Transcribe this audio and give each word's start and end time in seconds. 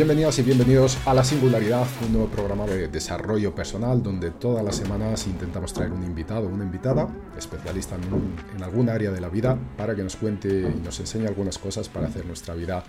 Bienvenidos 0.00 0.38
y 0.38 0.42
bienvenidos 0.42 0.96
a 1.04 1.12
La 1.12 1.22
Singularidad, 1.22 1.86
un 2.06 2.14
nuevo 2.14 2.28
programa 2.28 2.64
de 2.64 2.88
desarrollo 2.88 3.54
personal 3.54 4.02
donde 4.02 4.30
todas 4.30 4.64
las 4.64 4.76
semanas 4.76 5.26
intentamos 5.26 5.74
traer 5.74 5.92
un 5.92 6.02
invitado 6.02 6.46
o 6.46 6.48
una 6.48 6.64
invitada, 6.64 7.06
especialista 7.36 7.96
en, 7.96 8.62
algún 8.62 8.88
área 8.88 9.10
de 9.10 9.20
la 9.20 9.28
vida, 9.28 9.58
para 9.76 9.94
que 9.94 10.02
nos 10.02 10.16
cuente 10.16 10.48
y 10.48 10.80
nos 10.82 10.98
enseñe 11.00 11.26
algunas 11.26 11.58
cosas 11.58 11.90
para 11.90 12.06
hacer 12.06 12.24
nuestra 12.24 12.54
vida 12.54 12.82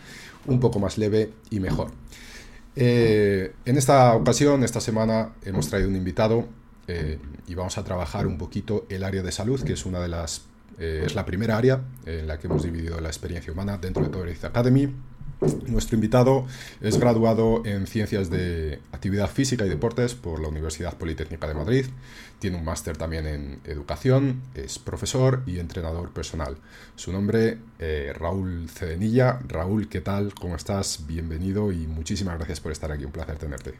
un 0.47 0.61
poco 0.61 0.79
más 0.79 0.97
leve 0.97 1.33
y 1.49 1.59
mejor. 1.59 1.91
Eh, 2.77 3.55
en 3.65 3.77
esta 3.77 4.15
ocasión, 4.15 4.63
esta 4.63 4.79
semana, 4.79 5.33
hemos 5.43 5.67
traído 5.67 5.89
un 5.89 5.97
invitado 5.97 6.47
eh, 6.87 7.19
y 7.45 7.55
vamos 7.55 7.77
a 7.77 7.83
trabajar 7.83 8.25
un 8.25 8.37
poquito 8.37 8.85
el 8.87 9.03
área 9.03 9.21
de 9.21 9.33
salud, 9.33 9.61
que 9.61 9.73
es 9.73 9.85
una 9.85 9.99
de 9.99 10.07
las 10.07 10.43
eh, 10.79 11.03
es 11.05 11.13
la 11.13 11.25
primera 11.25 11.57
área 11.57 11.81
en 12.05 12.25
la 12.25 12.39
que 12.39 12.47
hemos 12.47 12.63
dividido 12.63 13.01
la 13.01 13.09
experiencia 13.09 13.51
humana 13.51 13.77
dentro 13.77 14.01
de 14.01 14.09
Tourist 14.09 14.45
Academy 14.45 14.89
nuestro 15.67 15.95
invitado 15.95 16.45
es 16.81 16.99
graduado 16.99 17.63
en 17.65 17.87
Ciencias 17.87 18.29
de 18.29 18.79
Actividad 18.91 19.27
Física 19.27 19.65
y 19.65 19.69
Deportes 19.69 20.13
por 20.13 20.39
la 20.39 20.47
Universidad 20.47 20.93
Politécnica 20.97 21.47
de 21.47 21.55
Madrid. 21.55 21.85
Tiene 22.39 22.57
un 22.57 22.63
máster 22.63 22.95
también 22.95 23.25
en 23.25 23.59
Educación, 23.65 24.41
es 24.53 24.77
profesor 24.77 25.41
y 25.47 25.59
entrenador 25.59 26.11
personal. 26.11 26.57
Su 26.95 27.11
nombre, 27.11 27.57
eh, 27.79 28.13
Raúl 28.15 28.69
Cedenilla. 28.69 29.39
Raúl, 29.47 29.89
¿qué 29.89 30.01
tal? 30.01 30.33
¿Cómo 30.35 30.55
estás? 30.55 31.05
Bienvenido 31.07 31.71
y 31.71 31.87
muchísimas 31.87 32.37
gracias 32.37 32.59
por 32.59 32.71
estar 32.71 32.91
aquí. 32.91 33.05
Un 33.05 33.11
placer 33.11 33.37
tenerte. 33.37 33.73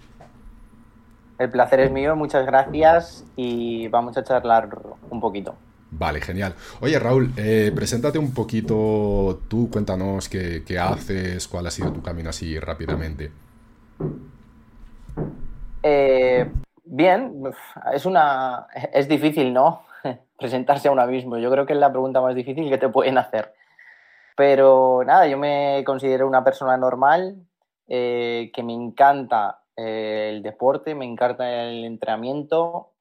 El 1.37 1.49
placer 1.49 1.79
es 1.81 1.91
mío, 1.91 2.15
muchas 2.15 2.45
gracias 2.45 3.23
y 3.35 3.87
vamos 3.87 4.17
a 4.17 4.23
charlar 4.23 4.69
un 5.09 5.19
poquito. 5.19 5.55
Vale, 5.91 6.21
genial. 6.21 6.55
Oye, 6.79 6.97
Raúl, 6.97 7.33
eh, 7.35 7.71
preséntate 7.75 8.17
un 8.17 8.33
poquito 8.33 9.41
tú, 9.49 9.69
cuéntanos 9.69 10.29
qué, 10.29 10.63
haces, 10.79 11.47
cuál 11.49 11.67
ha 11.67 11.71
sido 11.71 11.91
tu 11.91 12.01
camino 12.01 12.29
así 12.29 12.57
rápidamente. 12.57 13.29
Eh, 15.83 16.49
bien, 16.85 17.43
es 17.93 18.05
una. 18.05 18.67
es 18.93 19.09
difícil, 19.09 19.51
¿no? 19.53 19.83
Presentarse 20.39 20.87
a 20.87 20.91
uno 20.91 21.05
mismo. 21.07 21.37
Yo 21.37 21.51
creo 21.51 21.65
que 21.65 21.73
es 21.73 21.79
la 21.79 21.91
pregunta 21.91 22.21
más 22.21 22.35
difícil 22.35 22.69
que 22.69 22.77
te 22.77 22.87
pueden 22.87 23.17
hacer. 23.17 23.53
Pero 24.37 25.03
nada, 25.05 25.27
yo 25.27 25.37
me 25.37 25.83
considero 25.85 26.25
una 26.25 26.43
persona 26.43 26.77
normal, 26.77 27.35
eh, 27.89 28.49
que 28.53 28.63
me 28.63 28.73
encanta 28.73 29.59
el 29.75 30.41
deporte, 30.41 30.95
me 30.95 31.05
encanta 31.05 31.63
el 31.63 31.83
entrenamiento. 31.83 32.93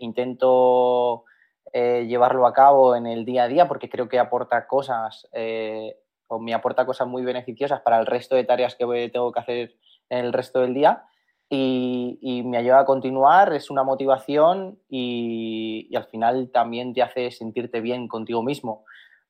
intento 0.00 1.24
eh, 1.72 2.06
llevarlo 2.08 2.46
a 2.46 2.52
cabo 2.52 2.96
en 2.96 3.06
el 3.06 3.24
día 3.24 3.44
a 3.44 3.48
día 3.48 3.68
porque 3.68 3.88
creo 3.88 4.08
que 4.08 4.18
aporta 4.18 4.66
cosas 4.66 5.28
eh, 5.32 5.96
o 6.26 6.38
me 6.38 6.54
aporta 6.54 6.86
cosas 6.86 7.06
muy 7.06 7.22
beneficiosas 7.22 7.80
para 7.80 7.98
el 7.98 8.06
resto 8.06 8.34
de 8.34 8.44
tareas 8.44 8.74
que 8.74 9.10
tengo 9.12 9.32
que 9.32 9.40
hacer 9.40 9.76
en 10.08 10.24
el 10.24 10.32
resto 10.32 10.60
del 10.60 10.74
día 10.74 11.04
y, 11.52 12.42
me 12.44 12.58
ayuda 12.58 12.80
a 12.80 12.84
continuar, 12.84 13.52
es 13.52 13.70
una 13.70 13.82
motivación 13.82 14.78
y, 14.88 15.90
al 15.96 16.04
final 16.04 16.50
también 16.52 16.94
te 16.94 17.02
hace 17.02 17.32
sentirte 17.32 17.80
bien 17.80 18.06
contigo 18.06 18.42
mismo. 18.42 18.84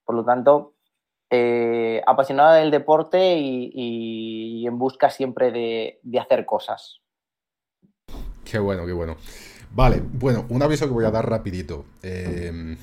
Por 0.04 0.16
lo 0.16 0.24
tanto, 0.24 0.74
eh, 1.30 2.02
apasionada 2.06 2.56
del 2.56 2.70
deporte 2.70 3.38
y, 3.38 4.66
en 4.66 4.78
busca 4.78 5.08
siempre 5.08 5.50
de 5.50 6.18
hacer 6.18 6.44
cosas. 6.44 7.00
Qué 8.44 8.58
bueno, 8.58 8.84
qué 8.84 8.92
bueno. 8.92 9.16
Vale, 9.72 10.02
bueno, 10.12 10.46
un 10.48 10.62
aviso 10.62 10.86
que 10.86 10.92
voy 10.92 11.04
a 11.04 11.10
dar 11.10 11.28
rapidito. 11.28 11.84
Em, 12.02 12.76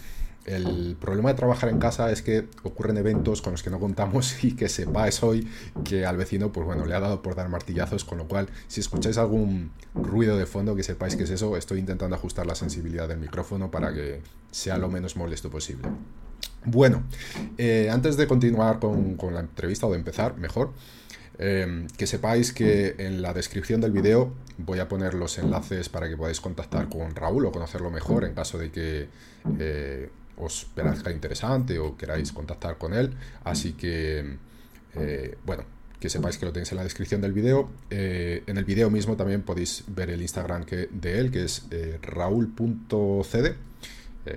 el 0.45 0.95
problema 0.99 1.29
de 1.29 1.35
trabajar 1.35 1.67
en 1.69 1.77
casa 1.77 2.09
es 2.09 2.21
que 2.21 2.47
ocurren 2.63 2.95
eventos 2.95 3.41
con 3.41 3.51
los 3.51 3.61
que 3.61 3.69
no 3.69 3.79
contamos 3.79 4.43
y 4.43 4.55
que 4.55 4.69
sepáis 4.69 5.21
hoy 5.21 5.47
que 5.83 6.05
al 6.05 6.15
vecino, 6.15 6.53
pues 6.53 6.65
bueno, 6.65 6.85
le 6.85 6.95
ha 6.95 7.01
dado 7.01 7.21
por 7.21 7.35
dar 7.35 7.49
martillazos, 7.49 8.05
con 8.05 8.17
lo 8.17 8.27
cual, 8.27 8.47
si 8.67 8.79
escucháis 8.79 9.17
algún 9.17 9.71
ruido 9.93 10.37
de 10.37 10.45
fondo, 10.45 10.75
que 10.75 10.83
sepáis 10.83 11.17
que 11.17 11.23
es 11.23 11.29
eso, 11.29 11.57
estoy 11.57 11.79
intentando 11.79 12.15
ajustar 12.15 12.45
la 12.45 12.55
sensibilidad 12.55 13.09
del 13.09 13.19
micrófono 13.19 13.69
para 13.69 13.93
que 13.93 14.21
sea 14.51 14.77
lo 14.77 14.87
menos 14.87 15.17
molesto 15.17 15.49
posible. 15.49 15.89
Bueno, 16.63 17.03
eh, 17.57 17.89
antes 17.91 18.15
de 18.15 18.27
continuar 18.27 18.79
con, 18.79 19.15
con 19.15 19.33
la 19.33 19.41
entrevista 19.41 19.87
o 19.87 19.91
de 19.91 19.97
empezar, 19.97 20.37
mejor, 20.37 20.71
Em, 21.39 21.85
que 21.97 22.07
sepáis 22.07 22.51
que 22.51 22.95
en 22.97 23.21
la 23.21 23.31
descripción 23.31 23.79
del 23.79 23.91
vídeo 23.91 24.33
voy 24.57 24.79
a 24.79 24.87
poner 24.87 25.13
los 25.13 25.37
enlaces 25.37 25.87
para 25.87 26.09
que 26.09 26.17
podáis 26.17 26.41
contactar 26.41 26.89
con 26.89 27.13
Raúl 27.15 27.45
o 27.45 27.51
conocerlo 27.51 27.91
mejor 27.91 28.25
en 28.25 28.33
caso 28.33 28.57
de 28.57 28.71
que 28.71 29.07
eh, 29.59 30.09
os 30.35 30.65
parezca 30.65 31.11
interesante 31.11 31.77
o 31.77 31.95
queráis 31.95 32.31
contactar 32.31 32.77
con 32.77 32.93
él. 32.93 33.13
Así 33.43 33.73
que, 33.73 34.37
eh, 34.95 35.37
bueno, 35.45 35.63
que 35.99 36.09
sepáis 36.09 36.39
que 36.39 36.45
lo 36.47 36.53
tenéis 36.53 36.71
en 36.71 36.77
la 36.77 36.83
descripción 36.83 37.21
del 37.21 37.33
vídeo. 37.33 37.69
Eh, 37.91 38.43
en 38.47 38.57
el 38.57 38.65
vídeo 38.65 38.89
mismo 38.89 39.15
también 39.15 39.43
podéis 39.43 39.83
ver 39.87 40.09
el 40.09 40.21
Instagram 40.23 40.63
que, 40.63 40.89
de 40.91 41.19
él, 41.19 41.29
que 41.29 41.43
es 41.43 41.67
raúl.cd. 42.01 43.55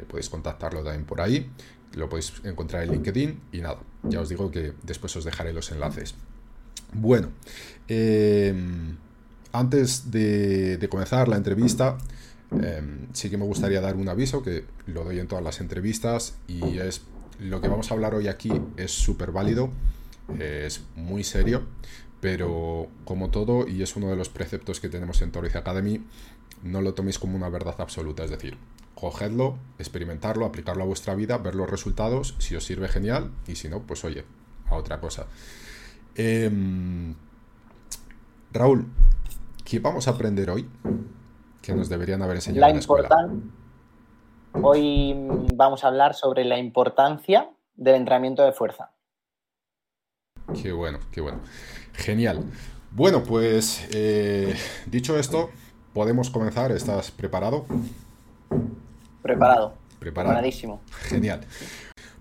podéis 0.07 0.29
contactarlo 0.29 0.83
también 0.83 1.07
por 1.07 1.23
ahí. 1.23 1.51
Lo 1.95 2.11
podéis 2.11 2.35
encontrar 2.45 2.85
en 2.85 2.93
LinkedIn 2.93 3.41
y 3.53 3.61
nada, 3.63 3.79
ya 4.05 4.21
os 4.21 4.29
digo 4.29 4.51
que 4.51 4.75
después 4.83 5.17
os 5.17 5.25
dejaré 5.25 5.53
los 5.53 5.73
enlaces. 5.73 6.15
Bueno, 6.93 7.29
em, 7.89 8.97
antes 9.53 10.11
de, 10.11 10.87
comenzar 10.91 11.29
la 11.29 11.37
entrevista, 11.37 11.99
em, 12.51 13.07
sí 13.13 13.31
que 13.31 13.37
me 13.37 13.45
gustaría 13.45 13.81
dar 13.81 13.97
un 13.97 14.09
aviso 14.09 14.43
que 14.43 14.65
lo 14.87 15.05
doy 15.05 15.21
en 15.21 15.29
todas 15.29 15.45
las 15.45 15.61
entrevistas 15.61 16.35
y 16.49 16.79
es 16.79 17.03
lo 17.39 17.61
que 17.61 17.69
vamos 17.69 17.91
a 17.91 17.95
hablar 17.95 18.15
hoy 18.15 18.29
aquí 18.29 18.53
es 18.77 18.91
súper 18.91 19.31
válido, 19.31 19.71
es 20.39 20.83
muy 20.97 21.25
serio, 21.25 21.63
pero 22.21 22.89
como 23.05 23.31
todo, 23.31 23.67
y 23.67 23.83
es 23.83 23.97
uno 23.97 24.09
de 24.09 24.17
los 24.17 24.29
preceptos 24.29 24.81
que 24.81 24.89
tenemos 24.89 25.23
en 25.23 25.33
Toriz 25.33 25.57
Academy, 25.57 26.05
no 26.63 26.83
lo 26.83 26.95
toméis 26.95 27.19
como 27.19 27.37
una 27.37 27.49
verdad 27.49 27.77
absoluta, 27.79 28.25
es 28.25 28.31
decir, 28.31 28.59
cogedlo, 28.95 29.57
experimentarlo, 29.79 30.45
aplicarlo 30.45 30.83
a 30.83 30.87
vuestra 30.87 31.15
vida, 31.15 31.39
ver 31.39 31.55
los 31.55 31.71
resultados, 31.71 32.35
si 32.39 32.57
os 32.57 32.65
sirve 32.65 32.89
genial 32.89 33.31
y 33.47 33.55
si 33.55 33.69
no, 33.69 33.81
pues 33.81 34.05
oye, 34.05 34.25
a 34.67 34.77
otra 34.77 35.01
cosa. 35.01 35.27
Em, 36.23 37.15
Raúl, 38.53 38.87
¿qué 39.65 39.79
vamos 39.79 40.07
a 40.07 40.11
aprender 40.11 40.51
hoy? 40.51 40.69
Que 41.63 41.75
nos 41.75 41.89
deberían 41.89 42.21
haber 42.21 42.37
enseñado 42.37 42.67
en 42.67 42.75
la 42.75 42.79
escuela. 42.79 43.09
Hoy 44.53 45.15
vamos 45.55 45.83
a 45.83 45.87
hablar 45.89 46.15
sobre 46.15 46.45
la 46.45 46.59
importancia 46.59 47.49
del 47.75 47.95
entrenamiento 47.95 48.45
de 48.45 48.53
fuerza. 48.53 48.91
Qué 50.61 50.73
bueno, 50.73 50.99
qué 51.11 51.23
bueno. 51.23 51.41
Genial. 51.95 52.45
Bueno, 52.91 53.23
pues 53.23 53.89
eh, 53.95 54.55
dicho 54.87 55.17
esto, 55.17 55.49
podemos 55.95 56.29
comenzar. 56.29 56.71
¿Estás 56.71 57.11
preparado? 57.13 57.65
Preparado. 59.23 59.73
Preparado. 59.99 60.35
Preparadísimo. 60.35 60.83
Genial. 61.09 61.47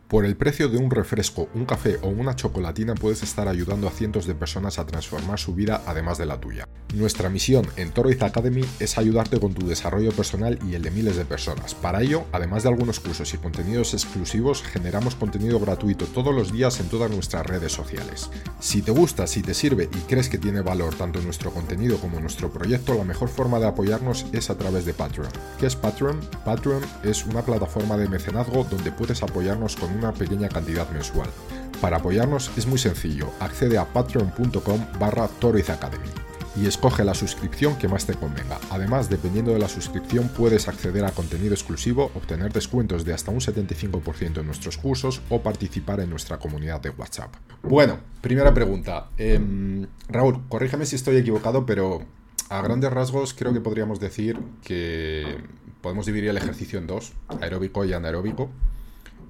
Por 0.09 0.25
el 0.25 0.35
precio 0.35 0.69
de 0.69 0.77
un 0.79 0.89
refresco, 0.89 1.49
un 1.53 1.65
café 1.65 1.99
o 2.01 2.07
una 2.07 2.35
chocolatina 2.35 2.95
puedes 2.95 3.21
estar 3.21 3.47
ayudando 3.47 3.87
a 3.87 3.91
cientos 3.91 4.25
de 4.25 4.33
personas 4.33 4.79
a 4.79 4.87
transformar 4.87 5.37
su 5.37 5.53
vida 5.53 5.83
además 5.85 6.17
de 6.17 6.25
la 6.25 6.39
tuya. 6.39 6.67
Nuestra 6.95 7.29
misión 7.29 7.67
en 7.75 7.91
Toroiz 7.91 8.19
Academy 8.23 8.65
es 8.79 8.97
ayudarte 8.97 9.39
con 9.39 9.53
tu 9.53 9.67
desarrollo 9.67 10.11
personal 10.11 10.57
y 10.67 10.73
el 10.73 10.81
de 10.81 10.89
miles 10.89 11.15
de 11.15 11.25
personas. 11.25 11.75
Para 11.75 12.01
ello, 12.01 12.25
además 12.31 12.63
de 12.63 12.69
algunos 12.69 12.99
cursos 12.99 13.31
y 13.35 13.37
contenidos 13.37 13.93
exclusivos, 13.93 14.63
generamos 14.63 15.13
contenido 15.13 15.59
gratuito 15.59 16.05
todos 16.05 16.33
los 16.33 16.51
días 16.51 16.79
en 16.79 16.89
todas 16.89 17.11
nuestras 17.11 17.45
redes 17.45 17.71
sociales. 17.71 18.31
Si 18.59 18.81
te 18.81 18.89
gusta, 18.89 19.27
si 19.27 19.43
te 19.43 19.53
sirve 19.53 19.89
y 19.93 19.99
crees 20.07 20.27
que 20.27 20.39
tiene 20.39 20.61
valor 20.61 20.95
tanto 20.95 21.21
nuestro 21.21 21.51
contenido 21.51 21.99
como 21.99 22.19
nuestro 22.19 22.49
proyecto, 22.51 22.95
la 22.95 23.03
mejor 23.03 23.29
forma 23.29 23.59
de 23.59 23.67
apoyarnos 23.67 24.25
es 24.33 24.49
a 24.49 24.57
través 24.57 24.85
de 24.85 24.95
Patreon. 24.95 25.29
¿Qué 25.59 25.67
es 25.67 25.75
Patreon? 25.75 26.19
Patreon 26.43 26.81
es 27.03 27.27
una 27.27 27.43
plataforma 27.43 27.95
de 27.95 28.09
mecenazgo 28.09 28.63
donde 28.63 28.91
puedes 28.91 29.21
apoyarnos 29.21 29.75
con 29.75 29.98
una 29.99 30.13
pequeña 30.13 30.49
cantidad 30.49 30.89
mensual. 30.89 31.29
Para 31.81 31.97
apoyarnos 31.97 32.51
es 32.57 32.65
muy 32.65 32.79
sencillo, 32.79 33.31
accede 33.39 33.77
a 33.77 33.85
patreon.com 33.85 34.85
barra 34.99 35.25
Academy 35.25 36.09
y 36.55 36.67
escoge 36.67 37.03
la 37.03 37.13
suscripción 37.13 37.77
que 37.77 37.87
más 37.87 38.05
te 38.05 38.15
convenga. 38.15 38.59
Además, 38.69 39.09
dependiendo 39.09 39.53
de 39.53 39.59
la 39.59 39.69
suscripción, 39.69 40.29
puedes 40.29 40.67
acceder 40.67 41.05
a 41.05 41.11
contenido 41.11 41.53
exclusivo, 41.53 42.11
obtener 42.15 42.51
descuentos 42.51 43.05
de 43.05 43.13
hasta 43.13 43.31
un 43.31 43.39
75% 43.39 44.39
en 44.39 44.45
nuestros 44.45 44.77
cursos 44.77 45.21
o 45.29 45.41
participar 45.41 45.99
en 45.99 46.09
nuestra 46.09 46.37
comunidad 46.37 46.81
de 46.81 46.89
WhatsApp. 46.89 47.33
Bueno, 47.63 47.99
primera 48.21 48.53
pregunta. 48.53 49.09
Em, 49.17 49.87
Raúl, 50.09 50.41
corrígeme 50.49 50.85
si 50.85 50.95
estoy 50.95 51.17
equivocado, 51.17 51.65
pero 51.65 52.01
a 52.49 52.61
grandes 52.61 52.91
rasgos 52.91 53.33
creo 53.33 53.53
que 53.53 53.61
podríamos 53.61 53.99
decir 53.99 54.39
que 54.63 55.37
podemos 55.81 56.05
dividir 56.05 56.29
el 56.29 56.37
ejercicio 56.37 56.79
en 56.79 56.87
dos, 56.87 57.13
aeróbico 57.41 57.85
y 57.85 57.93
anaeróbico. 57.93 58.49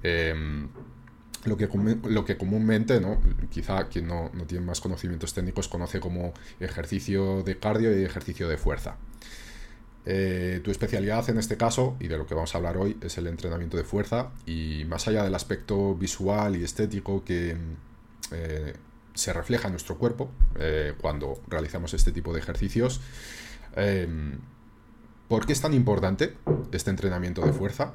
Em, 0.02 0.68
lo 1.44 1.56
que, 1.56 1.68
lo 2.04 2.24
que 2.24 2.36
comúnmente, 2.36 3.00
¿no? 3.00 3.18
quizá 3.50 3.88
quien 3.88 4.08
no, 4.08 4.30
tiene 4.46 4.64
más 4.64 4.80
conocimientos 4.80 5.32
técnicos 5.32 5.68
conoce 5.68 6.00
como 6.00 6.34
ejercicio 6.60 7.42
de 7.42 7.58
cardio 7.58 7.98
y 7.98 8.04
ejercicio 8.04 8.48
de 8.48 8.58
fuerza. 8.58 8.96
Eh, 10.06 10.60
tu 10.64 10.70
especialidad 10.70 11.28
en 11.30 11.38
este 11.38 11.56
caso, 11.56 11.96
y 12.00 12.08
de 12.08 12.18
lo 12.18 12.26
que 12.26 12.34
vamos 12.34 12.54
a 12.54 12.58
hablar 12.58 12.76
hoy, 12.76 12.98
es 13.00 13.16
el 13.18 13.26
entrenamiento 13.26 13.76
de 13.76 13.84
fuerza 13.84 14.30
y 14.46 14.84
más 14.86 15.08
allá 15.08 15.22
del 15.24 15.34
aspecto 15.34 15.94
visual 15.94 16.56
y 16.56 16.64
estético 16.64 17.24
que 17.24 17.56
eh, 18.32 18.74
se 19.14 19.32
refleja 19.32 19.68
en 19.68 19.72
nuestro 19.72 19.98
cuerpo 19.98 20.30
eh, 20.58 20.94
cuando 21.00 21.40
realizamos 21.48 21.94
este 21.94 22.12
tipo 22.12 22.32
de 22.32 22.40
ejercicios, 22.40 23.00
¿por 25.30 25.46
qué 25.46 25.52
es 25.52 25.62
tan 25.62 25.72
importante 25.72 26.36
este 26.72 26.90
entrenamiento 26.90 27.40
de 27.42 27.52
fuerza? 27.52 27.92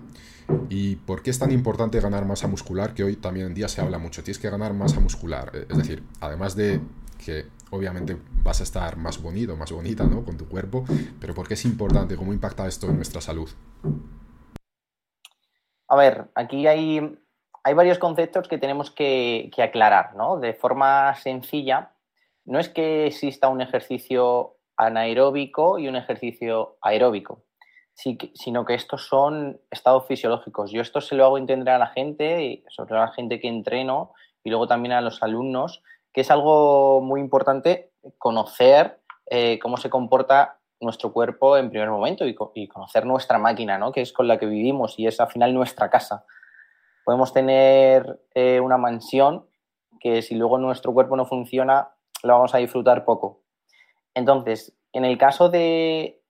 ¿Y 0.69 0.95
por 0.95 1.21
qué 1.21 1.31
es 1.31 1.37
tan 1.37 1.51
importante 1.51 1.99
ganar 1.99 2.23
masa 2.23 2.47
muscular? 2.47 2.93
Que 2.93 3.03
hoy 3.03 3.17
también 3.17 3.47
en 3.47 3.53
día 3.53 3.67
se 3.67 3.81
habla 3.81 3.99
mucho. 3.99 4.23
Tienes 4.23 4.39
que 4.39 4.49
ganar 4.49 4.73
masa 4.73 5.01
muscular. 5.01 5.51
Eh, 5.53 5.67
es 5.69 5.77
decir, 5.77 6.01
además 6.21 6.55
de 6.55 6.79
que 7.23 7.47
obviamente 7.71 8.15
vas 8.41 8.61
a 8.61 8.63
estar 8.63 8.95
más 8.95 9.21
bonito, 9.21 9.57
más 9.57 9.69
bonita, 9.73 10.05
¿no? 10.05 10.23
Con 10.23 10.37
tu 10.37 10.47
cuerpo, 10.47 10.85
pero 11.19 11.33
¿por 11.33 11.45
qué 11.45 11.55
es 11.55 11.65
importante? 11.65 12.15
¿Cómo 12.15 12.31
impacta 12.31 12.67
esto 12.67 12.87
en 12.87 12.95
nuestra 12.95 13.19
salud? 13.19 13.49
A 15.89 15.95
ver, 15.97 16.29
aquí 16.35 16.67
hay, 16.67 17.19
hay 17.63 17.73
varios 17.73 17.99
conceptos 17.99 18.47
que 18.47 18.57
tenemos 18.57 18.91
que, 18.91 19.51
que 19.53 19.61
aclarar, 19.61 20.15
¿no? 20.15 20.39
De 20.39 20.53
forma 20.53 21.13
sencilla, 21.15 21.91
no 22.45 22.59
es 22.59 22.69
que 22.69 23.07
exista 23.07 23.49
un 23.49 23.59
ejercicio 23.59 24.54
anaeróbico 24.77 25.79
y 25.79 25.87
un 25.87 25.95
ejercicio 25.95 26.77
aeróbico 26.81 27.45
sino 27.95 28.65
que 28.65 28.73
estos 28.73 29.07
son 29.07 29.59
estados 29.71 30.05
fisiológicos. 30.05 30.71
Yo 30.71 30.81
esto 30.81 30.99
se 30.99 31.15
lo 31.15 31.25
hago 31.25 31.37
entender 31.37 31.73
a 31.73 31.79
la 31.79 31.87
gente, 31.87 32.63
sobre 32.67 32.89
todo 32.89 32.99
a 32.99 33.05
la 33.05 33.11
gente 33.13 33.39
que 33.39 33.47
entreno 33.47 34.13
y 34.43 34.49
luego 34.49 34.67
también 34.67 34.91
a 34.93 35.01
los 35.01 35.23
alumnos, 35.23 35.81
que 36.13 36.21
es 36.21 36.31
algo 36.31 37.01
muy 37.01 37.21
importante 37.21 37.91
conocer 38.17 38.99
eh, 39.29 39.59
cómo 39.59 39.77
se 39.77 39.89
comporta 39.89 40.59
nuestro 40.81 41.13
cuerpo 41.13 41.57
en 41.57 41.69
primer 41.69 41.89
momento 41.89 42.25
y, 42.25 42.67
conocer 42.67 43.05
nuestra 43.05 43.39
máquina, 43.39 43.77
¿no? 43.77 43.91
que 43.91 44.01
es 44.01 44.11
con 44.11 44.27
la 44.27 44.37
que 44.37 44.45
vivimos 44.45 44.99
y 44.99 45.07
es 45.07 45.19
al 45.19 45.29
final 45.29 45.53
nuestra 45.53 45.89
casa. 45.89 46.25
Podemos 47.05 47.33
tener 47.33 48.19
eh, 48.33 48.59
una 48.59 48.77
mansión 48.77 49.47
que 49.99 50.21
si 50.21 50.35
luego 50.35 50.57
nuestro 50.57 50.93
cuerpo 50.93 51.15
no 51.15 51.25
funciona, 51.25 51.91
lo 52.23 52.33
vamos 52.33 52.53
a 52.53 52.57
disfrutar 52.57 53.05
poco. 53.05 53.44
Entonces, 54.15 54.75
en 54.93 55.05
el 55.05 55.17
caso 55.17 55.49
de 55.49 56.21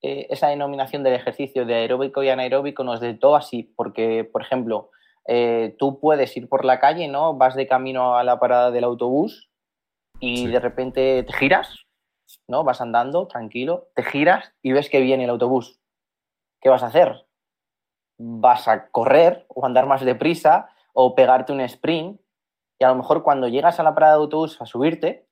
eh, 0.00 0.26
esa 0.30 0.48
denominación 0.48 1.02
del 1.02 1.14
ejercicio 1.14 1.66
de 1.66 1.74
aeróbico 1.74 2.22
y 2.22 2.30
anaeróbico 2.30 2.84
no 2.84 2.94
es 2.94 3.00
del 3.00 3.18
todo 3.18 3.36
así, 3.36 3.74
porque, 3.76 4.24
por 4.24 4.42
ejemplo, 4.42 4.90
eh, 5.26 5.74
tú 5.78 5.98
puedes 5.98 6.36
ir 6.36 6.48
por 6.48 6.64
la 6.64 6.78
calle, 6.78 7.08
¿no? 7.08 7.34
Vas 7.34 7.54
de 7.56 7.66
camino 7.66 8.16
a 8.16 8.24
la 8.24 8.38
parada 8.38 8.70
del 8.70 8.84
autobús 8.84 9.50
y 10.20 10.46
de 10.46 10.60
repente 10.60 11.22
te 11.22 11.32
giras, 11.32 11.86
¿no? 12.46 12.62
Vas 12.62 12.80
andando 12.80 13.26
tranquilo, 13.26 13.88
te 13.94 14.02
giras 14.02 14.52
y 14.62 14.72
ves 14.72 14.88
que 14.88 15.00
viene 15.00 15.24
el 15.24 15.30
autobús. 15.30 15.80
¿Qué 16.60 16.68
vas 16.68 16.82
a 16.82 16.88
hacer? 16.88 17.26
Vas 18.18 18.68
a 18.68 18.90
correr 18.90 19.44
o 19.48 19.66
andar 19.66 19.86
más 19.86 20.04
deprisa 20.04 20.68
o 20.92 21.14
pegarte 21.14 21.52
un 21.52 21.60
sprint 21.62 22.20
y 22.78 22.84
a 22.84 22.88
lo 22.88 22.94
mejor 22.96 23.22
cuando 23.22 23.48
llegas 23.48 23.80
a 23.80 23.82
la 23.82 23.94
parada 23.94 24.14
de 24.14 24.20
autobús 24.20 24.60
a 24.60 24.66
subirte, 24.66 25.26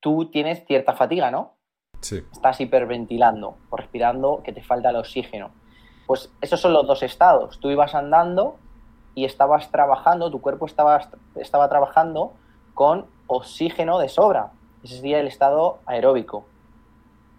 tú 0.00 0.30
tienes 0.30 0.64
cierta 0.66 0.94
fatiga, 0.94 1.30
¿no? 1.30 1.54
Estás 2.32 2.60
hiperventilando 2.60 3.56
o 3.70 3.76
respirando 3.76 4.42
que 4.44 4.52
te 4.52 4.62
falta 4.62 4.90
el 4.90 4.96
oxígeno. 4.96 5.50
Pues 6.06 6.32
esos 6.40 6.60
son 6.60 6.72
los 6.72 6.86
dos 6.86 7.02
estados. 7.02 7.58
Tú 7.60 7.70
ibas 7.70 7.94
andando 7.94 8.56
y 9.14 9.24
estabas 9.24 9.70
trabajando, 9.70 10.30
tu 10.30 10.40
cuerpo 10.40 10.66
estaba, 10.66 11.00
estaba 11.34 11.68
trabajando 11.68 12.34
con 12.74 13.06
oxígeno 13.26 13.98
de 13.98 14.08
sobra. 14.08 14.52
Ese 14.84 14.96
sería 14.96 15.20
el 15.20 15.26
estado 15.26 15.80
aeróbico. 15.86 16.46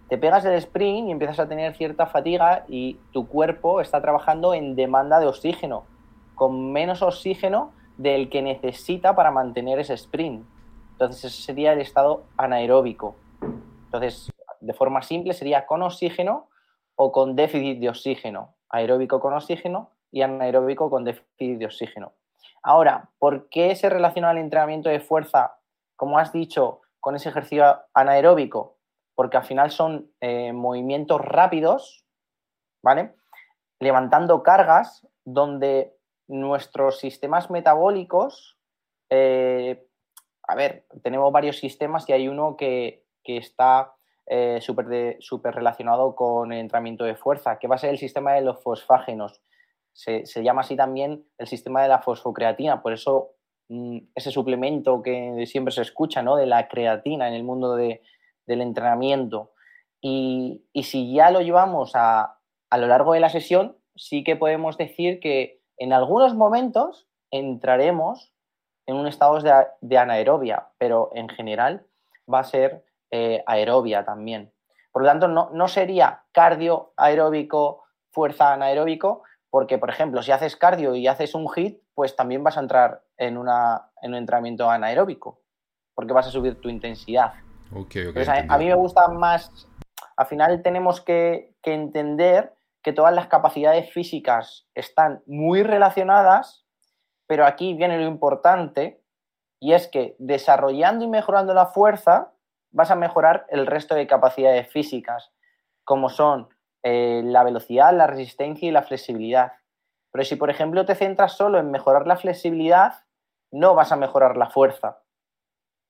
Te 0.10 0.18
pegas 0.18 0.44
el 0.44 0.54
sprint 0.56 1.08
y 1.08 1.12
empiezas 1.12 1.40
a 1.40 1.48
tener 1.48 1.74
cierta 1.76 2.08
fatiga 2.08 2.66
y 2.68 2.96
tu 3.14 3.28
cuerpo 3.28 3.80
está 3.80 4.02
trabajando 4.02 4.54
en 4.54 4.76
demanda 4.76 5.20
de 5.20 5.28
oxígeno, 5.28 5.86
con 6.36 6.74
menos 6.74 7.02
oxígeno 7.02 7.72
del 7.98 8.30
que 8.30 8.42
necesita 8.42 9.16
para 9.16 9.32
mantener 9.32 9.80
ese 9.80 9.94
sprint. 9.94 10.46
Entonces 11.00 11.32
ese 11.32 11.44
sería 11.44 11.72
el 11.72 11.80
estado 11.80 12.26
anaeróbico. 12.36 13.16
Entonces, 13.86 14.30
de 14.60 14.74
forma 14.74 15.02
simple 15.02 15.34
sería 15.34 15.66
con 15.66 15.82
oxígeno 15.82 16.50
o 16.96 17.14
con 17.14 17.38
déficit 17.38 17.80
de 17.80 17.88
oxígeno, 17.88 18.58
aeróbico 18.68 19.22
con 19.22 19.34
oxígeno 19.34 19.92
y 20.12 20.24
anaeróbico 20.24 20.90
con 20.90 21.06
déficit 21.06 21.58
de 21.58 21.68
oxígeno. 21.68 22.12
Ahora, 22.62 23.12
¿por 23.18 23.48
qué 23.48 23.78
se 23.78 23.90
relaciona 23.90 24.32
el 24.32 24.40
entrenamiento 24.40 24.90
de 24.90 25.00
fuerza, 25.00 25.56
como 25.96 26.20
has 26.20 26.34
dicho, 26.34 26.82
con 27.00 27.16
ese 27.16 27.30
ejercicio 27.30 27.80
anaeróbico? 27.94 28.76
Porque 29.16 29.38
al 29.38 29.46
final 29.46 29.72
son 29.72 30.12
eh, 30.20 30.52
movimientos 30.52 31.22
rápidos, 31.22 32.04
¿vale? 32.84 33.16
Levantando 33.80 34.44
cargas 34.44 35.08
donde 35.24 35.96
nuestros 36.28 37.00
sistemas 37.00 37.50
metabólicos, 37.50 38.58
eh, 39.10 39.89
a 40.50 40.56
ver, 40.56 40.86
tenemos 41.04 41.32
varios 41.32 41.58
sistemas 41.58 42.10
y 42.10 42.14
hay 42.14 42.28
uno 42.28 42.58
que, 42.58 43.06
que 43.24 43.38
está 43.38 43.94
eh, 44.32 44.60
súper 44.62 45.56
relacionado 45.56 46.16
con 46.16 46.52
el 46.52 46.60
entrenamiento 46.60 47.04
de 47.04 47.16
fuerza, 47.16 47.58
que 47.60 47.68
va 47.68 47.76
a 47.76 47.80
ser 47.80 47.92
el 47.92 47.98
sistema 47.98 48.34
de 48.34 48.42
los 48.42 48.62
fosfágenos. 48.62 49.42
Se, 49.92 50.24
llama 50.44 50.62
así 50.62 50.76
también 50.76 51.26
el 51.38 51.48
sistema 51.48 51.82
de 51.82 51.90
la 51.90 52.00
fosfocreatina, 52.00 52.82
por 52.82 52.94
eso 52.94 53.32
mm, 53.70 53.98
ese 54.16 54.32
suplemento 54.32 55.02
que 55.02 55.46
siempre 55.46 55.72
se 55.72 55.82
escucha, 55.82 56.22
¿no? 56.22 56.36
De 56.36 56.46
la 56.46 56.68
creatina 56.68 57.28
en 57.28 57.34
el 57.34 57.44
mundo 57.44 57.76
del 57.76 58.00
entrenamiento. 58.48 59.52
Y, 60.02 60.64
si 60.84 61.14
ya 61.14 61.32
lo 61.32 61.42
llevamos 61.42 61.92
a, 61.96 62.40
lo 62.72 62.88
largo 62.88 63.14
de 63.14 63.20
la 63.20 63.30
sesión, 63.30 63.78
sí 63.96 64.24
que 64.24 64.36
podemos 64.36 64.78
decir 64.78 65.20
que 65.20 65.62
en 65.78 65.94
algunos 65.94 66.36
momentos 66.36 67.08
entraremos 67.32 68.34
en 68.90 68.96
un 68.96 69.06
estado 69.06 69.40
de, 69.40 69.54
de 69.82 69.98
anaerobia, 70.00 70.70
pero 70.80 71.12
en 71.14 71.30
general 71.30 71.86
va 72.32 72.40
a 72.40 72.44
ser 72.44 72.84
eh, 73.12 73.44
aerobia 73.46 74.04
también. 74.04 74.52
Por 74.92 75.04
lo 75.04 75.08
tanto, 75.08 75.28
no, 75.28 75.68
sería 75.68 76.24
cardio 76.32 76.94
aeróbico, 76.98 77.84
fuerza 78.10 78.52
anaeróbico, 78.52 79.22
porque, 79.52 79.78
por 79.78 79.92
ejemplo, 79.92 80.24
si 80.24 80.32
haces 80.32 80.56
cardio 80.56 80.96
y 80.96 81.06
haces 81.06 81.36
un 81.36 81.48
hit, 81.50 81.84
pues 81.94 82.16
también 82.16 82.44
vas 82.44 82.58
a 82.58 82.62
entrar 82.62 83.04
en, 83.18 83.38
una, 83.38 83.92
en 84.02 84.14
un 84.14 84.18
entrenamiento 84.18 84.68
anaeróbico, 84.68 85.40
porque 85.94 86.14
vas 86.14 86.26
a 86.26 86.32
subir 86.32 86.60
tu 86.60 86.68
intensidad. 86.70 87.34
a, 88.50 88.58
mí 88.58 88.66
me 88.66 88.74
gusta 88.74 89.08
más, 89.10 89.68
al 90.18 90.26
final 90.26 90.64
tenemos 90.64 91.00
que, 91.00 91.54
que 91.62 91.76
entender 91.76 92.56
que 92.82 92.92
todas 92.92 93.14
las 93.14 93.28
capacidades 93.28 93.94
físicas 93.94 94.68
están 94.74 95.22
muy 95.28 95.62
relacionadas, 95.62 96.66
pero 97.30 97.46
aquí 97.46 97.76
viene 97.76 98.00
lo 98.00 98.08
importante, 98.08 99.04
y 99.60 99.74
es 99.74 99.88
que 99.88 100.16
desarrollando 100.18 101.06
y 101.06 101.08
mejorando 101.08 101.54
la 101.54 101.68
fuerza, 101.68 102.32
vas 102.72 102.90
a 102.90 102.96
mejorar 102.96 103.46
el 103.50 103.68
resto 103.68 103.94
de 103.94 104.08
capacidades 104.08 104.68
físicas, 104.68 105.32
como 105.84 106.10
son 106.10 106.50
eh, 106.82 107.22
la 107.24 107.44
velocidad, 107.44 107.94
la 107.94 108.08
resistencia 108.08 108.68
y 108.68 108.72
la 108.72 108.82
flexibilidad. 108.82 109.54
Pero 110.12 110.26
si, 110.26 110.38
por 110.38 110.50
ejemplo, 110.50 110.88
te 110.88 110.96
centras 110.96 111.38
solo 111.38 111.60
en 111.60 111.70
mejorar 111.70 112.08
la 112.08 112.18
flexibilidad, 112.18 113.04
no 113.52 113.76
vas 113.76 113.92
a 113.92 113.96
mejorar 113.96 114.36
la 114.36 114.50
fuerza. 114.50 115.04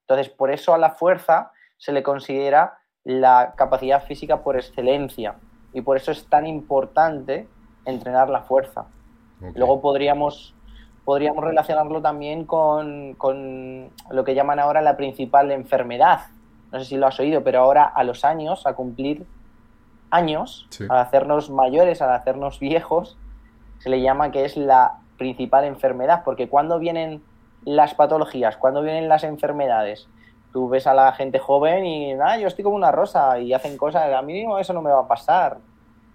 Entonces, 0.06 0.28
por 0.28 0.50
eso 0.50 0.74
a 0.74 0.78
la 0.78 0.90
fuerza 0.90 1.52
se 1.78 1.92
le 1.92 2.02
considera 2.02 2.80
la 3.02 3.54
capacidad 3.56 4.04
física 4.04 4.42
por 4.42 4.56
excelencia 4.56 5.36
y 5.72 5.80
por 5.80 5.96
eso 5.96 6.12
es 6.12 6.28
tan 6.28 6.46
importante 6.46 7.48
entrenar 7.86 8.28
la 8.28 8.42
fuerza. 8.42 8.88
Luego 9.54 9.80
podríamos, 9.80 10.54
podríamos 11.04 11.44
relacionarlo 11.44 12.00
también 12.00 12.44
con, 12.44 13.14
con, 13.14 13.90
lo 14.10 14.24
que 14.24 14.34
llaman 14.34 14.58
ahora 14.58 14.82
la 14.82 14.96
principal 14.96 15.50
enfermedad, 15.50 16.20
no 16.72 16.78
sé 16.78 16.84
si 16.84 16.96
lo 16.96 17.06
has 17.06 17.18
oído, 17.18 17.42
pero 17.42 17.60
ahora 17.60 17.84
a 17.84 18.04
los 18.04 18.24
años, 18.24 18.66
a 18.66 18.74
cumplir 18.74 19.26
años, 20.10 20.68
al 20.88 20.98
hacernos 20.98 21.50
mayores, 21.50 22.02
al 22.02 22.12
hacernos 22.12 22.60
viejos, 22.60 23.16
se 23.78 23.90
le 23.90 24.00
llama 24.00 24.30
que 24.30 24.44
es 24.44 24.56
la 24.56 24.98
principal 25.16 25.64
enfermedad, 25.64 26.22
porque 26.24 26.48
cuando 26.48 26.78
vienen 26.78 27.22
las 27.64 27.94
patologías? 27.94 28.56
¿Cuándo 28.56 28.82
vienen 28.82 29.08
las 29.08 29.24
enfermedades? 29.24 30.08
Tú 30.52 30.68
ves 30.68 30.86
a 30.86 30.94
la 30.94 31.12
gente 31.12 31.38
joven 31.38 31.86
y, 31.86 32.14
nada, 32.14 32.38
yo 32.38 32.48
estoy 32.48 32.64
como 32.64 32.76
una 32.76 32.90
rosa 32.90 33.38
y 33.38 33.52
hacen 33.52 33.76
cosas, 33.76 34.12
a 34.12 34.22
mí 34.22 34.44
eso 34.58 34.72
no 34.72 34.82
me 34.82 34.90
va 34.90 35.00
a 35.00 35.08
pasar, 35.08 35.58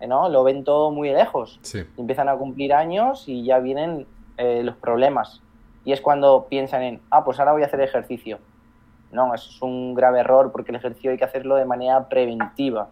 ¿no? 0.05 0.29
Lo 0.29 0.43
ven 0.43 0.63
todo 0.63 0.91
muy 0.91 1.09
lejos. 1.09 1.59
Empiezan 1.97 2.29
a 2.29 2.35
cumplir 2.35 2.73
años 2.73 3.27
y 3.27 3.45
ya 3.45 3.59
vienen 3.59 4.07
eh, 4.37 4.63
los 4.63 4.75
problemas. 4.75 5.41
Y 5.83 5.91
es 5.91 6.01
cuando 6.01 6.47
piensan 6.49 6.83
en, 6.83 7.01
ah, 7.11 7.23
pues 7.23 7.39
ahora 7.39 7.53
voy 7.53 7.63
a 7.63 7.67
hacer 7.67 7.81
ejercicio. 7.81 8.39
No, 9.11 9.33
eso 9.33 9.49
es 9.49 9.61
un 9.61 9.93
grave 9.93 10.19
error 10.19 10.51
porque 10.51 10.71
el 10.71 10.77
ejercicio 10.77 11.11
hay 11.11 11.17
que 11.17 11.23
hacerlo 11.23 11.55
de 11.55 11.65
manera 11.65 12.09
preventiva 12.09 12.89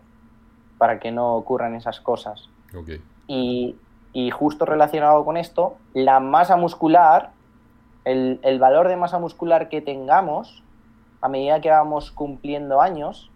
para 0.77 0.99
que 0.99 1.11
no 1.11 1.35
ocurran 1.35 1.75
esas 1.75 1.99
cosas. 1.99 2.49
Y, 3.27 3.75
justo 4.31 4.65
relacionado 4.65 5.25
con 5.25 5.37
esto, 5.37 5.75
la 5.93 6.19
masa 6.19 6.55
muscular, 6.55 7.31
el, 8.05 8.39
el, 8.43 8.59
valor 8.59 8.87
de 8.87 8.95
masa 8.95 9.17
muscular 9.17 9.69
que 9.69 9.81
tengamos 9.81 10.63
a 11.21 11.29
medida 11.29 11.61
que 11.61 11.69
vamos 11.71 12.11
cumpliendo 12.11 12.81
años, 12.81 13.31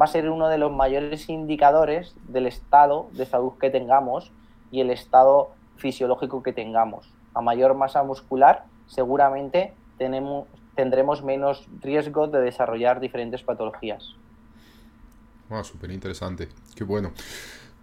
va 0.00 0.04
a 0.04 0.08
ser 0.08 0.30
uno 0.30 0.48
de 0.48 0.58
los 0.58 0.70
mayores 0.70 1.28
indicadores 1.28 2.14
del 2.28 2.46
estado 2.46 3.08
de 3.12 3.26
salud 3.26 3.52
que 3.60 3.70
tengamos 3.70 4.32
y 4.70 4.80
el 4.80 4.90
estado 4.90 5.50
fisiológico 5.76 6.42
que 6.42 6.52
tengamos. 6.52 7.12
A 7.34 7.40
mayor 7.40 7.74
masa 7.74 8.02
muscular, 8.02 8.64
seguramente 8.86 9.74
tenemos, 9.98 10.46
tendremos 10.74 11.22
menos 11.22 11.66
riesgo 11.80 12.28
de 12.28 12.40
desarrollar 12.40 13.00
diferentes 13.00 13.42
patologías. 13.42 14.14
Wow, 15.48 15.64
súper 15.64 15.90
interesante. 15.90 16.48
Qué 16.74 16.84
bueno. 16.84 17.12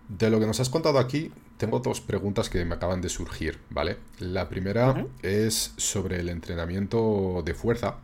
De 0.08 0.29
lo 0.32 0.39
que 0.39 0.48
nos 0.48 0.60
has 0.60 0.70
contado 0.70 0.98
aquí, 0.98 1.32
tengo 1.58 1.79
dos 1.79 2.01
preguntas 2.01 2.50
que 2.50 2.65
me 2.65 2.75
acaban 2.75 3.00
de 3.00 3.10
surgir, 3.10 3.60
¿vale? 3.70 3.98
La 4.18 4.50
primera 4.50 5.06
es 5.22 5.74
sobre 5.77 6.20
el 6.20 6.29
entrenamiento 6.29 7.44
de 7.46 7.53
fuerza, 7.53 7.98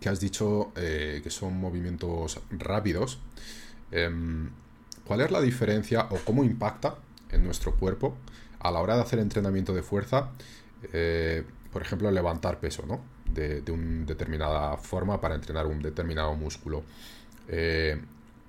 que 0.00 0.08
has 0.08 0.20
dicho 0.20 0.72
eh, 0.74 1.20
que 1.22 1.28
son 1.28 1.60
movimientos 1.60 2.40
rápidos. 2.50 3.18
Em, 3.90 4.50
¿Cuál 5.04 5.20
es 5.20 5.30
la 5.30 5.42
diferencia 5.42 6.06
o 6.10 6.16
cómo 6.24 6.44
impacta 6.44 6.94
en 7.30 7.44
nuestro 7.44 7.74
cuerpo 7.74 8.14
a 8.62 8.70
la 8.70 8.80
hora 8.80 8.96
de 8.96 9.02
hacer 9.02 9.18
entrenamiento 9.18 9.74
de 9.74 9.82
fuerza? 9.82 10.30
Eh, 10.92 11.44
por 11.72 11.82
ejemplo, 11.82 12.10
levantar 12.10 12.58
peso, 12.58 12.84
¿no? 12.86 13.00
De, 13.26 13.62
de 13.62 13.72
una 13.72 14.04
determinada 14.04 14.76
forma 14.76 15.20
para 15.20 15.34
entrenar 15.34 15.66
un 15.66 15.80
determinado 15.80 16.34
músculo. 16.34 16.82
Eh, 17.48 18.00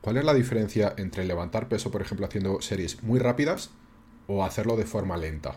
¿Cuál 0.02 0.18
es 0.18 0.26
la 0.26 0.34
diferencia 0.34 0.94
entre 0.98 1.24
levantar 1.24 1.70
peso, 1.70 1.90
por 1.90 2.02
ejemplo, 2.02 2.26
haciendo 2.26 2.62
series 2.62 3.02
muy 3.04 3.20
rápidas 3.20 3.72
o 4.28 4.44
hacerlo 4.44 4.76
de 4.76 4.84
forma 4.84 5.16
lenta? 5.16 5.56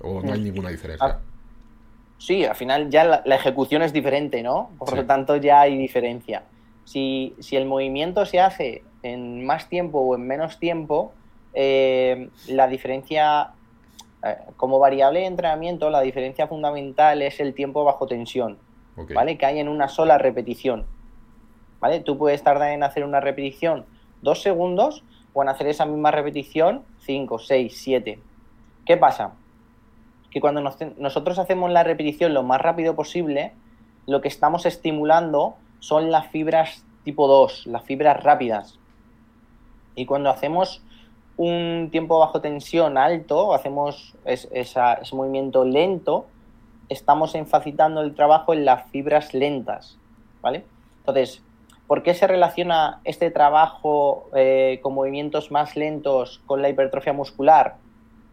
¿O 0.00 0.22
no 0.22 0.32
hay 0.32 0.40
ninguna 0.40 0.70
diferencia? 0.70 1.06
Ah, 1.06 1.18
sí, 2.16 2.46
al 2.46 2.56
final 2.56 2.88
ya 2.88 3.22
la, 3.24 3.36
ejecución 3.36 3.82
es 3.82 3.92
diferente, 3.92 4.42
¿no? 4.42 4.70
Por 4.78 4.96
lo 4.96 5.04
tanto, 5.04 5.36
ya 5.36 5.60
hay 5.60 5.76
diferencia. 5.76 6.44
Si, 6.84 7.34
el 7.52 7.66
movimiento 7.66 8.24
se 8.24 8.40
hace 8.40 8.84
en 9.02 9.44
más 9.44 9.68
tiempo 9.68 10.00
o 10.00 10.14
en 10.14 10.26
menos 10.26 10.58
tiempo, 10.58 11.12
eh, 11.54 12.28
la 12.48 12.68
diferencia, 12.68 13.52
eh, 14.22 14.36
como 14.56 14.78
variable 14.78 15.20
de 15.20 15.26
entrenamiento, 15.26 15.90
la 15.90 16.00
diferencia 16.00 16.46
fundamental 16.46 17.22
es 17.22 17.40
el 17.40 17.54
tiempo 17.54 17.84
bajo 17.84 18.06
tensión, 18.06 18.58
¿vale? 19.14 19.38
Que 19.38 19.46
hay 19.46 19.58
en 19.58 19.68
una 19.68 19.88
sola 19.88 20.18
repetición. 20.18 20.86
¿vale? 21.80 22.00
Tú 22.00 22.18
puedes 22.18 22.42
tardar 22.42 22.72
en 22.72 22.82
hacer 22.82 23.04
una 23.04 23.20
repetición 23.20 23.86
dos 24.22 24.42
segundos 24.42 25.02
o 25.32 25.42
en 25.42 25.48
hacer 25.48 25.66
esa 25.66 25.86
misma 25.86 26.10
repetición 26.10 26.84
cinco, 27.00 27.38
seis, 27.38 27.80
siete. 27.82 28.20
¿Qué 28.84 28.96
pasa? 28.96 29.32
Que 30.30 30.40
cuando 30.40 30.60
nosotros 30.60 31.38
hacemos 31.38 31.70
la 31.70 31.82
repetición 31.82 32.34
lo 32.34 32.42
más 32.42 32.60
rápido 32.60 32.94
posible, 32.94 33.52
lo 34.06 34.20
que 34.20 34.28
estamos 34.28 34.66
estimulando 34.66 35.56
son 35.80 36.10
las 36.10 36.28
fibras 36.28 36.84
tipo 37.04 37.26
2, 37.26 37.66
las 37.66 37.82
fibras 37.84 38.22
rápidas. 38.22 38.78
Y 39.94 40.06
cuando 40.06 40.30
hacemos 40.30 40.82
un 41.40 41.88
tiempo 41.90 42.18
bajo 42.18 42.42
tensión 42.42 42.98
alto, 42.98 43.54
hacemos 43.54 44.14
ese 44.26 45.14
movimiento 45.14 45.64
lento, 45.64 46.26
estamos 46.90 47.34
enfacitando 47.34 48.02
el 48.02 48.14
trabajo 48.14 48.52
en 48.52 48.66
las 48.66 48.90
fibras 48.90 49.32
lentas, 49.32 49.96
¿vale? 50.42 50.64
Entonces, 50.98 51.42
¿Por 51.90 52.04
qué 52.04 52.14
se 52.14 52.28
relaciona 52.28 53.00
este 53.02 53.32
trabajo 53.32 54.30
eh, 54.36 54.78
con 54.80 54.94
movimientos 54.94 55.50
más 55.50 55.74
lentos 55.74 56.40
con 56.46 56.62
la 56.62 56.68
hipertrofia 56.68 57.12
muscular? 57.12 57.78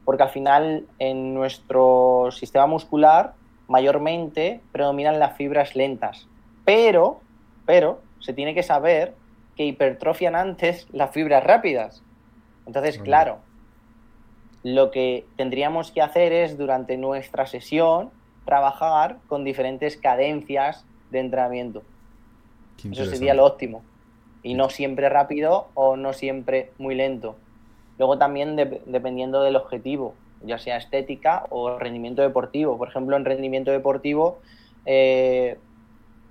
Porque 0.05 0.21
al 0.21 0.29
final 0.29 0.85
en 0.99 1.33
nuestro 1.33 2.29
sistema 2.29 2.67
muscular 2.67 3.33
mayormente 3.67 4.61
predominan 4.71 5.17
las 5.17 5.35
fibras 5.37 5.75
lentas. 5.75 6.27
Pero, 6.65 7.19
pero, 7.65 7.99
se 8.19 8.31
tiene 8.31 8.53
que 8.53 8.61
saber 8.61 9.15
que 9.55 9.65
hipertrofian 9.65 10.35
antes 10.35 10.85
las 10.91 11.09
fibras 11.09 11.43
rápidas. 11.43 12.03
Entonces, 12.67 13.00
claro, 13.00 13.39
lo 14.63 14.91
que 14.91 15.25
tendríamos 15.38 15.91
que 15.91 16.01
hacer 16.01 16.33
es 16.33 16.57
durante 16.57 16.97
nuestra 16.97 17.47
sesión 17.47 18.12
trabajar 18.45 19.17
con 19.27 19.43
diferentes 19.43 19.97
cadencias 19.97 20.86
de 21.09 21.19
entrenamiento. 21.19 21.83
Eso 22.91 23.05
sería 23.05 23.33
lo 23.33 23.45
óptimo. 23.45 23.83
Y 24.43 24.53
no 24.53 24.69
siempre 24.69 25.09
rápido 25.09 25.67
o 25.74 25.97
no 25.97 26.13
siempre 26.13 26.71
muy 26.77 26.95
lento. 26.95 27.36
Luego 27.97 28.17
también 28.17 28.55
dependiendo 28.55 29.41
del 29.41 29.55
objetivo, 29.55 30.13
ya 30.43 30.59
sea 30.59 30.77
estética 30.77 31.45
o 31.50 31.79
rendimiento 31.79 32.21
deportivo. 32.21 32.77
Por 32.77 32.89
ejemplo, 32.89 33.17
en 33.17 33.25
rendimiento 33.25 33.71
deportivo, 33.71 34.39
eh, 34.86 35.57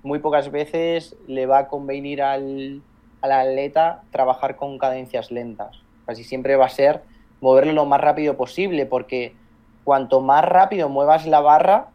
muy 0.03 0.19
pocas 0.19 0.51
veces 0.51 1.15
le 1.27 1.45
va 1.45 1.59
a 1.59 1.67
convenir 1.67 2.21
al, 2.21 2.81
al, 3.21 3.31
atleta 3.31 4.03
trabajar 4.11 4.55
con 4.55 4.77
cadencias 4.77 5.31
lentas. 5.31 5.86
Casi 6.07 6.23
siempre 6.23 6.55
va 6.55 6.65
a 6.65 6.69
ser 6.69 7.03
moverlo 7.41 7.73
lo 7.73 7.85
más 7.85 8.01
rápido 8.01 8.35
posible, 8.35 8.85
porque 8.85 9.35
cuanto 9.83 10.21
más 10.21 10.43
rápido 10.43 10.89
muevas 10.89 11.27
la 11.27 11.39
barra, 11.39 11.89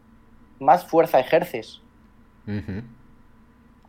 más 0.59 0.85
fuerza 0.85 1.19
ejerces. 1.19 1.81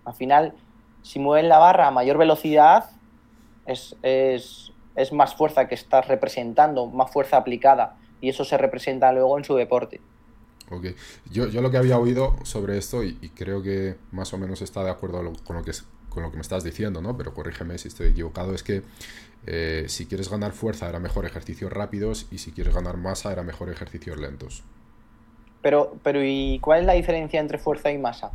Al 0.04 0.14
final, 0.14 0.54
si 1.02 1.19
mueves 1.19 1.49
la 1.49 1.59
barra 1.59 1.87
a 1.87 1.90
mayor 1.90 2.19
velocidad, 2.19 2.90
es, 3.66 4.73
más 5.12 5.35
fuerza 5.35 5.69
que 5.69 5.75
estás 5.75 6.09
representando, 6.09 6.87
más 6.87 7.11
fuerza 7.11 7.37
aplicada. 7.37 7.97
Y 8.21 8.28
eso 8.31 8.45
se 8.45 8.57
representa 8.57 9.12
luego 9.12 9.37
en 9.38 9.45
su 9.45 9.54
deporte. 9.54 10.00
Ok. 10.71 10.87
Yo, 11.31 11.47
yo 11.47 11.61
lo 11.61 11.71
que 11.71 11.76
había 11.76 11.99
oído 11.99 12.37
sobre 12.45 12.78
esto, 12.78 13.04
y, 13.04 13.14
creo 13.35 13.62
que 13.62 13.97
más 14.12 14.33
o 14.33 14.38
menos 14.38 14.62
está 14.62 14.83
de 14.83 14.90
acuerdo 14.90 15.23
con 15.45 15.57
lo 15.57 15.62
que, 15.62 15.73
con 16.14 16.23
lo 16.23 16.30
que 16.30 16.37
me 16.37 16.42
estás 16.42 16.64
diciendo, 16.64 17.02
¿no? 17.02 17.16
Pero 17.16 17.35
corrígeme 17.35 17.76
si 17.76 17.88
estoy 17.88 18.09
equivocado, 18.09 18.54
es 18.54 18.62
que 18.62 18.83
eh, 19.47 19.85
si 19.88 20.06
quieres 20.06 20.30
ganar 20.30 20.52
fuerza 20.52 20.88
era 20.88 21.00
mejor 21.00 21.26
ejercicios 21.26 21.73
rápidos 21.73 22.26
y 22.30 22.38
si 22.38 22.52
quieres 22.52 22.75
ganar 22.75 22.97
masa 22.97 23.33
era 23.33 23.42
mejor 23.42 23.68
ejercicios 23.68 24.16
lentos. 24.16 24.62
Pero, 25.61 25.97
pero 26.02 26.23
¿y 26.23 26.59
cuál 26.61 26.80
es 26.80 26.87
la 26.87 26.92
diferencia 26.92 27.40
entre 27.40 27.59
fuerza 27.59 27.90
y 27.90 27.99
masa? 27.99 28.30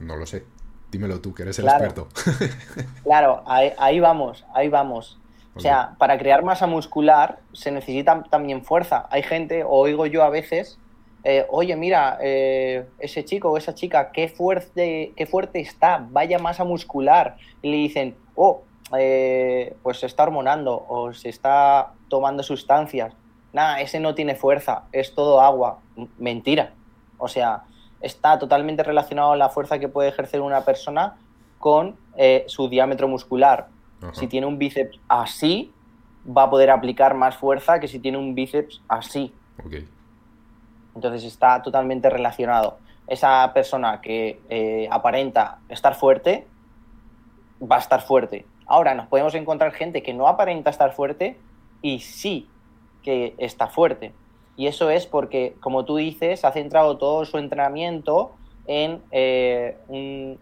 No 0.00 0.16
lo 0.16 0.26
sé. 0.26 0.44
Dímelo 0.90 1.20
tú, 1.20 1.34
que 1.34 1.42
eres 1.42 1.58
el 1.58 1.66
experto. 1.66 2.08
claro, 3.04 3.42
ahí, 3.46 4.00
vamos, 4.00 4.44
ahí 4.54 4.68
vamos. 4.68 5.18
O 5.54 5.60
sea, 5.60 5.96
para 5.98 6.16
crear 6.18 6.44
masa 6.44 6.68
muscular 6.68 7.40
se 7.52 7.72
necesita 7.72 8.22
también 8.30 8.64
fuerza. 8.64 9.06
Hay 9.10 9.22
gente, 9.22 9.64
o 9.64 9.70
oigo 9.70 10.06
yo 10.06 10.22
a 10.22 10.30
veces, 10.30 10.78
eh, 11.24 11.46
oye, 11.50 11.74
mira, 11.76 12.18
eh, 12.20 12.86
ese 12.98 13.24
chico 13.24 13.50
o 13.50 13.56
esa 13.56 13.74
chica, 13.74 14.12
qué 14.12 14.28
fuerte, 14.28 15.12
qué 15.16 15.26
fuerte 15.26 15.60
está, 15.60 16.06
vaya 16.10 16.38
masa 16.38 16.64
muscular. 16.64 17.36
Y 17.62 17.70
le 17.70 17.76
dicen, 17.76 18.16
oh, 18.34 18.62
eh, 18.96 19.74
pues 19.82 19.98
se 20.00 20.06
está 20.06 20.22
hormonando 20.22 20.84
o 20.88 21.12
se 21.12 21.28
está 21.28 21.92
tomando 22.08 22.42
sustancias. 22.42 23.14
Nada, 23.52 23.80
ese 23.80 23.98
no 24.00 24.14
tiene 24.14 24.34
fuerza, 24.34 24.84
es 24.92 25.14
todo 25.14 25.40
agua. 25.40 25.80
Mentira. 26.18 26.72
O 27.18 27.28
sea, 27.28 27.64
está 28.00 28.38
totalmente 28.38 28.82
relacionado 28.82 29.34
la 29.34 29.48
fuerza 29.48 29.78
que 29.78 29.88
puede 29.88 30.10
ejercer 30.10 30.40
una 30.40 30.64
persona 30.64 31.16
con 31.58 31.96
su 32.46 32.68
diámetro 32.68 33.08
muscular. 33.08 33.68
Si 34.12 34.28
tiene 34.28 34.46
un 34.46 34.58
bíceps 34.58 35.00
así, 35.08 35.72
va 36.26 36.44
a 36.44 36.50
poder 36.50 36.70
aplicar 36.70 37.14
más 37.14 37.36
fuerza 37.36 37.80
que 37.80 37.88
si 37.88 37.98
tiene 37.98 38.18
un 38.18 38.34
bíceps 38.34 38.80
así. 38.88 39.32
Entonces 40.98 41.22
está 41.22 41.62
totalmente 41.62 42.10
relacionado. 42.10 42.78
Esa 43.06 43.52
persona 43.54 44.00
que 44.00 44.40
eh, 44.50 44.88
aparenta 44.90 45.58
estar 45.68 45.94
fuerte, 45.94 46.44
va 47.62 47.76
a 47.76 47.78
estar 47.78 48.02
fuerte. 48.02 48.44
Ahora 48.66 48.96
nos 48.96 49.06
podemos 49.06 49.32
encontrar 49.36 49.70
gente 49.70 50.02
que 50.02 50.12
no 50.12 50.26
aparenta 50.26 50.70
estar 50.70 50.92
fuerte 50.92 51.36
y 51.82 52.00
sí 52.00 52.48
que 53.04 53.34
está 53.38 53.68
fuerte. 53.68 54.12
Y 54.56 54.66
eso 54.66 54.90
es 54.90 55.06
porque, 55.06 55.54
como 55.60 55.84
tú 55.84 55.98
dices, 55.98 56.44
ha 56.44 56.50
centrado 56.50 56.98
todo 56.98 57.24
su 57.24 57.38
entrenamiento 57.38 58.32
en, 58.66 59.00
eh, 59.12 59.78
un, 59.86 60.36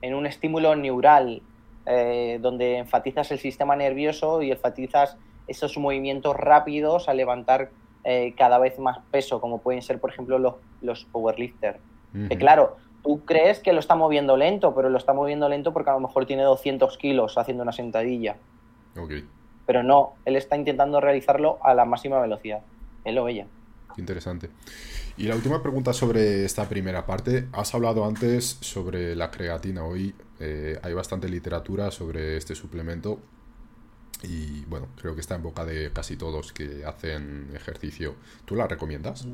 en 0.00 0.14
un, 0.14 0.26
estímulo 0.26 0.74
neural, 0.74 1.42
eh, 1.86 2.40
donde 2.42 2.78
enfatizas 2.78 3.30
el 3.30 3.38
sistema 3.38 3.76
nervioso 3.76 4.42
y 4.42 4.50
enfatizas 4.50 5.16
esos 5.46 5.78
movimientos 5.78 6.34
rápidos 6.36 7.08
a 7.08 7.14
levantar 7.14 7.70
eh, 8.04 8.34
cada 8.36 8.58
vez 8.58 8.78
más 8.78 8.98
peso, 9.10 9.40
como 9.40 9.58
pueden 9.58 9.82
ser, 9.82 10.00
por 10.00 10.10
ejemplo, 10.10 10.38
los, 10.38 10.54
los 10.80 11.04
powerlifters. 11.06 11.78
Que 12.28 12.36
claro, 12.36 12.76
tú 13.02 13.24
crees 13.24 13.60
que 13.60 13.72
lo 13.72 13.80
está 13.80 13.94
moviendo 13.94 14.36
lento, 14.36 14.74
pero 14.74 14.90
lo 14.90 14.98
está 14.98 15.14
moviendo 15.14 15.48
lento 15.48 15.72
porque 15.72 15.88
a 15.88 15.94
lo 15.94 16.00
mejor 16.00 16.26
tiene 16.26 16.42
200 16.42 16.98
kilos 16.98 17.38
haciendo 17.38 17.62
una 17.62 17.72
sentadilla. 17.72 18.36
Pero 19.66 19.82
no, 19.82 20.14
él 20.26 20.36
está 20.36 20.56
intentando 20.56 21.00
realizarlo 21.00 21.58
a 21.62 21.72
la 21.72 21.86
máxima 21.86 22.20
velocidad, 22.20 22.60
él 23.04 23.16
o 23.16 23.28
ella. 23.28 23.46
Interesante. 23.96 24.50
Y 25.16 25.24
la 25.24 25.34
última 25.34 25.62
pregunta 25.62 25.92
sobre 25.92 26.44
esta 26.44 26.68
primera 26.68 27.06
parte. 27.06 27.48
Has 27.52 27.74
hablado 27.74 28.04
antes 28.04 28.58
sobre 28.60 29.14
la 29.14 29.30
creatina. 29.30 29.84
Hoy 29.84 30.14
eh, 30.40 30.78
hay 30.82 30.94
bastante 30.94 31.28
literatura 31.28 31.90
sobre 31.90 32.36
este 32.36 32.54
suplemento. 32.54 33.18
Y 34.24 34.64
bueno, 34.66 34.88
creo 34.96 35.14
que 35.14 35.20
está 35.20 35.34
en 35.34 35.42
boca 35.42 35.64
de 35.64 35.92
casi 35.92 36.16
todos 36.16 36.52
que 36.52 36.84
hacen 36.84 37.50
ejercicio. 37.54 38.14
¿Tú 38.44 38.54
la 38.54 38.66
recomiendas? 38.66 39.26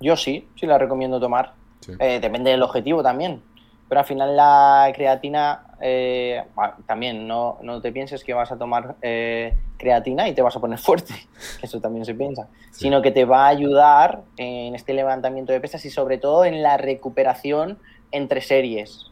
Yo 0.00 0.16
sí, 0.16 0.48
sí 0.56 0.66
la 0.66 0.78
recomiendo 0.78 1.20
tomar. 1.20 1.54
Eh, 1.98 2.18
depende 2.20 2.50
del 2.50 2.62
objetivo 2.62 3.02
también. 3.02 3.42
Pero 3.88 4.00
al 4.00 4.06
final 4.06 4.36
la 4.36 4.92
creatina, 4.94 5.62
eh, 5.80 6.44
también 6.86 7.26
no, 7.26 7.58
te 7.80 7.90
pienses 7.90 8.22
que 8.22 8.34
vas 8.34 8.52
a 8.52 8.58
tomar 8.58 8.96
eh, 9.00 9.54
creatina 9.78 10.28
y 10.28 10.34
te 10.34 10.42
vas 10.42 10.54
a 10.56 10.60
poner 10.60 10.78
fuerte, 10.78 11.14
eso 11.62 11.80
también 11.80 12.04
se 12.04 12.14
piensa, 12.14 12.48
sino 12.70 13.00
que 13.00 13.10
te 13.10 13.24
va 13.24 13.46
a 13.46 13.48
ayudar 13.48 14.22
en 14.36 14.74
este 14.74 14.92
levantamiento 14.92 15.52
de 15.52 15.60
pesas 15.60 15.84
y 15.86 15.90
sobre 15.90 16.18
todo 16.18 16.44
en 16.44 16.62
la 16.62 16.76
recuperación 16.76 17.78
entre 18.12 18.42
series, 18.42 19.06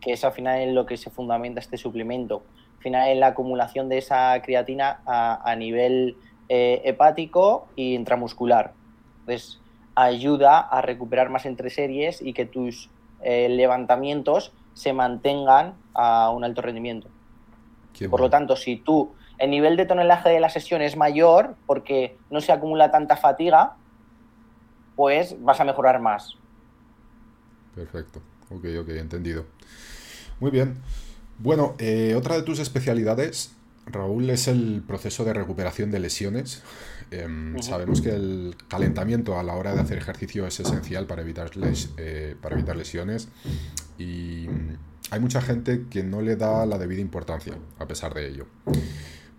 que 0.00 0.12
es 0.14 0.24
al 0.24 0.32
final 0.32 0.60
en 0.60 0.74
lo 0.74 0.84
que 0.84 0.96
se 0.96 1.10
fundamenta 1.10 1.60
este 1.60 1.76
suplemento. 1.76 2.42
Al 2.78 2.82
final 2.82 3.08
es 3.10 3.18
la 3.18 3.28
acumulación 3.28 3.88
de 3.88 3.98
esa 3.98 4.40
creatina 4.42 5.00
a, 5.06 5.50
a 5.50 5.54
nivel 5.56 6.16
hepático 6.48 7.68
y 7.76 7.94
intramuscular. 7.94 8.72
Entonces, 9.20 9.60
ayuda 9.94 10.60
a 10.60 10.80
recuperar 10.80 11.28
más 11.28 11.44
entre 11.44 11.70
series 11.70 12.22
y 12.22 12.32
que 12.32 12.46
tus 12.46 12.88
eh, 13.20 13.48
levantamientos 13.48 14.52
se 14.74 14.92
mantengan 14.92 15.74
a 15.92 16.30
un 16.30 16.44
alto 16.44 16.62
rendimiento. 16.62 17.08
Por 18.08 18.20
lo 18.20 18.30
tanto, 18.30 18.54
si 18.54 18.76
tú 18.76 19.12
el 19.38 19.50
nivel 19.50 19.76
de 19.76 19.86
tonelaje 19.86 20.28
de 20.28 20.38
la 20.38 20.50
sesión 20.50 20.82
es 20.82 20.96
mayor 20.96 21.56
porque 21.66 22.16
no 22.30 22.40
se 22.40 22.52
acumula 22.52 22.92
tanta 22.92 23.16
fatiga, 23.16 23.74
pues 24.94 25.34
vas 25.42 25.60
a 25.60 25.64
mejorar 25.64 26.00
más. 26.00 26.36
Perfecto. 27.74 28.20
Ok, 28.50 28.66
ok, 28.80 28.88
entendido. 28.90 29.46
Muy 30.38 30.52
bien. 30.52 30.80
Bueno, 31.38 31.76
eh, 31.78 32.14
otra 32.16 32.34
de 32.34 32.42
tus 32.42 32.58
especialidades, 32.58 33.52
Raúl, 33.86 34.28
es 34.28 34.48
el 34.48 34.82
proceso 34.84 35.24
de 35.24 35.32
recuperación 35.32 35.92
de 35.92 36.00
lesiones. 36.00 36.62
Em, 37.12 37.56
sabemos 37.62 38.00
que 38.00 38.10
el 38.10 38.56
calentamiento 38.66 39.38
a 39.38 39.44
la 39.44 39.54
hora 39.54 39.72
de 39.72 39.80
hacer 39.80 39.98
ejercicio 39.98 40.46
es 40.48 40.58
esencial 40.58 41.06
para 41.06 41.22
evitar, 41.22 41.50
eh, 41.96 42.34
para 42.42 42.56
evitar 42.56 42.76
lesiones 42.76 43.28
y 43.98 44.46
hay 45.10 45.20
mucha 45.20 45.40
gente 45.40 45.86
que 45.88 46.02
no 46.02 46.20
le 46.20 46.36
da 46.36 46.66
la 46.66 46.76
debida 46.76 47.00
importancia 47.00 47.54
a 47.78 47.86
pesar 47.86 48.12
de 48.14 48.28
ello. 48.28 48.46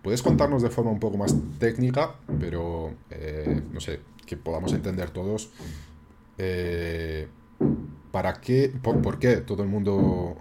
¿Puedes 0.02 0.22
contarnos 0.22 0.62
de 0.62 0.70
forma 0.70 0.90
un 0.90 1.00
poco 1.00 1.18
más 1.18 1.36
técnica, 1.58 2.14
pero 2.40 2.94
eh, 3.10 3.62
no 3.72 3.80
sé, 3.80 4.00
que 4.24 4.38
podamos 4.38 4.72
entender 4.72 5.10
todos 5.10 5.50
eh, 6.38 7.28
para 8.10 8.40
qué, 8.40 8.72
por, 8.82 9.18
qué 9.18 9.36
todo 9.36 9.62
el 9.62 9.68
mundo 9.68 10.38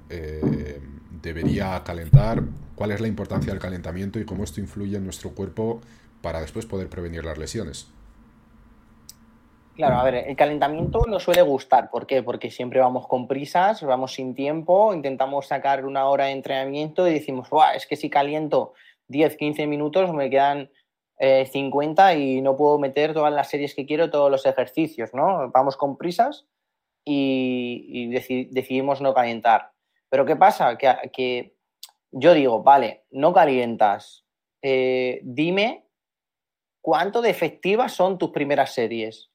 debería 1.22 1.82
calentar, 1.84 2.44
cuál 2.76 2.92
es 2.92 3.02
la 3.02 3.08
importancia 3.08 3.52
del 3.52 3.62
calentamiento 3.62 4.20
y 4.20 4.26
cómo 4.26 4.44
esto 4.44 4.60
influye 4.60 4.98
en 4.98 5.04
nuestro 5.04 5.32
cuerpo 5.32 5.82
para 6.22 6.42
después 6.42 6.66
poder 6.66 6.90
prevenir 6.90 7.24
las 7.24 7.38
lesiones. 7.38 7.92
Claro, 9.76 9.96
a 9.96 10.04
ver, 10.04 10.16
el 10.16 10.36
calentamiento 10.36 11.06
nos 11.08 11.24
suele 11.24 11.42
gustar. 11.42 11.90
¿Por 11.90 12.06
qué? 12.06 12.22
Porque 12.22 12.52
siempre 12.52 12.82
vamos 12.82 13.08
con 13.08 13.30
prisas, 13.30 13.82
vamos 13.82 14.14
sin 14.14 14.36
tiempo, 14.36 14.94
intentamos 14.94 15.48
sacar 15.48 15.86
una 15.86 16.06
hora 16.10 16.26
de 16.26 16.32
entrenamiento 16.32 17.08
y 17.08 17.14
decimos, 17.14 17.48
es 17.74 17.88
que 17.88 17.96
si 17.96 18.10
caliento 18.10 18.74
10, 19.08 19.38
15 19.38 19.68
minutos 19.68 20.14
me 20.14 20.30
quedan 20.30 20.70
50 21.18 22.14
eh, 22.14 22.20
y 22.20 22.42
no 22.42 22.56
puedo 22.56 22.78
meter 22.78 23.14
todas 23.14 23.34
las 23.34 23.50
series 23.50 23.76
que 23.76 23.86
quiero, 23.86 24.10
todos 24.10 24.32
los 24.32 24.46
ejercicios, 24.46 25.14
¿no? 25.14 25.50
Vamos 25.52 25.76
con 25.76 25.98
prisas 25.98 26.46
y, 27.06 28.08
decidimos 28.52 29.02
no 29.02 29.14
calentar. 29.14 29.72
Pero 30.10 30.26
¿qué 30.26 30.36
pasa? 30.36 30.78
Que, 30.78 31.56
yo 32.12 32.34
digo, 32.34 32.64
vale, 32.64 33.06
no 33.12 33.34
calientas, 33.34 34.26
eh, 34.62 35.22
dime 35.24 35.90
¿cuánto 36.82 37.22
de 37.22 37.30
efectivas 37.30 37.94
son 37.94 38.18
tus 38.18 38.32
primeras 38.32 38.74
series? 38.74 39.30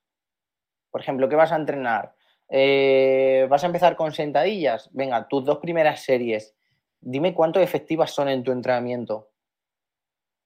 Por 0.90 1.00
ejemplo, 1.00 1.28
¿qué 1.28 1.36
vas 1.36 1.52
a 1.52 1.56
entrenar? 1.56 2.14
Eh, 2.48 3.46
¿Vas 3.48 3.62
a 3.62 3.66
empezar 3.66 3.96
con 3.96 4.12
sentadillas? 4.12 4.90
Venga, 4.92 5.28
tus 5.28 5.44
dos 5.44 5.58
primeras 5.58 6.00
series, 6.02 6.56
dime 7.00 7.34
cuánto 7.34 7.60
efectivas 7.60 8.10
son 8.10 8.28
en 8.28 8.42
tu 8.42 8.52
entrenamiento. 8.52 9.30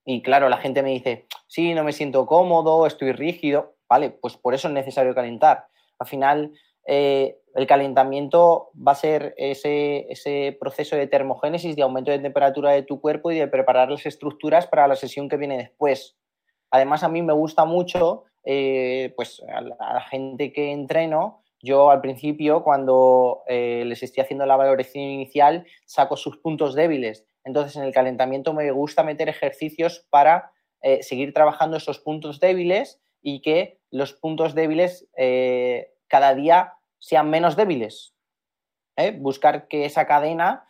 Y 0.05 0.21
claro, 0.21 0.49
la 0.49 0.57
gente 0.57 0.81
me 0.81 0.91
dice, 0.91 1.27
sí, 1.47 1.73
no 1.73 1.83
me 1.83 1.93
siento 1.93 2.25
cómodo, 2.25 2.85
estoy 2.87 3.11
rígido. 3.11 3.75
Vale, 3.87 4.11
pues 4.11 4.37
por 4.37 4.53
eso 4.53 4.67
es 4.67 4.73
necesario 4.73 5.13
calentar. 5.13 5.67
Al 5.99 6.07
final, 6.07 6.53
eh, 6.91 7.37
el 7.53 7.67
calentamiento 7.67 8.71
va 8.75 8.93
a 8.93 8.95
ser 8.95 9.35
ese, 9.37 10.57
proceso 10.59 10.95
de 10.95 11.05
termogénesis, 11.05 11.75
de 11.75 11.83
aumento 11.83 12.09
de 12.09 12.17
temperatura 12.17 12.71
de 12.71 12.81
tu 12.81 12.99
cuerpo 12.99 13.31
y 13.31 13.37
de 13.37 13.47
preparar 13.47 13.91
las 13.91 14.07
estructuras 14.07 14.65
para 14.65 14.87
la 14.87 14.95
sesión 14.95 15.29
que 15.29 15.37
viene 15.37 15.57
después. 15.57 16.17
Además, 16.71 17.03
a 17.03 17.09
mí 17.09 17.21
me 17.21 17.33
gusta 17.33 17.63
mucho, 17.65 18.23
eh, 18.43 19.13
pues 19.15 19.39
a 19.53 19.61
la, 19.61 20.01
gente 20.09 20.51
que 20.51 20.71
entreno, 20.71 21.43
yo 21.61 21.91
al 21.91 22.01
principio, 22.01 22.63
cuando 22.63 23.43
eh, 23.45 23.83
les 23.85 24.01
estoy 24.01 24.23
haciendo 24.23 24.47
la 24.47 24.55
valoración 24.55 25.03
inicial, 25.03 25.67
saco 25.85 26.17
sus 26.17 26.37
puntos 26.37 26.73
débiles. 26.73 27.23
Entonces, 27.43 27.75
en 27.75 27.83
el 27.83 27.93
calentamiento 27.93 28.51
me 28.53 28.71
gusta 28.71 29.03
meter 29.03 29.29
ejercicios 29.29 30.07
para 30.09 30.51
seguir 31.01 31.33
trabajando 31.33 31.75
esos 31.75 31.99
puntos 31.99 32.39
débiles 32.39 33.01
y 33.21 33.41
que 33.41 33.79
los 33.91 34.13
puntos 34.13 34.55
débiles 34.55 35.09
cada 36.07 36.33
día 36.35 36.78
sean 36.99 37.29
menos 37.29 37.55
débiles. 37.55 38.13
Buscar 39.19 39.67
que 39.67 39.85
esa 39.85 40.05
cadena 40.05 40.67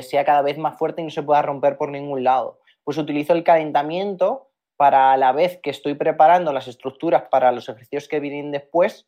sea 0.00 0.24
cada 0.24 0.40
vez 0.40 0.56
más 0.56 0.78
fuerte 0.78 1.02
y 1.02 1.04
no 1.04 1.10
se 1.10 1.22
pueda 1.22 1.42
romper 1.42 1.76
por 1.76 1.90
ningún 1.90 2.24
lado. 2.24 2.60
Pues 2.84 2.96
utilizo 2.96 3.34
el 3.34 3.44
calentamiento 3.44 4.46
para 4.76 5.12
a 5.12 5.16
la 5.16 5.32
vez 5.32 5.58
que 5.62 5.70
estoy 5.70 5.94
preparando 5.94 6.52
las 6.52 6.68
estructuras 6.68 7.24
para 7.30 7.52
los 7.52 7.68
ejercicios 7.68 8.08
que 8.08 8.20
vienen 8.20 8.52
después, 8.52 9.06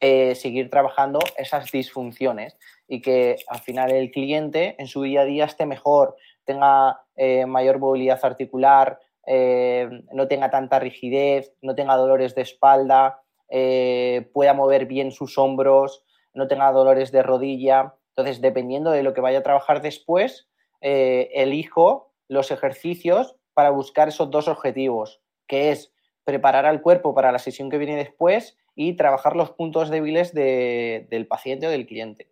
eh, 0.00 0.34
seguir 0.34 0.70
trabajando 0.70 1.18
esas 1.36 1.70
disfunciones 1.70 2.58
y 2.88 3.00
que 3.00 3.36
al 3.48 3.60
final 3.60 3.90
el 3.90 4.10
cliente 4.10 4.74
en 4.78 4.86
su 4.86 5.02
día 5.02 5.22
a 5.22 5.24
día 5.24 5.44
esté 5.44 5.66
mejor, 5.66 6.16
tenga 6.44 7.00
eh, 7.16 7.46
mayor 7.46 7.78
movilidad 7.78 8.18
articular, 8.22 8.98
eh, 9.26 9.88
no 10.12 10.26
tenga 10.28 10.50
tanta 10.50 10.78
rigidez, 10.78 11.54
no 11.62 11.74
tenga 11.74 11.96
dolores 11.96 12.34
de 12.34 12.42
espalda, 12.42 13.22
pueda 13.48 14.54
mover 14.54 14.86
bien 14.86 15.12
sus 15.12 15.38
hombros, 15.38 16.04
no 16.32 16.48
tenga 16.48 16.72
dolores 16.72 17.12
de 17.12 17.22
rodilla. 17.22 17.94
Entonces, 18.16 18.40
dependiendo 18.40 18.90
de 18.90 19.02
lo 19.02 19.14
que 19.14 19.20
vaya 19.20 19.38
a 19.38 19.42
trabajar 19.42 19.82
después, 19.82 20.48
elijo 20.80 22.12
los 22.28 22.50
ejercicios 22.50 23.36
para 23.54 23.70
buscar 23.70 24.08
esos 24.08 24.30
dos 24.30 24.48
objetivos, 24.48 25.20
que 25.46 25.70
es 25.70 25.92
preparar 26.24 26.66
al 26.66 26.82
cuerpo 26.82 27.14
para 27.14 27.32
la 27.32 27.38
sesión 27.38 27.70
que 27.70 27.78
viene 27.78 27.96
después 27.96 28.56
y 28.74 28.94
trabajar 28.94 29.36
los 29.36 29.50
puntos 29.52 29.90
débiles 29.90 30.34
del 30.34 31.26
paciente 31.28 31.66
o 31.66 31.70
del 31.70 31.86
cliente. 31.86 32.30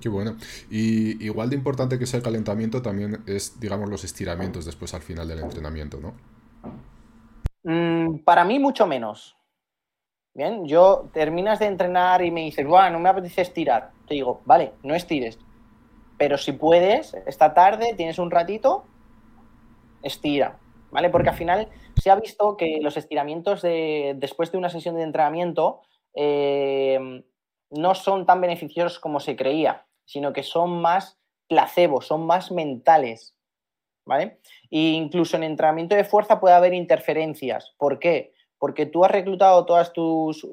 Qué 0.00 0.08
bueno. 0.08 0.36
Y 0.70 1.22
igual 1.24 1.50
de 1.50 1.56
importante 1.56 1.98
que 1.98 2.04
es 2.04 2.14
el 2.14 2.22
calentamiento 2.22 2.80
también 2.80 3.22
es, 3.26 3.58
digamos, 3.60 3.90
los 3.90 4.04
estiramientos 4.04 4.64
después 4.64 4.94
al 4.94 5.02
final 5.02 5.28
del 5.28 5.40
entrenamiento, 5.40 5.98
¿no? 6.00 6.14
Mm, 7.64 8.18
para 8.18 8.44
mí 8.44 8.58
mucho 8.58 8.86
menos. 8.86 9.35
Bien, 10.36 10.66
yo 10.66 11.08
terminas 11.14 11.60
de 11.60 11.64
entrenar 11.64 12.22
y 12.22 12.30
me 12.30 12.42
dices, 12.42 12.66
bueno, 12.66 12.90
no 12.90 12.98
me 12.98 13.08
apetece 13.08 13.40
estirar. 13.40 13.92
Te 14.06 14.12
digo, 14.12 14.42
vale, 14.44 14.72
no 14.82 14.94
estires. 14.94 15.38
Pero 16.18 16.36
si 16.36 16.52
puedes, 16.52 17.14
esta 17.26 17.54
tarde 17.54 17.94
tienes 17.96 18.18
un 18.18 18.30
ratito, 18.30 18.84
estira, 20.02 20.58
¿vale? 20.90 21.08
Porque 21.08 21.30
al 21.30 21.36
final 21.36 21.68
se 21.98 22.10
ha 22.10 22.16
visto 22.16 22.58
que 22.58 22.80
los 22.82 22.98
estiramientos 22.98 23.62
de, 23.62 24.12
después 24.18 24.52
de 24.52 24.58
una 24.58 24.68
sesión 24.68 24.96
de 24.96 25.04
entrenamiento 25.04 25.80
eh, 26.12 27.22
no 27.70 27.94
son 27.94 28.26
tan 28.26 28.42
beneficiosos 28.42 29.00
como 29.00 29.20
se 29.20 29.36
creía, 29.36 29.86
sino 30.04 30.34
que 30.34 30.42
son 30.42 30.82
más 30.82 31.18
placebo, 31.48 32.02
son 32.02 32.26
más 32.26 32.52
mentales, 32.52 33.34
¿vale? 34.04 34.40
E 34.70 34.80
incluso 34.90 35.38
en 35.38 35.44
entrenamiento 35.44 35.96
de 35.96 36.04
fuerza 36.04 36.40
puede 36.40 36.54
haber 36.54 36.74
interferencias. 36.74 37.74
¿Por 37.78 37.98
qué? 37.98 38.35
Porque 38.58 38.86
tú 38.86 39.04
has 39.04 39.10
reclutado 39.10 39.66
todas 39.66 39.92
tus, 39.92 40.46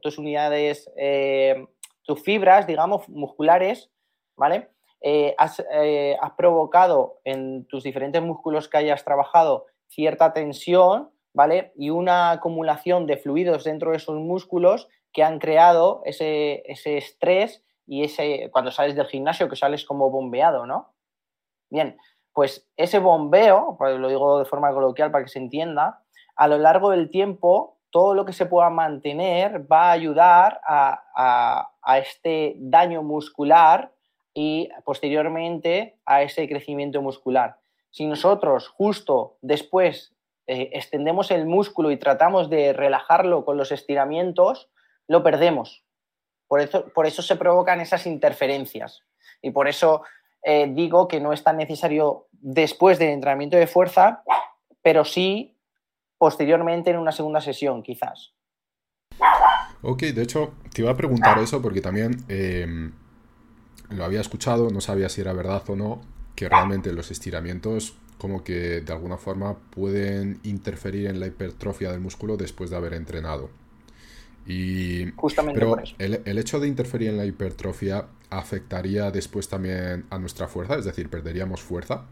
tus 0.00 0.18
unidades, 0.18 0.90
eh, 0.96 1.66
tus 2.02 2.22
fibras, 2.22 2.66
digamos, 2.66 3.08
musculares, 3.08 3.90
¿vale? 4.36 4.70
Eh, 5.00 5.34
eh, 5.72 6.16
has, 6.20 6.32
provocado 6.36 7.20
en 7.24 7.66
tus 7.66 7.84
diferentes 7.84 8.20
músculos 8.22 8.68
que 8.68 8.78
hayas 8.78 9.04
trabajado 9.04 9.66
cierta 9.88 10.32
tensión 10.32 11.10
¿vale? 11.38 11.72
Y 11.76 11.90
una 11.90 12.32
acumulación 12.32 13.06
de 13.06 13.16
fluidos 13.16 13.62
dentro 13.62 13.92
de 13.92 13.98
esos 13.98 14.16
músculos 14.16 14.88
que 15.12 15.22
han 15.22 15.38
creado 15.38 16.02
ese, 16.04 16.62
ese 16.66 16.96
estrés 16.96 17.62
y 17.86 18.02
ese, 18.02 18.50
cuando 18.50 18.72
sales 18.72 18.96
del 18.96 19.06
gimnasio, 19.06 19.48
que 19.48 19.54
sales 19.54 19.84
como 19.84 20.10
bombeado, 20.10 20.66
¿no? 20.66 20.92
Bien, 21.70 21.96
pues 22.32 22.68
ese 22.76 22.98
bombeo, 22.98 23.76
pues 23.78 23.98
lo 24.00 24.08
digo 24.08 24.40
de 24.40 24.46
forma 24.46 24.72
coloquial 24.72 25.12
para 25.12 25.24
que 25.24 25.30
se 25.30 25.38
entienda, 25.38 26.02
a 26.38 26.46
lo 26.46 26.56
largo 26.56 26.90
del 26.90 27.10
tiempo, 27.10 27.78
todo 27.90 28.14
lo 28.14 28.24
que 28.24 28.32
se 28.32 28.46
pueda 28.46 28.70
mantener 28.70 29.70
va 29.70 29.88
a 29.88 29.92
ayudar 29.92 30.60
a, 30.64 31.68
este 31.98 32.54
daño 32.58 33.02
muscular 33.02 33.92
y 34.34 34.68
posteriormente 34.84 35.98
a 36.06 36.22
ese 36.22 36.48
crecimiento 36.48 37.02
muscular. 37.02 37.56
Si 37.90 38.06
nosotros 38.06 38.68
justo 38.68 39.38
después 39.40 40.14
eh, 40.46 40.70
extendemos 40.74 41.32
el 41.32 41.46
músculo 41.46 41.90
y 41.90 41.96
tratamos 41.96 42.48
de 42.50 42.72
relajarlo 42.72 43.44
con 43.44 43.56
los 43.56 43.72
estiramientos, 43.72 44.70
lo 45.08 45.24
perdemos. 45.24 45.82
Por 46.46 46.60
eso, 46.60 46.84
por 46.94 47.06
eso 47.06 47.22
se 47.22 47.34
provocan 47.34 47.80
esas 47.80 48.06
interferencias. 48.06 49.02
Y 49.42 49.50
por 49.50 49.66
eso 49.66 50.02
eh, 50.44 50.68
digo 50.70 51.08
que 51.08 51.20
no 51.20 51.32
es 51.32 51.42
tan 51.42 51.56
necesario 51.56 52.28
después 52.30 52.98
del 53.00 53.08
entrenamiento 53.08 53.56
de 53.56 53.66
fuerza, 53.66 54.22
pero 54.82 55.04
sí 55.04 55.57
posteriormente 56.18 56.90
en 56.90 56.98
una 56.98 57.12
segunda 57.12 57.40
sesión, 57.40 57.82
quizás. 57.82 58.34
Ok, 59.82 60.02
de 60.02 60.22
hecho, 60.22 60.54
te 60.74 60.82
iba 60.82 60.90
a 60.90 60.96
preguntar 60.96 61.38
eso 61.38 61.62
porque 61.62 61.80
también 61.80 62.24
em, 62.28 62.92
lo 63.90 64.04
había 64.04 64.20
escuchado, 64.20 64.70
no 64.70 64.80
sabía 64.80 65.08
si 65.08 65.20
era 65.20 65.32
verdad 65.32 65.62
o 65.68 65.76
no, 65.76 66.00
que 66.34 66.48
realmente 66.48 66.92
los 66.92 67.10
estiramientos 67.10 67.96
como 68.18 68.42
que 68.42 68.80
de 68.80 68.92
alguna 68.92 69.16
forma 69.16 69.56
pueden 69.70 70.40
interferir 70.42 71.06
en 71.06 71.20
la 71.20 71.26
hipertrofia 71.26 71.92
del 71.92 72.00
músculo 72.00 72.36
después 72.36 72.70
de 72.70 72.76
haber 72.76 72.94
entrenado. 72.94 73.50
Y, 74.44 75.12
Justamente 75.12 75.60
pero 75.60 75.70
por 75.70 75.82
eso. 75.82 75.94
El, 75.98 76.38
hecho 76.38 76.58
de 76.58 76.66
interferir 76.66 77.10
en 77.10 77.18
la 77.18 77.26
hipertrofia 77.26 78.06
afectaría 78.30 79.10
después 79.10 79.48
también 79.48 80.06
a 80.10 80.18
nuestra 80.18 80.48
fuerza, 80.48 80.76
es 80.76 80.84
decir, 80.84 81.08
perderíamos 81.08 81.60
fuerza. 81.60 82.06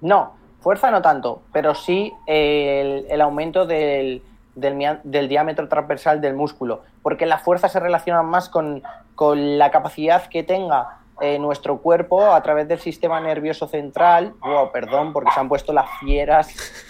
No, 0.00 0.36
fuerza 0.64 0.90
no 0.90 1.02
tanto, 1.02 1.42
pero 1.52 1.74
sí 1.74 2.14
el, 2.26 3.20
aumento 3.20 3.66
del, 3.66 4.22
diámetro 4.54 5.68
transversal 5.68 6.22
del 6.22 6.32
músculo, 6.32 6.80
porque 7.02 7.26
la 7.26 7.36
fuerza 7.36 7.68
se 7.68 7.78
relaciona 7.78 8.22
más 8.22 8.48
con, 8.48 8.82
con 9.14 9.58
la 9.58 9.70
capacidad 9.70 10.26
que 10.26 10.42
tenga 10.42 11.00
eh, 11.20 11.38
nuestro 11.38 11.78
cuerpo 11.78 12.32
a 12.32 12.42
través 12.42 12.66
del 12.66 12.80
sistema 12.80 13.20
nervioso 13.20 13.68
central. 13.68 14.32
Wow, 14.40 14.72
perdón, 14.72 15.12
porque 15.12 15.30
se 15.32 15.40
han 15.40 15.50
puesto 15.50 15.74
las 15.74 15.86
fieras. 16.00 16.48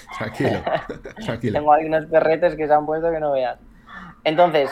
tranquilo, 0.19 0.61
tranquilo. 1.25 1.59
Tengo 1.59 1.73
ahí 1.73 1.87
unos 1.87 2.07
perretes 2.07 2.55
que 2.55 2.69
se 2.69 2.73
han 2.73 2.87
puesto 2.87 3.11
que 3.11 3.19
no 3.19 3.33
veas. 3.33 3.59
Entonces, 4.23 4.71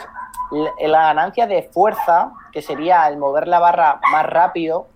la 0.79 1.03
ganancia 1.03 1.45
de 1.45 1.63
fuerza, 1.63 2.31
que 2.53 2.61
sería 2.61 3.05
el 3.09 3.17
mover 3.17 3.49
la 3.49 3.59
barra 3.59 3.99
más 4.11 4.25
rápido, 4.25 4.87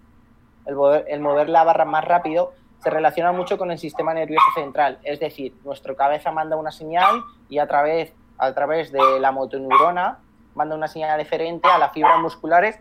el 0.66 1.20
mover, 1.20 1.50
la 1.50 1.66
barra 1.66 1.84
más 1.84 2.06
rápido, 2.06 2.54
se 2.84 2.90
relaciona 2.90 3.32
mucho 3.32 3.58
con 3.58 3.72
el 3.72 3.78
sistema 3.78 4.14
nervioso 4.14 4.46
central. 4.56 5.00
Es 5.04 5.20
decir, 5.20 5.56
nuestra 5.64 5.96
cabeza 5.96 6.32
manda 6.32 6.56
una 6.56 6.72
señal 6.72 7.24
y 7.50 7.60
a 7.60 7.68
través, 7.68 8.14
a 8.38 8.54
través 8.54 8.92
de 8.92 9.20
la 9.20 9.32
motoneurona 9.32 10.20
manda 10.56 10.76
una 10.76 10.88
señal 10.88 11.20
diferente 11.20 11.68
a 11.68 11.78
las 11.78 11.92
fibras 11.92 12.20
musculares 12.20 12.80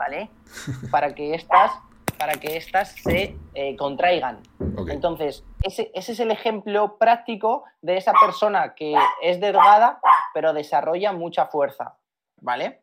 ¿vale? 0.00 0.30
Para 0.90 1.14
que 1.14 1.34
estas, 1.34 1.72
para 2.18 2.32
que 2.34 2.56
estas 2.56 2.92
se 3.02 3.36
eh, 3.54 3.76
contraigan. 3.76 4.40
Entonces, 4.88 5.44
ese, 5.62 5.90
ese, 5.94 6.12
es 6.12 6.20
el 6.20 6.30
ejemplo 6.30 6.96
práctico 6.96 7.64
de 7.82 7.98
esa 7.98 8.12
persona 8.14 8.74
que 8.74 8.94
es 9.22 9.40
delgada, 9.40 10.00
pero 10.32 10.54
desarrolla 10.54 11.12
mucha 11.12 11.46
fuerza, 11.46 11.98
¿vale? 12.40 12.82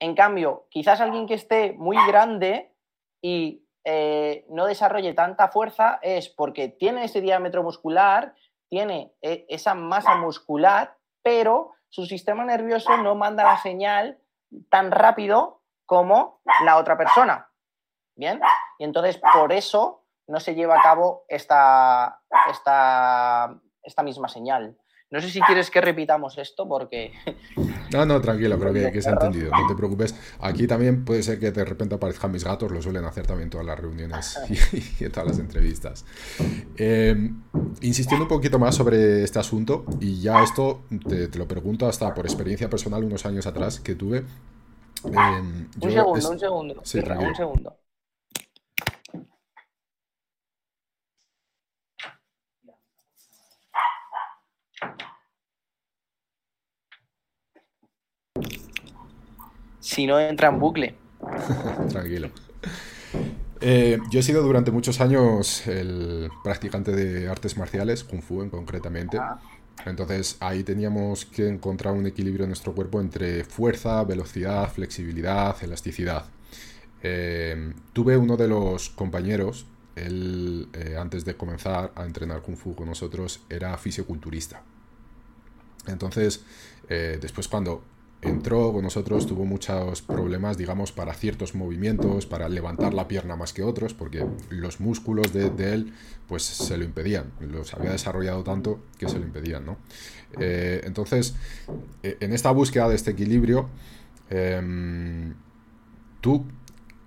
En 0.00 0.14
cambio, 0.14 0.66
quizás 0.70 1.00
alguien 1.00 1.26
que 1.26 1.34
esté 1.34 1.72
muy 1.72 1.96
grande 2.06 2.72
y 3.20 3.63
eh, 3.84 4.46
no 4.48 4.66
desarrolle 4.66 5.12
tanta 5.12 5.48
fuerza 5.48 5.98
es 6.02 6.28
porque 6.28 6.68
tiene 6.68 7.04
ese 7.04 7.20
diámetro 7.20 7.62
muscular, 7.62 8.34
tiene 8.68 9.14
eh, 9.20 9.44
esa 9.48 9.74
masa 9.74 10.16
muscular, 10.16 10.96
pero 11.22 11.72
su 11.88 12.06
sistema 12.06 12.44
nervioso 12.44 12.96
no 12.96 13.14
manda 13.14 13.44
la 13.44 13.58
señal 13.58 14.18
tan 14.70 14.90
rápido 14.90 15.62
como 15.86 16.40
la 16.64 16.76
otra 16.78 16.96
persona. 16.96 17.50
¿Bien? 18.16 18.40
Y 18.78 18.84
entonces 18.84 19.20
por 19.32 19.52
eso 19.52 20.04
no 20.26 20.40
se 20.40 20.54
lleva 20.54 20.78
a 20.78 20.82
cabo 20.82 21.24
esta, 21.28 22.22
esta, 22.50 23.60
esta 23.82 24.02
misma 24.02 24.28
señal. 24.28 24.78
No 25.14 25.20
sé 25.20 25.30
si 25.30 25.40
quieres 25.42 25.70
que 25.70 25.80
repitamos 25.80 26.36
esto 26.38 26.66
porque... 26.66 27.12
No, 27.92 28.04
no, 28.04 28.20
tranquilo, 28.20 28.58
creo 28.58 28.72
que, 28.72 29.00
se 29.00 29.08
ha 29.08 29.12
entendido, 29.12 29.52
no 29.52 29.68
te 29.68 29.76
preocupes. 29.76 30.12
Aquí 30.40 30.66
también 30.66 31.04
puede 31.04 31.22
ser 31.22 31.38
que 31.38 31.52
de 31.52 31.64
repente 31.64 31.94
aparezcan 31.94 32.32
mis 32.32 32.42
gatos, 32.42 32.72
lo 32.72 32.82
suelen 32.82 33.04
hacer 33.04 33.24
también 33.24 33.48
todas 33.48 33.64
las 33.64 33.78
reuniones 33.78 34.40
y, 34.98 35.04
en 35.04 35.12
todas 35.12 35.28
las 35.28 35.38
entrevistas. 35.38 36.04
Em, 36.76 37.44
insistiendo 37.82 38.24
un 38.24 38.28
poquito 38.28 38.58
más 38.58 38.74
sobre 38.74 39.22
este 39.22 39.38
asunto, 39.38 39.84
y 40.00 40.20
ya 40.20 40.42
esto 40.42 40.82
te, 41.08 41.28
te, 41.28 41.38
lo 41.38 41.46
pregunto 41.46 41.86
hasta 41.86 42.12
por 42.12 42.26
experiencia 42.26 42.68
personal 42.68 43.04
unos 43.04 43.24
años 43.24 43.46
atrás 43.46 43.78
que 43.78 43.94
tuve, 43.94 44.24
un 45.04 45.68
segundo, 45.80 46.30
un 46.30 46.40
segundo. 46.40 46.80
Sí, 46.82 46.98
un 46.98 47.36
segundo. 47.36 47.76
Si 59.78 60.06
no 60.06 60.18
entra 60.18 60.48
en 60.48 60.58
bucle. 60.58 60.94
Tranquilo. 61.88 62.30
Eh, 63.60 63.98
yo 64.10 64.20
he 64.20 64.22
sido 64.22 64.42
durante 64.42 64.72
muchos 64.72 65.00
años 65.00 65.66
el 65.68 66.30
practicante 66.42 66.90
de 66.90 67.28
artes 67.28 67.56
marciales, 67.56 68.02
Kung 68.02 68.22
Fu 68.22 68.42
en 68.42 68.50
concretamente. 68.50 69.18
Ah. 69.18 69.40
Entonces 69.86 70.36
ahí 70.40 70.64
teníamos 70.64 71.26
que 71.26 71.48
encontrar 71.48 71.94
un 71.94 72.06
equilibrio 72.06 72.44
en 72.44 72.50
nuestro 72.50 72.74
cuerpo 72.74 73.00
entre 73.00 73.44
fuerza, 73.44 74.02
velocidad, 74.04 74.68
flexibilidad, 74.72 75.56
elasticidad. 75.62 76.24
Eh, 77.02 77.72
tuve 77.92 78.16
uno 78.16 78.36
de 78.36 78.48
los 78.48 78.88
compañeros, 78.90 79.66
él 79.94 80.68
eh, 80.72 80.96
antes 80.98 81.24
de 81.24 81.36
comenzar 81.36 81.92
a 81.94 82.04
entrenar 82.04 82.42
kung 82.42 82.56
fu 82.56 82.74
con 82.74 82.88
nosotros 82.88 83.42
era 83.48 83.76
fisioculturista. 83.78 84.62
Entonces, 85.86 86.42
eh, 86.88 87.18
después 87.20 87.46
cuando 87.48 87.82
entró 88.24 88.72
con 88.72 88.82
nosotros, 88.82 89.26
tuvo 89.26 89.44
muchos 89.44 90.02
problemas, 90.02 90.56
digamos, 90.56 90.92
para 90.92 91.14
ciertos 91.14 91.54
movimientos, 91.54 92.26
para 92.26 92.48
levantar 92.48 92.94
la 92.94 93.06
pierna 93.06 93.36
más 93.36 93.52
que 93.52 93.62
otros, 93.62 93.94
porque 93.94 94.26
los 94.50 94.80
músculos 94.80 95.32
de, 95.32 95.50
él, 95.72 95.92
pues 96.26 96.42
se 96.42 96.76
lo 96.76 96.84
impedían. 96.84 97.32
Los 97.40 97.74
había 97.74 97.90
desarrollado 97.90 98.42
tanto 98.42 98.80
que 98.98 99.08
se 99.08 99.18
lo 99.18 99.24
impedían, 99.24 99.66
¿no? 99.66 99.76
Eh, 100.40 100.82
entonces, 100.84 101.34
e, 102.02 102.16
en 102.20 102.32
esta 102.32 102.50
búsqueda 102.50 102.88
de 102.88 102.96
este 102.96 103.10
equilibrio, 103.12 103.68
em, 104.30 105.34
tú 106.20 106.46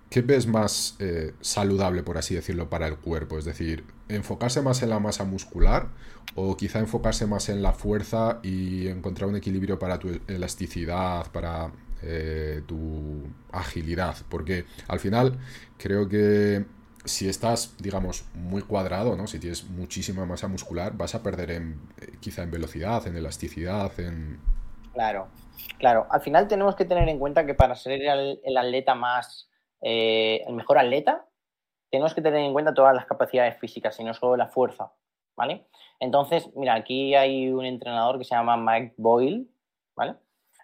¿qué 0.09 0.21
ves 0.21 0.47
más 0.47 0.95
eh, 0.99 1.33
saludable, 1.41 2.03
por 2.03 2.17
así 2.17 2.35
decirlo, 2.35 2.69
para 2.69 2.87
el 2.87 2.97
cuerpo? 2.97 3.37
Es 3.37 3.45
decir, 3.45 3.83
enfocarse 4.09 4.61
más 4.61 4.81
en 4.81 4.89
la 4.89 4.99
masa 4.99 5.23
muscular 5.23 5.87
o 6.35 6.55
quizá 6.55 6.79
enfocarse 6.79 7.25
más 7.25 7.49
en 7.49 7.61
la 7.61 7.73
fuerza 7.73 8.39
y 8.43 8.87
encontrar 8.87 9.29
un 9.29 9.35
equilibrio 9.35 9.79
para 9.79 9.99
tu 9.99 10.19
elasticidad, 10.27 11.31
para 11.31 11.71
eh, 12.03 12.61
tu 12.67 13.23
agilidad. 13.51 14.15
Porque 14.29 14.65
al 14.87 14.99
final 14.99 15.37
creo 15.77 16.07
que 16.07 16.65
si 17.05 17.27
estás, 17.27 17.75
digamos, 17.79 18.25
muy 18.33 18.61
cuadrado, 18.61 19.15
¿no? 19.15 19.27
Si 19.27 19.39
tienes 19.39 19.63
muchísima 19.69 20.25
masa 20.25 20.47
muscular, 20.47 20.95
vas 20.95 21.15
a 21.15 21.23
perder 21.23 21.51
en, 21.51 21.79
eh, 22.01 22.17
quizá 22.19 22.43
en 22.43 22.51
velocidad, 22.51 23.05
en 23.07 23.15
elasticidad, 23.15 23.97
en... 23.99 24.39
Claro, 24.93 25.27
claro. 25.79 26.07
Al 26.09 26.21
final 26.21 26.47
tenemos 26.47 26.75
que 26.75 26.85
tener 26.85 27.07
en 27.07 27.19
cuenta 27.19 27.45
que 27.45 27.53
para 27.53 27.75
ser 27.75 28.01
el 28.01 28.57
atleta 28.57 28.95
más 28.95 29.47
eh, 29.81 30.43
el 30.47 30.53
mejor 30.53 30.77
atleta, 30.77 31.25
tenemos 31.89 32.13
que 32.13 32.21
tener 32.21 32.41
en 32.41 32.53
cuenta 32.53 32.73
todas 32.73 32.95
las 32.95 33.05
capacidades 33.05 33.57
físicas 33.59 33.99
y 33.99 34.03
no 34.03 34.13
solo 34.13 34.35
la 34.35 34.47
fuerza, 34.47 34.91
¿vale? 35.35 35.67
Entonces, 35.99 36.49
mira, 36.55 36.75
aquí 36.75 37.15
hay 37.15 37.49
un 37.49 37.65
entrenador 37.65 38.17
que 38.17 38.25
se 38.25 38.35
llama 38.35 38.57
Mike 38.57 38.95
Boyle, 38.97 39.47
¿vale? 39.95 40.15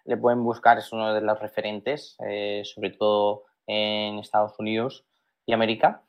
Le 0.04 0.16
pueden 0.16 0.44
buscar, 0.44 0.78
es 0.78 0.92
uno 0.92 1.14
de 1.14 1.20
los 1.20 1.38
referentes, 1.40 2.16
eh, 2.26 2.62
sobre 2.64 2.90
todo 2.90 3.44
en 3.66 4.18
Estados 4.18 4.58
Unidos 4.58 5.06
y 5.46 5.52
América. 5.54 6.02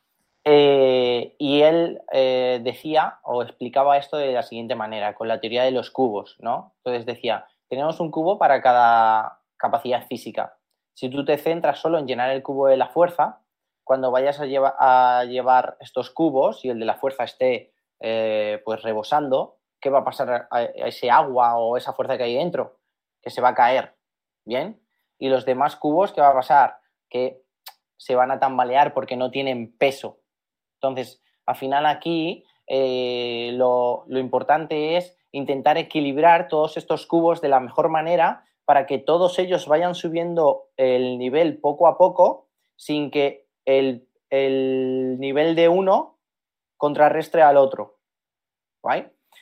Eh, 0.44 1.36
y 1.40 1.62
él 1.62 2.02
decía 2.12 3.20
o 3.24 3.42
explicaba 3.42 3.98
esto 3.98 4.18
de 4.18 4.34
la 4.34 4.44
siguiente 4.44 4.76
manera, 4.76 5.16
con 5.16 5.28
la 5.28 5.40
teoría 5.40 5.64
de 5.64 5.72
los 5.72 5.90
cubos, 5.90 6.36
¿no? 6.40 6.74
Entonces 6.78 7.06
decía, 7.06 7.48
tenemos 7.68 8.00
un 8.00 8.12
cubo 8.12 8.38
para 8.38 8.62
cada 8.62 9.40
capacidad 9.58 10.06
física. 10.08 10.58
Si 10.96 11.10
tú 11.10 11.24
te 11.24 11.38
centras 11.38 11.80
solo 11.80 12.00
en 12.00 12.08
llenar 12.08 12.32
el 12.32 12.42
cubo 12.42 12.68
de 12.68 12.78
la 12.78 12.88
fuerza, 12.88 13.42
cuando 13.84 14.10
vayas 14.10 14.40
a, 14.40 15.24
llevar 15.26 15.78
estos 15.80 16.10
cubos 16.10 16.66
y 16.66 16.70
el 16.70 16.80
de 16.80 16.86
la 16.86 16.96
fuerza 16.96 17.24
esté 17.24 17.74
eh, 18.00 18.60
pues 18.66 18.82
rebosando, 18.82 19.60
¿qué 19.80 19.92
va 19.92 20.00
a 20.00 20.04
pasar 20.04 20.48
a 20.50 20.64
ese 20.64 21.12
agua 21.12 21.58
o 21.58 21.78
esa 21.78 21.94
fuerza 21.94 22.18
que 22.18 22.24
hay 22.24 22.36
dentro? 22.36 22.80
Que 23.22 23.30
se 23.30 23.42
va 23.42 23.50
a 23.50 23.56
caer, 23.56 23.96
¿bien? 24.44 24.82
Y 25.20 25.30
los 25.30 25.46
demás 25.46 25.76
cubos, 25.76 26.12
¿qué 26.12 26.22
va 26.22 26.30
a 26.30 26.34
pasar? 26.34 26.78
Que 27.10 27.44
se 27.98 28.16
van 28.16 28.32
a 28.32 28.40
tambalear 28.40 28.94
porque 28.94 29.16
no 29.16 29.30
tienen 29.30 29.78
peso. 29.78 30.22
Entonces, 30.82 31.22
al 31.46 31.56
final 31.56 31.86
aquí 31.86 32.44
eh, 32.68 33.52
lo, 33.54 34.06
importante 34.10 34.98
es 34.98 35.18
intentar 35.32 35.78
equilibrar 35.78 36.48
todos 36.48 36.78
estos 36.78 37.06
cubos 37.06 37.42
de 37.42 37.50
la 37.50 37.60
mejor 37.60 37.90
manera 37.90 38.46
para 38.66 38.88
que 38.88 38.98
todos 38.98 39.38
ellos 39.40 39.68
vayan 39.68 39.96
subiendo 39.96 40.70
el 40.76 41.18
nivel 41.18 41.60
poco 41.60 41.88
a 41.88 41.98
poco 41.98 42.50
sin 42.76 43.12
que 43.12 43.48
el, 43.64 44.08
nivel 44.32 45.56
de 45.56 45.70
uno 45.70 46.18
contrarrestre 46.78 47.42
al 47.42 47.58
otro. 47.58 48.00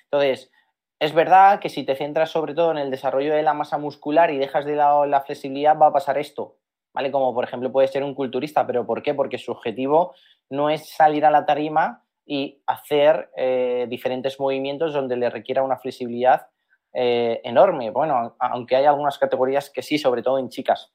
Entonces, 0.04 0.52
es 1.00 1.14
verdad 1.14 1.60
que 1.60 1.70
si 1.70 1.84
te 1.84 1.96
centras 1.96 2.30
sobre 2.30 2.54
todo 2.54 2.72
en 2.72 2.78
el 2.78 2.92
desarrollo 2.92 3.34
de 3.34 3.42
la 3.42 3.54
masa 3.54 3.78
muscular 3.78 4.30
y 4.30 4.38
dejas 4.38 4.66
de 4.66 4.76
lado 4.76 5.06
la 5.06 5.22
flexibilidad, 5.22 5.78
va 5.78 5.88
a 5.88 5.94
pasar 5.94 6.18
esto. 6.18 6.58
¿Vale? 6.94 7.12
Como 7.12 7.34
por 7.34 7.44
ejemplo 7.44 7.72
puede 7.72 7.88
ser 7.88 8.04
un 8.04 8.14
culturista, 8.14 8.68
pero 8.68 8.86
¿por 8.86 9.02
qué? 9.02 9.16
Porque 9.16 9.40
su 9.40 9.52
objetivo 9.52 10.14
no 10.50 10.70
es 10.70 10.90
salir 10.90 11.26
a 11.26 11.32
la 11.32 11.46
tarima 11.46 12.06
y 12.24 12.62
hacer 12.68 13.32
eh, 13.36 13.88
diferentes 13.90 14.40
movimientos 14.40 14.94
donde 14.94 15.18
le 15.18 15.30
requiera 15.32 15.64
una 15.64 15.78
flexibilidad 15.78 16.53
eh, 16.94 17.42
enorme. 17.44 17.92
Bueno, 17.92 18.36
aunque 18.40 18.76
hay 18.76 18.86
algunas 18.86 19.18
categorías 19.18 19.70
que 19.70 19.82
sí, 19.82 19.98
sobre 19.98 20.22
todo 20.22 20.38
en 20.40 20.50
chicas. 20.50 20.94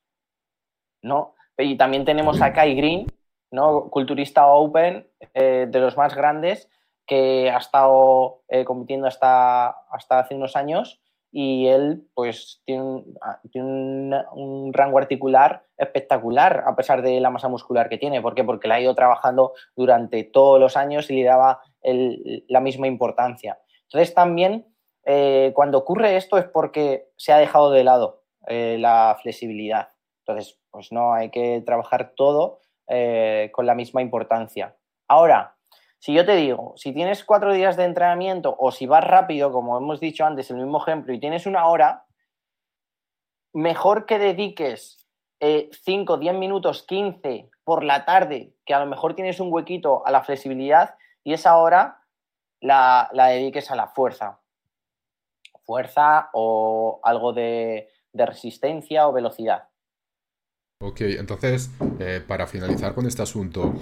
¿no? 1.02 1.34
Y 1.56 1.76
también 1.76 2.04
tenemos 2.04 2.40
a 2.40 2.52
Kai 2.52 2.74
Green, 2.74 3.06
¿no? 3.50 3.88
culturista 3.90 4.46
open, 4.46 5.08
eh, 5.34 5.66
de 5.68 5.80
los 5.80 5.96
más 5.96 6.14
grandes, 6.14 6.68
que 7.06 7.50
ha 7.50 7.58
estado 7.58 8.42
compitiendo 8.66 9.06
hasta, 9.06 9.68
hasta 9.90 10.18
hace 10.18 10.34
unos 10.34 10.56
años 10.56 11.00
y 11.30 11.66
él 11.66 12.06
pues 12.14 12.62
tiene, 12.64 13.04
ah, 13.20 13.40
un, 13.54 14.72
rango 14.72 14.98
articular 14.98 15.64
espectacular 15.76 16.64
a 16.66 16.74
pesar 16.74 17.02
de 17.02 17.20
la 17.20 17.30
masa 17.30 17.48
muscular 17.48 17.88
que 17.88 17.98
tiene. 17.98 18.22
¿Por 18.22 18.34
qué? 18.34 18.44
Porque 18.44 18.68
la 18.68 18.76
ha 18.76 18.80
ido 18.80 18.94
trabajando 18.94 19.52
durante 19.76 20.24
todos 20.24 20.58
los 20.58 20.76
años 20.76 21.10
y 21.10 21.16
le 21.16 21.24
daba 21.24 21.60
la 21.82 22.60
misma 22.60 22.86
importancia. 22.86 23.58
Entonces 23.84 24.14
también 24.14 24.66
eh, 25.04 25.52
cuando 25.54 25.78
ocurre 25.78 26.16
esto 26.16 26.38
es 26.38 26.46
porque 26.46 27.08
se 27.16 27.32
ha 27.32 27.38
dejado 27.38 27.70
de 27.70 27.84
lado 27.84 28.22
eh, 28.46 28.76
la 28.78 29.16
flexibilidad. 29.22 29.90
Entonces, 30.26 30.58
pues 30.70 30.92
no, 30.92 31.14
hay 31.14 31.30
que 31.30 31.62
trabajar 31.64 32.12
todo 32.14 32.60
eh, 32.86 33.50
con 33.52 33.66
la 33.66 33.74
misma 33.74 34.02
importancia. 34.02 34.76
Ahora, 35.08 35.56
si 35.98 36.14
yo 36.14 36.24
te 36.24 36.36
digo, 36.36 36.74
si 36.76 36.92
tienes 36.92 37.24
cuatro 37.24 37.52
días 37.52 37.76
de 37.76 37.84
entrenamiento 37.84 38.54
o 38.58 38.70
si 38.70 38.86
vas 38.86 39.04
rápido, 39.04 39.50
como 39.50 39.76
hemos 39.76 40.00
dicho 40.00 40.24
antes, 40.24 40.50
el 40.50 40.58
mismo 40.58 40.80
ejemplo, 40.80 41.12
y 41.12 41.18
tienes 41.18 41.46
una 41.46 41.66
hora, 41.66 42.06
mejor 43.52 44.06
que 44.06 44.18
dediques 44.18 45.06
5, 45.40 46.14
eh, 46.14 46.18
10 46.20 46.34
minutos, 46.34 46.84
15 46.86 47.50
por 47.64 47.84
la 47.84 48.04
tarde, 48.04 48.54
que 48.64 48.74
a 48.74 48.80
lo 48.80 48.86
mejor 48.86 49.14
tienes 49.14 49.40
un 49.40 49.52
huequito 49.52 50.06
a 50.06 50.10
la 50.10 50.22
flexibilidad 50.22 50.94
y 51.24 51.32
esa 51.32 51.56
hora 51.56 52.02
la, 52.60 53.08
dediques 53.12 53.70
a 53.70 53.76
la 53.76 53.88
fuerza. 53.88 54.40
Fuerza 55.68 56.30
o 56.32 56.98
algo 57.02 57.34
de, 57.34 57.90
resistencia 58.14 59.06
o 59.06 59.12
velocidad. 59.12 59.68
Ok, 60.80 61.02
entonces, 61.02 61.70
eh, 62.00 62.22
para 62.26 62.46
finalizar 62.46 62.94
con 62.94 63.06
este 63.06 63.20
asunto, 63.20 63.74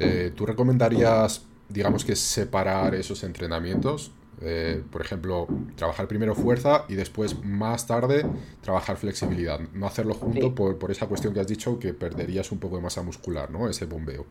eh, 0.00 0.32
¿Tú 0.34 0.46
recomendarías, 0.46 1.46
digamos 1.68 2.04
que 2.04 2.16
separar 2.16 2.96
esos 2.96 3.22
entrenamientos? 3.22 4.10
Eh, 4.40 4.82
por 4.90 5.00
ejemplo, 5.00 5.46
trabajar 5.76 6.08
primero 6.08 6.34
fuerza 6.34 6.86
y 6.88 6.96
después, 6.96 7.44
más 7.44 7.86
tarde, 7.86 8.26
trabajar 8.60 8.96
flexibilidad. 8.96 9.60
No 9.72 9.86
hacerlo 9.86 10.14
junto 10.14 10.56
por, 10.56 10.90
esa 10.90 11.06
cuestión 11.06 11.32
que 11.32 11.38
has 11.38 11.46
dicho 11.46 11.78
que 11.78 11.94
perderías 11.94 12.50
un 12.50 12.58
poco 12.58 12.74
de 12.74 12.82
masa 12.82 13.02
muscular, 13.02 13.48
¿no? 13.48 13.68
Ese 13.68 13.84
bombeo. 13.84 14.26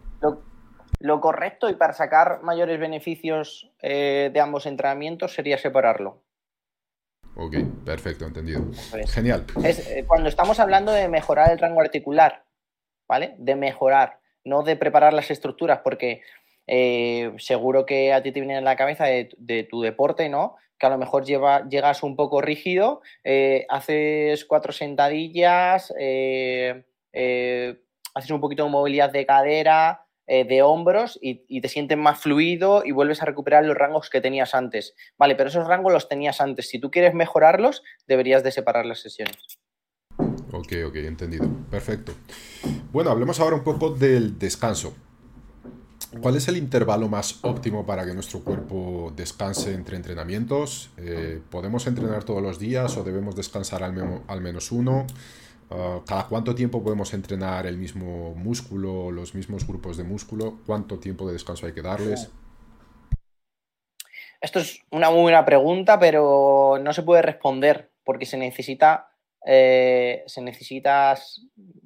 Lo, 0.99 1.21
correcto 1.21 1.69
y 1.69 1.75
para 1.75 1.93
sacar 1.93 2.43
mayores 2.43 2.77
beneficios 2.81 3.71
de 3.81 4.39
ambos 4.41 4.65
entrenamientos 4.65 5.33
sería 5.33 5.57
separarlo. 5.57 6.21
Ok, 7.35 7.55
perfecto, 7.85 8.25
entendido. 8.25 8.61
Genial. 9.07 9.45
cuando 10.07 10.29
estamos 10.29 10.59
hablando 10.59 10.91
de 10.91 11.07
mejorar 11.07 11.51
el 11.51 11.59
rango 11.59 11.81
articular, 11.81 12.43
¿vale? 13.07 13.35
De 13.37 13.55
mejorar 13.55 14.21
no 14.43 14.63
de 14.63 14.75
preparar 14.75 15.13
las 15.13 15.31
estructuras, 15.31 15.79
porque 15.83 16.21
eh, 16.67 17.33
seguro 17.37 17.85
que 17.85 18.13
a 18.13 18.23
ti 18.23 18.31
te 18.31 18.39
viene 18.39 18.57
en 18.57 18.63
la 18.63 18.75
cabeza 18.75 19.05
de, 19.05 19.67
tu 19.69 19.81
deporte, 19.81 20.29
¿no? 20.29 20.55
Que 20.77 20.87
a 20.87 20.89
lo 20.89 20.97
mejor 20.97 21.25
llegas 21.25 22.03
un 22.03 22.15
poco 22.15 22.41
rígido, 22.41 23.01
eh, 23.23 23.65
haces 23.69 24.45
cuatro 24.45 24.71
sentadillas, 24.71 25.93
eh, 25.99 26.83
haces 28.13 28.31
un 28.31 28.41
poquito 28.41 28.63
de 28.63 28.69
movilidad 28.69 29.11
de 29.11 29.25
cadera, 29.25 30.00
de 30.27 30.61
hombros 30.61 31.19
y, 31.21 31.43
y, 31.47 31.61
te 31.61 31.67
sientes 31.67 31.97
más 31.97 32.19
fluido 32.19 32.83
y 32.85 32.91
vuelves 32.91 33.21
a 33.21 33.25
recuperar 33.25 33.65
los 33.65 33.75
rangos 33.75 34.09
que 34.09 34.21
tenías 34.21 34.55
antes. 34.55 34.95
Vale, 35.17 35.35
pero 35.35 35.49
esos 35.49 35.67
rangos 35.67 35.91
los 35.91 36.07
tenías 36.07 36.39
antes. 36.39 36.69
Si 36.69 36.79
tú 36.79 36.89
quieres 36.89 37.13
mejorarlos, 37.13 37.83
deberías 38.07 38.43
de 38.43 38.51
separar 38.51 38.85
las 38.85 38.99
sesiones. 38.99 39.59
Ok, 40.53 40.73
ok, 40.87 40.95
entendido. 40.95 41.47
Perfecto. 41.69 42.13
Bueno, 42.91 43.09
hablemos 43.09 43.39
ahora 43.39 43.55
un 43.55 43.63
poco 43.63 43.89
del 43.89 44.37
descanso. 44.37 44.93
¿Cuál 46.19 46.35
es 46.35 46.47
el 46.49 46.57
intervalo 46.57 47.07
más 47.07 47.39
óptimo 47.41 47.85
para 47.85 48.05
que 48.05 48.13
nuestro 48.13 48.41
cuerpo 48.41 49.13
descanse 49.15 49.73
entre 49.73 49.95
entrenamientos? 49.95 50.89
Eh, 50.97 51.39
¿Podemos 51.49 51.87
entrenar 51.87 52.25
todos 52.25 52.43
los 52.43 52.59
días 52.59 52.97
o 52.97 53.03
debemos 53.03 53.35
descansar 53.35 53.81
al, 53.83 54.41
menos 54.41 54.71
uno? 54.73 55.07
Ah, 55.71 56.01
¿Cada 56.05 56.27
cuánto 56.27 56.53
tiempo 56.53 56.83
podemos 56.83 57.13
entrenar 57.13 57.65
el 57.65 57.77
mismo 57.77 58.35
músculo, 58.35 59.09
los 59.09 59.33
mismos 59.33 59.65
grupos 59.65 59.95
de 59.95 60.03
músculo? 60.03 60.59
¿Cuánto 60.65 60.99
tiempo 60.99 61.25
de 61.25 61.33
descanso 61.33 61.65
hay 61.65 61.73
que 61.73 61.81
darles? 61.81 62.29
Esto 64.41 64.59
es 64.59 64.81
una 64.89 65.09
muy 65.09 65.21
buena 65.21 65.45
pregunta, 65.45 65.97
pero 65.97 66.77
no 66.81 66.91
se 66.91 67.03
puede 67.03 67.21
responder 67.21 67.91
porque 68.03 68.25
se 68.25 68.37
necesita 68.37 69.11
eh, 69.45 70.23
se 70.27 70.41
necesitas 70.41 71.41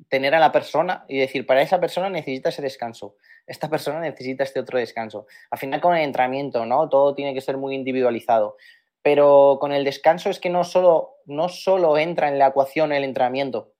tener 0.09 0.35
a 0.35 0.39
la 0.39 0.51
persona 0.51 1.05
y 1.07 1.17
decir, 1.17 1.45
para 1.45 1.61
esa 1.61 1.79
persona 1.79 2.09
necesita 2.09 2.49
ese 2.49 2.61
descanso, 2.61 3.15
esta 3.47 3.69
persona 3.69 3.99
necesita 3.99 4.43
este 4.43 4.59
otro 4.59 4.79
descanso. 4.79 5.27
Al 5.51 5.59
final 5.59 5.79
con 5.79 5.95
el 5.95 6.03
entrenamiento, 6.03 6.65
¿no? 6.65 6.89
Todo 6.89 7.13
tiene 7.13 7.33
que 7.33 7.41
ser 7.41 7.57
muy 7.57 7.75
individualizado. 7.75 8.57
Pero 9.01 9.57
con 9.61 9.71
el 9.71 9.83
descanso 9.83 10.29
es 10.29 10.39
que 10.39 10.49
no 10.49 10.63
solo, 10.63 11.17
no 11.27 11.47
solo 11.47 11.97
entra 11.97 12.27
en 12.27 12.39
la 12.39 12.47
ecuación 12.47 12.91
el 12.91 13.03
entrenamiento, 13.03 13.74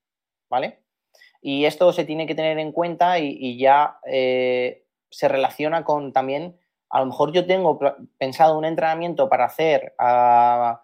Y 1.40 1.64
esto 1.64 1.92
se 1.92 2.04
tiene 2.04 2.26
que 2.26 2.34
tener 2.34 2.58
en 2.58 2.72
cuenta 2.72 3.18
y, 3.18 3.58
ya 3.58 3.98
eh, 4.06 4.84
se 5.10 5.28
relaciona 5.28 5.84
con 5.84 6.12
también, 6.12 6.58
a 6.90 7.00
lo 7.00 7.06
mejor 7.06 7.32
yo 7.32 7.46
tengo 7.46 7.78
pensado 8.18 8.58
un 8.58 8.64
entrenamiento 8.64 9.28
para 9.28 9.44
hacer 9.44 9.94
a 9.98 10.80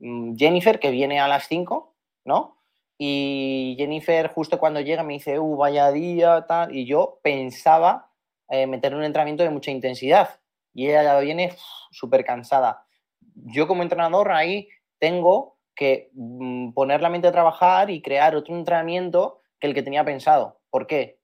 Mm, 0.00 0.36
Jennifer, 0.36 0.78
que 0.80 0.90
viene 0.90 1.20
a 1.20 1.28
las 1.28 1.46
5, 1.48 1.94
¿no? 2.24 2.58
Y 2.98 3.74
Jennifer 3.78 4.28
justo 4.28 4.58
cuando 4.58 4.80
llega 4.80 5.02
me 5.02 5.14
dice, 5.14 5.38
uh, 5.38 5.56
vaya 5.56 5.90
día, 5.90 6.44
tal, 6.46 6.74
y 6.74 6.86
yo 6.86 7.20
pensaba 7.22 8.10
eh, 8.48 8.66
meter 8.66 8.94
un 8.94 9.04
entrenamiento 9.04 9.42
de 9.42 9.50
mucha 9.50 9.70
intensidad 9.70 10.40
y 10.72 10.88
ella 10.88 11.02
ya 11.02 11.18
viene 11.20 11.54
súper 11.90 12.24
cansada. 12.24 12.86
Yo 13.34 13.66
como 13.66 13.82
entrenador 13.82 14.32
ahí 14.32 14.68
tengo 14.98 15.53
que 15.74 16.10
mm, 16.14 16.72
poner 16.72 17.00
la 17.02 17.10
mente 17.10 17.28
a 17.28 17.32
trabajar 17.32 17.90
y 17.90 18.02
crear 18.02 18.36
otro 18.36 18.54
entrenamiento 18.54 19.40
que 19.58 19.66
el 19.66 19.74
que 19.74 19.82
tenía 19.82 20.04
pensado. 20.04 20.60
¿Por 20.70 20.86
qué? 20.86 21.18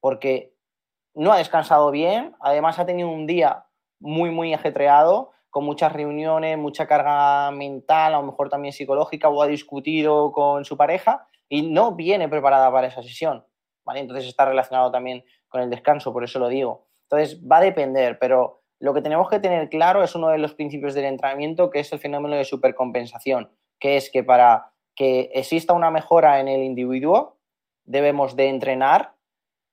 Porque 0.00 0.54
no 1.14 1.32
ha 1.32 1.38
descansado 1.38 1.90
bien, 1.90 2.34
además 2.40 2.78
ha 2.78 2.86
tenido 2.86 3.08
un 3.08 3.26
día 3.26 3.66
muy, 3.98 4.30
muy 4.30 4.54
ajetreado, 4.54 5.32
con 5.50 5.64
muchas 5.64 5.92
reuniones, 5.92 6.56
mucha 6.56 6.86
carga 6.86 7.50
mental, 7.50 8.14
a 8.14 8.20
lo 8.20 8.26
mejor 8.26 8.48
también 8.48 8.72
psicológica, 8.72 9.28
o 9.28 9.42
ha 9.42 9.48
discutido 9.48 10.30
con 10.32 10.64
su 10.64 10.76
pareja 10.76 11.26
y 11.48 11.62
no 11.62 11.96
viene 11.96 12.28
preparada 12.28 12.70
para 12.72 12.86
esa 12.86 13.02
sesión. 13.02 13.44
¿vale? 13.84 14.00
Entonces 14.00 14.26
está 14.26 14.44
relacionado 14.44 14.90
también 14.92 15.24
con 15.48 15.60
el 15.60 15.68
descanso, 15.68 16.12
por 16.12 16.22
eso 16.22 16.38
lo 16.38 16.48
digo. 16.48 16.86
Entonces 17.02 17.42
va 17.44 17.58
a 17.58 17.62
depender, 17.62 18.18
pero 18.20 18.62
lo 18.78 18.94
que 18.94 19.02
tenemos 19.02 19.28
que 19.28 19.40
tener 19.40 19.68
claro 19.68 20.02
es 20.04 20.14
uno 20.14 20.28
de 20.28 20.38
los 20.38 20.54
principios 20.54 20.94
del 20.94 21.04
entrenamiento, 21.06 21.70
que 21.70 21.80
es 21.80 21.92
el 21.92 21.98
fenómeno 21.98 22.36
de 22.36 22.44
supercompensación, 22.44 23.50
que 23.80 23.96
es 23.96 24.10
que 24.10 24.22
para 24.22 24.72
que 24.94 25.30
exista 25.34 25.72
una 25.72 25.90
mejora 25.90 26.38
en 26.40 26.48
el 26.48 26.62
individuo, 26.62 27.38
debemos 27.84 28.36
de 28.36 28.48
entrenar 28.48 29.16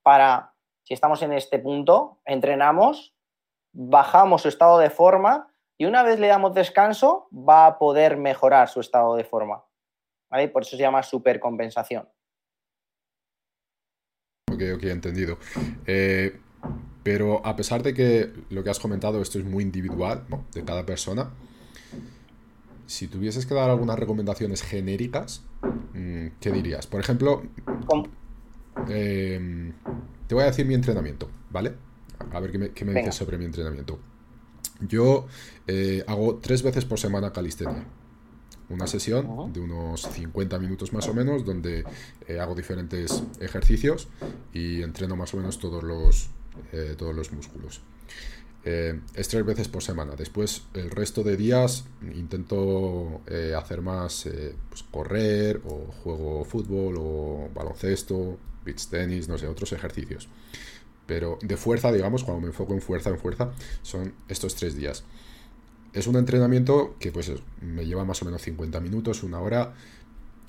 para, 0.02 0.56
si 0.84 0.94
estamos 0.94 1.22
en 1.22 1.34
este 1.34 1.60
punto, 1.60 2.20
entrenamos, 2.26 3.14
bajamos 3.74 4.42
su 4.42 4.48
estado 4.48 4.80
de 4.80 4.90
forma 4.90 5.54
y 5.78 5.86
una 5.86 6.02
vez 6.02 6.20
le 6.20 6.28
damos 6.28 6.54
descanso, 6.54 7.28
va 7.32 7.68
a 7.68 7.78
poder 7.78 8.18
mejorar 8.18 8.70
su 8.70 8.80
estado 8.80 9.16
de 9.16 9.26
forma. 9.26 9.66
Por 10.52 10.62
eso 10.62 10.72
se 10.72 10.82
llama 10.82 11.04
supercompensación. 11.04 12.10
Ok, 14.52 14.62
ok, 14.76 14.84
entendido. 14.86 15.38
Eh, 15.86 16.40
Pero 17.04 17.46
a 17.46 17.56
pesar 17.56 17.84
de 17.84 17.94
que 17.94 18.34
lo 18.50 18.64
que 18.64 18.70
has 18.70 18.80
comentado, 18.80 19.22
esto 19.22 19.40
es 19.40 19.46
muy 19.46 19.64
individual, 19.64 20.26
De 20.54 20.66
cada 20.66 20.86
persona, 20.86 21.32
si 22.88 23.08
tuvieses 23.08 23.46
que 23.46 23.54
dar 23.54 23.70
algunas 23.70 24.00
recomendaciones 24.00 24.64
genéricas, 24.64 25.44
mm, 25.94 26.28
¿qué 26.40 26.52
dirías? 26.52 26.88
Por 26.88 27.02
ejemplo, 27.02 27.44
em, 28.90 29.74
te 30.28 30.34
voy 30.34 30.44
a 30.44 30.48
decir 30.48 30.66
mi 30.66 30.74
entrenamiento, 30.74 31.30
¿vale? 31.52 31.74
A 32.32 32.40
ver 32.40 32.52
qué 32.74 32.86
me, 32.86 32.94
dices 32.94 33.14
sobre 33.14 33.38
mi 33.38 33.46
entrenamiento. 33.46 34.00
Yo 34.80 35.28
eh, 35.68 36.04
hago 36.08 36.38
tres 36.38 36.64
veces 36.64 36.86
por 36.86 37.00
semana 37.00 37.32
calistenia. 37.32 37.86
Una 38.70 38.88
sesión 38.88 39.54
de 39.54 39.60
unos 39.62 40.02
50 40.02 40.60
minutos 40.60 40.92
más 40.92 41.08
o 41.08 41.14
menos, 41.14 41.46
donde 41.46 41.86
eh, 42.28 42.40
hago 42.40 42.54
diferentes 42.54 43.24
ejercicios 43.40 44.08
y 44.54 44.82
entreno 44.82 45.16
más 45.16 45.34
o 45.34 45.38
menos 45.38 45.58
todos 45.60 45.84
los, 45.84 46.30
eh, 46.74 46.96
todos 46.98 47.16
los 47.16 47.32
músculos. 47.32 47.82
Es 48.68 49.28
tres 49.28 49.46
veces 49.46 49.68
por 49.68 49.84
semana. 49.84 50.16
Después, 50.16 50.64
el 50.74 50.90
resto 50.90 51.24
de 51.24 51.38
días 51.38 51.86
intento 52.16 53.22
hacer 53.58 53.82
más 53.82 54.28
pues, 54.70 54.84
correr 54.84 55.62
o 55.66 55.92
juego 56.04 56.44
fútbol 56.44 56.96
o 56.98 57.50
baloncesto, 57.54 58.38
beach 58.66 58.88
tenis, 58.88 59.28
no 59.28 59.38
sé, 59.38 59.48
otros 59.48 59.72
ejercicios. 59.72 60.28
Pero 61.08 61.40
de 61.42 61.56
fuerza, 61.58 61.92
digamos, 61.92 62.24
cuando 62.24 62.42
me 62.42 62.48
enfoco 62.48 62.74
en 62.74 62.82
fuerza, 62.82 63.10
en 63.10 63.18
fuerza, 63.18 63.52
son 63.82 64.14
estos 64.28 64.56
tres 64.56 64.76
días. 64.76 65.04
Es 65.94 66.06
un 66.06 66.18
entrenamiento 66.18 66.96
que 67.00 67.12
pues 67.12 67.32
me 67.62 67.86
lleva 67.86 68.04
más 68.06 68.22
o 68.22 68.26
menos 68.26 68.42
50 68.42 68.80
minutos, 68.82 69.24
una 69.24 69.40
hora. 69.40 69.74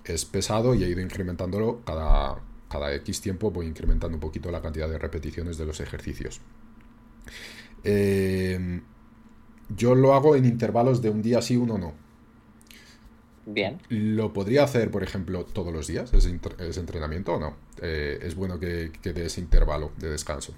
Es 0.04 0.24
pesado 0.24 0.74
y 0.74 0.82
he 0.82 0.88
ido 0.88 1.00
incrementándolo 1.00 1.80
cada, 1.86 2.40
cada 2.68 2.92
X 2.94 3.20
tiempo, 3.20 3.50
voy 3.50 3.66
incrementando 3.66 4.16
un 4.16 4.20
poquito 4.20 4.50
la 4.50 4.60
cantidad 4.60 4.88
de 4.88 4.98
repeticiones 4.98 5.58
de 5.58 5.66
los 5.66 5.80
ejercicios. 5.80 6.40
Eh, 7.84 8.80
yo 9.76 9.94
lo 9.94 10.14
hago 10.14 10.36
en 10.36 10.44
intervalos 10.44 11.02
de 11.02 11.10
un 11.10 11.22
día 11.22 11.42
sí, 11.42 11.56
uno 11.56 11.78
no. 11.78 11.94
Bien. 13.46 13.80
¿Lo 13.88 14.32
podría 14.32 14.64
hacer, 14.64 14.90
por 14.90 15.02
ejemplo, 15.02 15.44
todos 15.44 15.72
los 15.72 15.86
días, 15.86 16.12
ese, 16.12 16.28
entrenamiento 16.80 17.34
o 17.34 17.40
no? 17.40 17.56
Eh, 17.80 18.18
¿Es 18.22 18.34
bueno 18.34 18.60
que, 18.60 18.92
que 19.02 19.12
dé 19.12 19.26
ese 19.26 19.40
intervalo 19.40 19.92
de 19.96 20.10
descanso? 20.10 20.54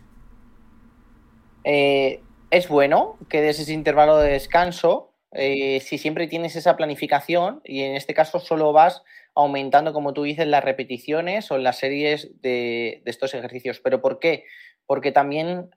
Eh, 1.64 2.22
es 2.50 2.68
bueno 2.68 3.16
que 3.28 3.40
des 3.40 3.60
ese 3.60 3.72
intervalo 3.72 4.18
de 4.18 4.32
descanso 4.32 5.12
eh, 5.32 5.80
si 5.80 5.98
siempre 5.98 6.26
tienes 6.26 6.56
esa 6.56 6.76
planificación 6.76 7.60
y 7.64 7.82
en 7.82 7.94
este 7.94 8.14
caso 8.14 8.40
solo 8.40 8.72
vas 8.72 9.02
aumentando, 9.34 9.92
como 9.92 10.12
tú 10.12 10.24
dices, 10.24 10.46
las 10.48 10.64
repeticiones 10.64 11.50
o 11.52 11.58
las 11.58 11.78
series 11.78 12.30
de, 12.42 13.02
estos 13.04 13.34
ejercicios. 13.34 13.80
¿Pero 13.80 14.00
por 14.00 14.18
qué? 14.18 14.44
Porque 14.86 15.12
también 15.12 15.70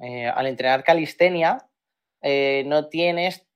al 0.00 0.46
entrenar 0.46 0.84
calistenia 0.84 1.58
no 2.22 2.88
tienes, 2.88 3.46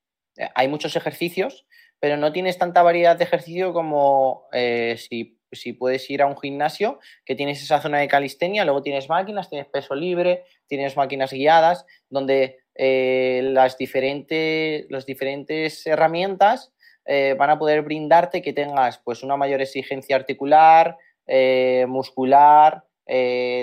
hay 0.54 0.68
muchos 0.68 0.94
ejercicios 0.96 1.66
pero 2.00 2.16
no 2.16 2.32
tienes 2.32 2.58
tanta 2.58 2.82
variedad 2.82 3.16
de 3.16 3.24
ejercicio 3.24 3.72
como 3.72 4.46
eh, 4.52 4.96
si, 4.98 5.72
puedes 5.72 6.08
ir 6.10 6.22
a 6.22 6.26
un 6.26 6.36
gimnasio, 6.36 7.00
que 7.24 7.34
tienes 7.34 7.62
esa 7.62 7.80
zona 7.80 7.98
de 7.98 8.08
calistenia, 8.08 8.64
luego 8.64 8.82
tienes 8.82 9.08
máquinas, 9.08 9.48
tienes 9.48 9.66
peso 9.68 9.94
libre, 9.94 10.44
tienes 10.66 10.96
máquinas 10.96 11.32
guiadas, 11.32 11.86
donde 12.10 12.58
eh, 12.74 13.40
las, 13.44 13.78
diferentes, 13.78 14.86
diferentes 15.06 15.86
herramientas 15.86 16.72
eh, 17.06 17.34
van 17.38 17.50
a 17.50 17.58
poder 17.58 17.82
brindarte 17.82 18.42
que 18.42 18.52
tengas 18.52 18.98
pues, 18.98 19.22
una 19.22 19.36
mayor 19.36 19.62
exigencia 19.62 20.16
articular, 20.16 20.96
muscular, 21.86 22.84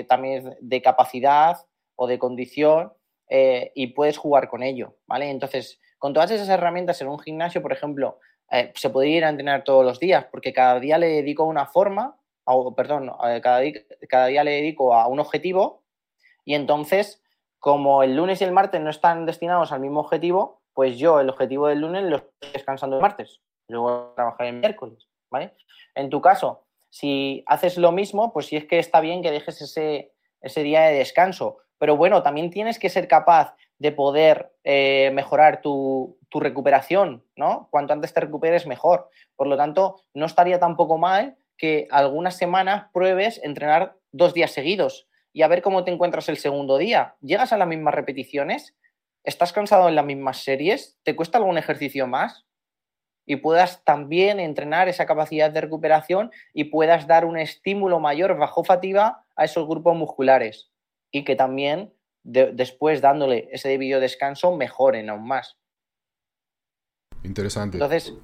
también 0.08 0.56
de 0.60 0.82
capacidad 0.82 1.56
o 1.96 2.06
de 2.06 2.18
condición, 2.18 2.92
y 3.28 3.88
puedes 3.88 4.18
jugar 4.18 4.48
con 4.48 4.62
ello, 4.62 4.98
¿vale? 5.06 5.30
Entonces, 5.30 5.80
con 5.98 6.12
todas 6.12 6.30
esas 6.30 6.48
herramientas 6.48 7.00
en 7.00 7.08
un 7.08 7.18
gimnasio, 7.18 7.62
por 7.62 7.72
ejemplo, 7.72 8.20
eh, 8.50 8.72
se 8.74 8.90
podría 8.90 9.16
ir 9.16 9.24
a 9.24 9.28
entrenar 9.28 9.64
todos 9.64 9.84
los 9.84 9.98
días, 9.98 10.26
porque 10.30 10.52
cada 10.52 10.78
día 10.78 10.98
le 10.98 11.08
dedico 11.08 11.44
una 11.44 11.66
forma, 11.66 12.16
o, 12.44 12.74
perdón, 12.74 13.10
eh, 13.24 13.40
cada, 13.40 13.58
día, 14.28 14.44
le 14.44 14.50
dedico 14.50 14.94
a 14.94 15.06
un 15.08 15.18
objetivo, 15.18 15.82
y 16.44 16.54
entonces, 16.54 17.22
como 17.58 18.02
el 18.02 18.14
lunes 18.14 18.40
y 18.40 18.44
el 18.44 18.52
martes 18.52 18.80
no 18.80 18.90
están 18.90 19.26
destinados 19.26 19.72
al 19.72 19.80
mismo 19.80 20.00
objetivo, 20.00 20.62
pues 20.74 20.98
yo 20.98 21.18
el 21.18 21.28
objetivo 21.28 21.66
del 21.66 21.80
lunes 21.80 22.04
lo 22.04 22.16
estoy 22.16 22.50
descansando 22.52 22.96
el 22.96 23.02
martes, 23.02 23.40
luego 23.68 24.12
trabajar 24.14 24.46
el 24.46 24.60
miércoles, 24.60 25.08
¿vale? 25.30 25.54
En 25.94 26.10
tu 26.10 26.20
caso, 26.20 26.66
si 26.90 27.42
haces 27.46 27.78
lo 27.78 27.90
mismo, 27.90 28.32
pues 28.32 28.46
sí 28.46 28.56
es 28.56 28.66
que 28.66 28.78
está 28.78 29.00
bien 29.00 29.22
que 29.22 29.32
dejes 29.32 29.60
ese 29.60 30.62
día 30.62 30.82
de 30.82 30.98
descanso, 30.98 31.58
pero 31.78 31.96
bueno, 31.96 32.22
también 32.22 32.50
tienes 32.50 32.78
que 32.78 32.88
ser 32.88 33.08
capaz 33.08 33.54
de 33.78 33.92
poder 33.92 34.52
eh, 34.64 35.10
mejorar 35.12 35.60
tu, 35.60 36.18
recuperación, 36.38 37.24
¿no? 37.34 37.66
Cuanto 37.70 37.94
antes 37.94 38.12
te 38.12 38.20
recuperes, 38.20 38.66
mejor. 38.66 39.08
Por 39.36 39.46
lo 39.46 39.56
tanto, 39.56 40.02
no 40.12 40.26
estaría 40.26 40.58
tampoco 40.58 40.98
mal 40.98 41.38
que 41.56 41.88
algunas 41.90 42.36
semanas 42.36 42.90
pruebes 42.92 43.40
entrenar 43.42 43.96
dos 44.12 44.34
días 44.34 44.50
seguidos 44.50 45.08
y 45.32 45.40
a 45.40 45.48
ver 45.48 45.62
cómo 45.62 45.82
te 45.82 45.92
encuentras 45.92 46.28
el 46.28 46.36
segundo 46.36 46.76
día. 46.76 47.14
¿Llegas 47.22 47.54
a 47.54 47.56
las 47.56 47.66
mismas 47.66 47.94
repeticiones? 47.94 48.76
¿Estás 49.24 49.54
cansado 49.54 49.88
en 49.88 49.94
las 49.94 50.04
mismas 50.04 50.44
series? 50.44 50.98
¿Te 51.04 51.16
cuesta 51.16 51.38
algún 51.38 51.56
ejercicio 51.56 52.06
más? 52.06 52.44
Y 53.24 53.36
puedas 53.36 53.82
también 53.82 54.38
entrenar 54.38 54.90
esa 54.90 55.06
capacidad 55.06 55.50
de 55.50 55.62
recuperación 55.62 56.32
y 56.52 56.64
puedas 56.64 57.06
dar 57.06 57.24
un 57.24 57.38
estímulo 57.38 57.98
mayor 57.98 58.36
bajo 58.36 58.62
fatiga 58.62 59.24
a 59.36 59.46
esos 59.46 59.66
grupos 59.66 59.96
musculares 59.96 60.70
y 61.10 61.24
que 61.24 61.36
también 61.36 61.92
después 62.22 63.00
dándole 63.00 63.48
ese 63.52 63.68
debido 63.68 64.00
descanso 64.00 64.56
mejoren 64.56 65.10
aún 65.10 65.26
más. 65.26 65.56
Interesante. 67.22 67.76
Entonces, 67.76 68.14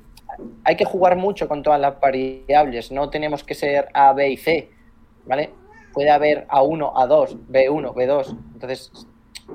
hay 0.65 0.77
que 0.77 0.85
jugar 0.85 1.17
mucho 1.17 1.49
con 1.49 1.63
todas 1.63 1.81
las 1.81 1.99
variables, 2.01 2.91
no 2.91 3.11
tenemos 3.11 3.45
que 3.45 3.55
ser 3.55 3.89
A, 3.95 4.13
B 4.13 4.31
y 4.31 4.37
C, 4.37 4.71
¿vale? 5.25 5.53
Puede 5.93 6.11
haber 6.11 6.47
A1, 6.49 6.93
A2, 6.95 7.47
B1, 7.49 7.95
B2. 7.95 8.31
Entonces, 8.55 8.91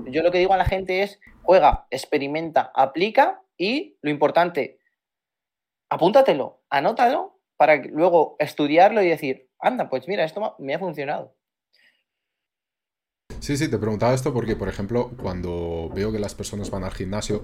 yo 0.06 0.22
lo 0.22 0.32
que 0.32 0.38
digo 0.38 0.54
a 0.54 0.58
la 0.58 0.66
gente 0.66 1.04
es, 1.04 1.20
juega, 1.44 1.88
experimenta, 1.90 2.72
aplica 2.76 3.42
y 3.58 3.98
lo 4.02 4.12
importante, 4.12 4.80
apúntatelo, 5.90 6.62
anótalo 6.70 7.40
para 7.58 7.78
luego 7.78 8.36
estudiarlo 8.40 9.02
y 9.02 9.10
decir, 9.10 9.50
anda, 9.60 9.90
pues 9.90 10.08
mira, 10.08 10.24
esto 10.24 10.56
me 10.60 10.76
ha 10.76 10.80
funcionado. 10.80 11.37
Sí, 13.48 13.56
sí, 13.56 13.70
te 13.70 13.78
preguntaba 13.78 14.14
esto 14.14 14.34
porque, 14.34 14.58
por 14.58 14.68
ejemplo, 14.68 15.10
cuando 15.22 15.90
veo 15.96 16.12
que 16.12 16.20
las 16.20 16.36
personas 16.36 16.70
van 16.70 16.84
al 16.84 16.92
gimnasio 16.92 17.44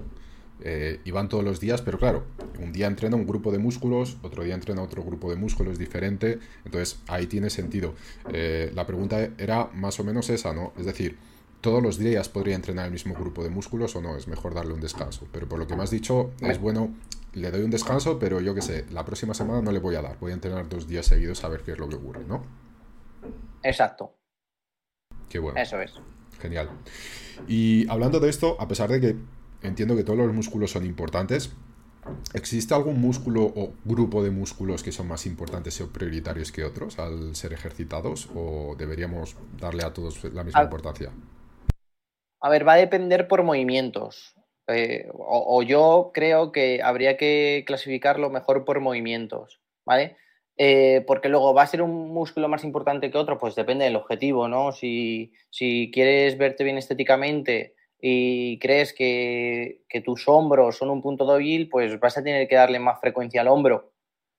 eh, 0.60 1.00
y 1.06 1.12
van 1.12 1.30
todos 1.30 1.46
los 1.46 1.62
días, 1.62 1.82
pero 1.82 1.98
claro, 1.98 2.26
un 2.62 2.74
día 2.74 2.88
entrena 2.88 3.16
un 3.16 3.26
grupo 3.26 3.54
de 3.54 3.58
músculos, 3.58 4.18
otro 4.22 4.44
día 4.44 4.54
entrena 4.54 4.82
otro 4.82 5.02
grupo 5.02 5.30
de 5.30 5.38
músculos 5.38 5.78
diferente, 5.78 6.40
entonces 6.66 7.00
ahí 7.08 7.28
tiene 7.28 7.50
sentido. 7.50 7.94
Eh, 8.34 8.70
la 8.76 8.86
pregunta 8.86 9.30
era 9.38 9.70
más 9.74 9.98
o 10.02 10.04
menos 10.04 10.30
esa, 10.30 10.52
¿no? 10.52 10.74
Es 10.78 10.86
decir, 10.86 11.18
todos 11.62 11.82
los 11.82 11.98
días 11.98 12.28
podría 12.28 12.56
entrenar 12.56 12.88
el 12.88 12.92
mismo 12.92 13.14
grupo 13.14 13.42
de 13.42 13.50
músculos 13.50 13.96
o 13.96 14.02
no, 14.02 14.18
es 14.18 14.28
mejor 14.28 14.54
darle 14.54 14.74
un 14.74 14.82
descanso. 14.82 15.26
Pero 15.32 15.48
por 15.48 15.58
lo 15.58 15.68
que 15.68 15.78
me 15.78 15.84
has 15.84 15.90
dicho, 15.90 16.32
es 16.42 16.60
bueno, 16.60 16.94
le 17.32 17.50
doy 17.50 17.62
un 17.62 17.72
descanso, 17.72 18.20
pero 18.20 18.42
yo 18.42 18.54
qué 18.54 18.62
sé, 18.62 18.86
la 18.92 19.06
próxima 19.06 19.34
semana 19.34 19.62
no 19.62 19.72
le 19.72 19.80
voy 19.80 19.96
a 19.96 20.02
dar, 20.02 20.20
voy 20.20 20.32
a 20.32 20.34
entrenar 20.34 20.68
dos 20.68 20.86
días 20.86 21.06
seguidos 21.06 21.46
a 21.46 21.48
ver 21.48 21.62
qué 21.62 21.72
es 21.72 21.80
lo 21.80 21.88
que 21.88 21.96
ocurre, 21.96 22.26
¿no? 22.28 22.44
Exacto. 23.64 24.18
Qué 25.34 25.40
bueno. 25.40 25.60
Eso 25.60 25.82
es. 25.82 25.92
Genial. 26.40 26.70
Y 27.48 27.90
hablando 27.90 28.20
de 28.20 28.30
esto, 28.30 28.56
a 28.60 28.68
pesar 28.68 28.92
de 28.92 29.02
que 29.02 29.16
entiendo 29.68 29.96
que 29.96 30.04
todos 30.04 30.20
los 30.20 30.32
músculos 30.32 30.70
son 30.70 30.86
importantes, 30.86 31.56
¿existe 32.36 32.76
algún 32.76 33.02
músculo 33.02 33.42
o 33.44 33.74
grupo 33.84 34.24
de 34.24 34.30
músculos 34.30 34.84
que 34.84 34.92
son 34.92 35.08
más 35.08 35.26
importantes 35.26 35.82
o 35.82 35.92
prioritarios 35.92 36.52
que 36.52 36.64
otros 36.64 37.00
al 37.00 37.36
ser 37.36 37.52
ejercitados? 37.52 38.30
¿O 38.36 38.76
deberíamos 38.78 39.36
darle 39.60 39.84
a 39.84 39.92
todos 39.92 40.24
la 40.26 40.44
misma 40.44 40.62
importancia? 40.62 41.10
A 42.40 42.50
ver, 42.50 42.68
va 42.68 42.74
a 42.74 42.78
depender 42.78 43.28
por 43.28 43.42
movimientos. 43.42 44.36
Eh, 44.68 45.08
o, 45.14 45.64
yo 45.64 46.12
creo 46.14 46.52
que 46.52 46.84
habría 46.84 47.18
que 47.18 47.64
clasificarlo 47.66 48.30
mejor 48.30 48.66
por 48.66 48.82
movimientos, 48.82 49.60
¿vale? 49.84 50.16
Eh, 50.58 51.04
porque 51.08 51.30
luego 51.30 51.54
va 51.54 51.64
a 51.64 51.68
ser 51.68 51.82
un 51.82 52.14
músculo 52.14 52.48
más 52.48 52.64
importante 52.64 53.10
que 53.10 53.18
otro, 53.18 53.40
pues 53.40 53.56
depende 53.56 53.86
del 53.86 53.96
objetivo, 53.96 54.48
¿no? 54.48 54.72
Si, 54.72 55.32
quieres 55.92 56.38
verte 56.38 56.64
bien 56.64 56.78
estéticamente 56.78 57.76
y 58.00 58.60
crees 58.60 58.94
que, 58.94 59.82
tus 60.06 60.28
hombros 60.28 60.78
son 60.78 60.90
un 60.90 61.02
punto 61.02 61.26
débil, 61.26 61.70
pues 61.70 62.00
vas 62.00 62.18
a 62.18 62.24
tener 62.24 62.48
que 62.48 62.56
darle 62.56 62.80
más 62.80 63.00
frecuencia 63.00 63.42
al 63.42 63.48
hombro, 63.48 63.94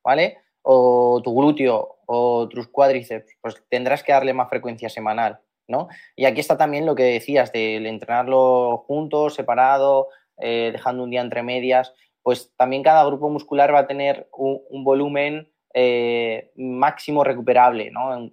¿vale? 0.05 0.39
O 0.63 1.21
tu 1.23 1.35
glúteo 1.35 1.99
o 2.07 2.49
tus 2.49 2.69
cuádriceps, 2.69 3.37
pues 3.41 3.63
tendrás 3.69 4.03
que 4.05 4.13
darle 4.13 4.35
más 4.35 4.49
frecuencia 4.49 4.89
semanal, 4.89 5.41
¿no? 5.69 5.89
Y 6.17 6.27
aquí 6.27 6.41
está 6.41 6.57
también 6.57 6.87
lo 6.87 6.95
que 6.95 7.05
decías 7.05 7.53
del 7.53 7.87
entrenarlo 7.87 8.79
juntos, 8.87 9.35
separado, 9.35 10.09
eh, 10.39 10.71
dejando 10.73 11.03
un 11.05 11.11
día 11.11 11.23
entre 11.23 11.43
medias, 11.43 11.93
pues 12.23 12.53
también 12.57 12.83
cada 12.83 13.05
grupo 13.05 13.29
muscular 13.31 13.75
va 13.75 13.81
a 13.81 13.87
tener 13.87 14.29
un 14.33 14.85
volumen 14.85 15.54
eh, 15.75 16.53
máximo 16.55 17.25
recuperable, 17.25 17.91
¿no? 17.91 18.31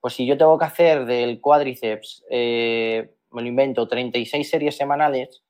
Pues 0.00 0.14
si 0.14 0.24
yo 0.24 0.38
tengo 0.38 0.56
que 0.56 0.64
hacer 0.64 1.04
del 1.04 1.40
cuádriceps, 1.40 2.24
eh, 2.30 3.12
me 3.32 3.42
lo 3.42 3.48
invento, 3.48 3.88
36 3.88 4.48
series 4.48 4.76
semanales, 4.76 5.42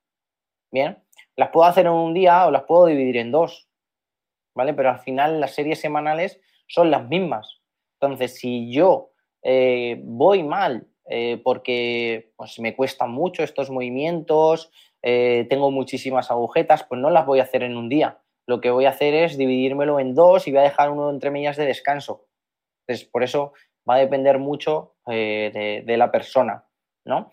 bien, 0.73 0.99
las 1.37 1.51
puedo 1.51 1.67
hacer 1.67 1.87
en 1.87 1.93
un 1.93 2.15
día 2.15 2.47
o 2.47 2.51
las 2.51 2.65
puedo 2.65 2.87
dividir 2.87 3.19
en 3.19 3.31
dos, 3.31 3.69
¿vale? 4.55 4.73
Pero 4.75 4.91
al 4.91 4.99
final 5.01 5.41
las 5.41 5.55
series 5.55 5.79
semanales 5.79 6.41
son 6.67 6.91
las 6.91 7.07
mismas. 7.07 7.61
Entonces, 8.01 8.37
si 8.37 8.73
yo 8.73 9.13
eh, 9.43 10.01
voy 10.03 10.43
mal 10.43 10.89
eh, 11.07 11.41
porque 11.45 12.33
pues, 12.37 12.59
me 12.61 12.75
cuestan 12.75 13.11
mucho 13.11 13.43
estos 13.45 13.71
movimientos, 13.71 14.73
tengo 15.03 15.71
muchísimas 15.71 16.31
agujetas, 16.31 16.85
pues 16.85 17.01
no 17.01 17.09
las 17.09 17.25
voy 17.25 17.41
a 17.41 17.45
hacer 17.45 17.63
en 17.63 17.75
un 17.75 17.89
día. 17.89 18.21
Lo 18.47 18.61
que 18.61 18.71
voy 18.71 18.87
a 18.87 18.91
hacer 18.91 19.15
es 19.15 19.37
dividírmelo 19.37 20.01
en 20.01 20.15
dos 20.15 20.47
y 20.47 20.51
voy 20.51 20.61
a 20.61 20.65
dejar 20.65 20.91
uno 20.91 21.11
entre 21.11 21.31
millas 21.31 21.57
de 21.57 21.67
descanso. 21.67 22.27
Entonces, 22.87 23.09
por 23.09 23.23
eso 23.23 23.53
va 23.89 23.95
a 23.95 23.99
depender 23.99 24.39
mucho 24.39 24.95
de, 25.07 25.95
la 25.97 26.11
persona, 26.11 26.65
¿no? 27.05 27.31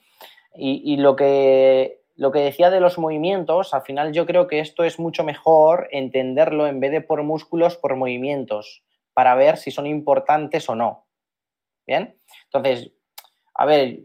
y, 0.56 0.98
lo 0.98 1.16
que 1.16 2.02
lo 2.18 2.32
que 2.32 2.40
decía 2.40 2.72
de 2.72 2.80
los 2.80 2.98
movimientos, 2.98 3.76
al 3.76 3.84
final 3.84 4.12
yo 4.12 4.26
creo 4.26 4.48
que 4.48 4.60
esto 4.60 4.84
es 4.84 5.00
mucho 5.00 5.24
mejor 5.24 5.88
entenderlo 5.92 6.66
en 6.66 6.80
vez 6.80 6.92
de 6.92 7.02
por 7.02 7.22
músculos, 7.22 7.78
por 7.78 7.96
movimientos, 7.96 8.84
para 9.14 9.36
ver 9.36 9.58
si 9.58 9.70
son 9.70 9.86
importantes 9.86 10.68
o 10.68 10.76
no. 10.76 11.06
Bien, 11.86 12.20
entonces, 12.46 12.92
a 13.54 13.66
ver, 13.66 14.00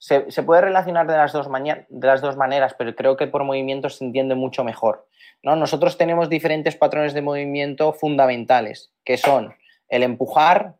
se, 0.00 0.42
puede 0.42 0.62
relacionar 0.62 1.06
de 1.06 1.16
las, 1.16 1.32
dos 1.32 1.46
de 1.52 2.06
las 2.06 2.22
dos 2.22 2.36
maneras, 2.36 2.74
pero 2.76 2.96
creo 2.96 3.18
que 3.18 3.26
por 3.26 3.44
movimientos 3.44 3.96
se 3.96 4.04
entiende 4.06 4.34
mucho 4.34 4.64
mejor. 4.64 5.06
¿no? 5.42 5.56
Nosotros 5.56 5.98
tenemos 5.98 6.30
diferentes 6.30 6.74
patrones 6.74 7.12
de 7.12 7.20
movimiento 7.20 7.92
fundamentales, 7.92 8.90
que 9.04 9.18
son 9.18 9.54
el 9.88 10.02
empujar, 10.02 10.76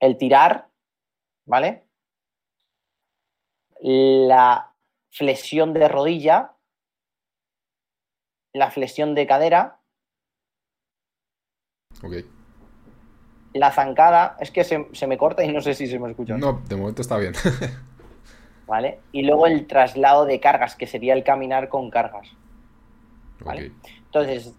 el 0.00 0.18
tirar, 0.18 0.68
¿vale? 1.46 1.84
La 3.80 4.74
flexión 5.10 5.72
de 5.72 5.88
rodilla, 5.88 6.52
la 8.52 8.70
flexión 8.70 9.14
de 9.14 9.26
cadera. 9.26 9.80
La 13.54 13.72
zancada, 13.72 14.36
es 14.40 14.50
que 14.50 14.62
se, 14.64 15.06
me 15.06 15.16
corta 15.16 15.42
y 15.42 15.50
no 15.50 15.62
sé 15.62 15.72
si 15.72 15.86
se 15.86 15.98
me 15.98 16.10
escucha. 16.10 16.36
No, 16.36 16.60
de 16.68 16.76
momento 16.76 17.00
está 17.00 17.16
bien. 17.16 17.32
¿Vale? 18.66 19.00
Y 19.12 19.22
luego 19.22 19.46
el 19.46 19.66
traslado 19.66 20.24
de 20.24 20.40
cargas, 20.40 20.74
que 20.74 20.86
sería 20.86 21.14
el 21.14 21.22
caminar 21.22 21.68
con 21.68 21.90
cargas. 21.90 22.28
Entonces, 24.06 24.54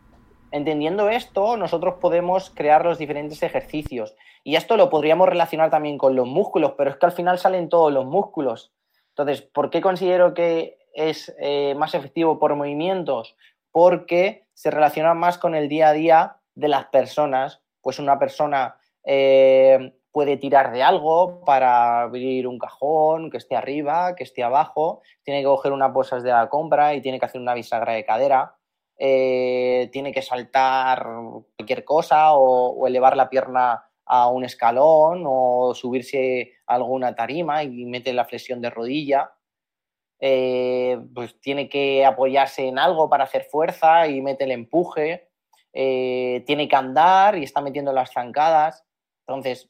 entendiendo 0.51 1.09
esto, 1.09 1.57
nosotros 1.57 1.95
podemos 1.99 2.49
crear 2.49 2.85
los 2.85 2.97
diferentes 2.97 3.41
ejercicios. 3.43 4.15
Y 4.43 4.55
esto 4.55 4.77
lo 4.77 4.89
podríamos 4.89 5.27
relacionar 5.27 5.69
también 5.71 5.97
con 5.97 6.15
los 6.15 6.27
músculos, 6.27 6.73
pero 6.77 6.91
es 6.91 6.97
que 6.97 7.05
al 7.07 7.11
final 7.11 7.39
salen 7.39 7.67
todos 7.69 7.91
los 7.91 8.05
músculos. 8.05 8.71
Entonces, 9.09 9.41
¿por 9.41 9.69
qué 9.69 9.81
considero 9.81 10.33
que 10.33 10.77
es 10.93 11.35
eh, 11.39 11.73
más 11.75 11.95
efectivo 11.95 12.37
por 12.37 12.55
movimientos? 12.55 13.35
Porque 13.71 14.45
se 14.53 14.71
relaciona 14.71 15.13
más 15.13 15.37
con 15.37 15.55
el 15.55 15.67
día 15.67 15.89
a 15.89 15.93
día 15.93 16.37
de 16.53 16.67
las 16.67 16.85
personas. 16.85 17.61
Pues 17.81 17.97
una 17.97 18.19
persona 18.19 18.75
eh, 19.03 19.93
puede 20.15 20.37
tirar 20.37 20.71
de 20.71 20.81
algo 20.81 21.41
para 21.43 22.03
abrir 22.03 22.47
un 22.47 22.57
cajón, 22.57 23.29
que 23.29 23.35
esté 23.35 23.57
arriba, 23.57 24.15
que 24.15 24.23
esté 24.23 24.43
abajo, 24.43 25.01
tiene 25.23 25.41
que 25.41 25.47
coger 25.47 25.73
una 25.73 25.91
posas 25.91 26.23
de 26.23 26.31
la 26.31 26.47
compra 26.47 26.95
y 26.95 27.01
tiene 27.01 27.19
que 27.19 27.25
hacer 27.25 27.41
una 27.41 27.53
bisagra 27.53 27.91
de 27.91 28.05
cadera. 28.05 28.55
Eh, 28.97 29.89
tiene 29.91 30.13
que 30.13 30.21
saltar 30.21 31.05
cualquier 31.57 31.83
cosa 31.83 32.33
o 32.33 32.87
elevar 32.87 33.17
la 33.17 33.29
pierna 33.29 33.83
a 34.05 34.29
un 34.29 34.45
escalón 34.45 35.25
o 35.27 35.73
subirse 35.75 36.53
a 36.65 36.75
alguna 36.75 37.13
tarima 37.13 37.63
y 37.63 37.83
mete 37.83 38.13
la 38.13 38.23
flexión 38.23 38.61
de 38.61 38.69
rodilla. 38.69 39.33
Eh, 40.21 40.97
pues 41.13 41.41
tiene 41.41 41.67
que 41.67 42.05
apoyarse 42.05 42.69
en 42.69 42.79
algo 42.79 43.09
para 43.09 43.25
hacer 43.25 43.43
fuerza 43.51 44.07
y 44.07 44.21
mete 44.21 44.45
el 44.45 44.51
empuje. 44.51 45.27
Eh, 45.73 46.41
tiene 46.47 46.69
que 46.69 46.75
andar 46.77 47.37
y 47.37 47.43
está 47.43 47.59
metiendo 47.59 47.91
las 47.91 48.13
zancadas. 48.13 48.85
Entonces, 49.27 49.69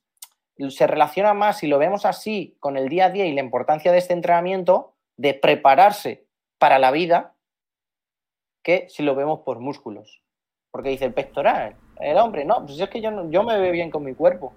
se 0.70 0.88
relaciona 0.88 1.34
más, 1.34 1.60
si 1.60 1.68
lo 1.68 1.80
vemos 1.80 2.06
así, 2.06 2.56
con 2.60 2.78
el 2.78 2.90
día 2.90 3.06
a 3.06 3.10
día 3.10 3.26
y 3.26 3.34
la 3.34 3.42
importancia 3.42 3.92
de 3.92 3.98
este 3.98 4.14
entrenamiento, 4.14 4.94
de 5.18 5.34
prepararse 5.34 6.26
para 6.58 6.80
la 6.80 6.92
vida, 6.92 7.36
que 8.64 8.88
si 8.90 9.04
lo 9.04 9.16
vemos 9.16 9.42
por 9.42 9.60
músculos. 9.60 10.22
Porque 10.72 10.90
dice 10.90 11.06
el 11.06 11.14
pectoral, 11.14 11.76
el 12.00 12.18
hombre, 12.18 12.46
no, 12.46 12.66
pues 12.66 12.80
es 12.80 12.90
que 12.90 13.02
yo, 13.02 13.30
yo 13.30 13.44
me 13.44 13.58
veo 13.60 13.72
bien 13.72 13.92
con 13.92 14.04
mi 14.04 14.14
cuerpo. 14.14 14.54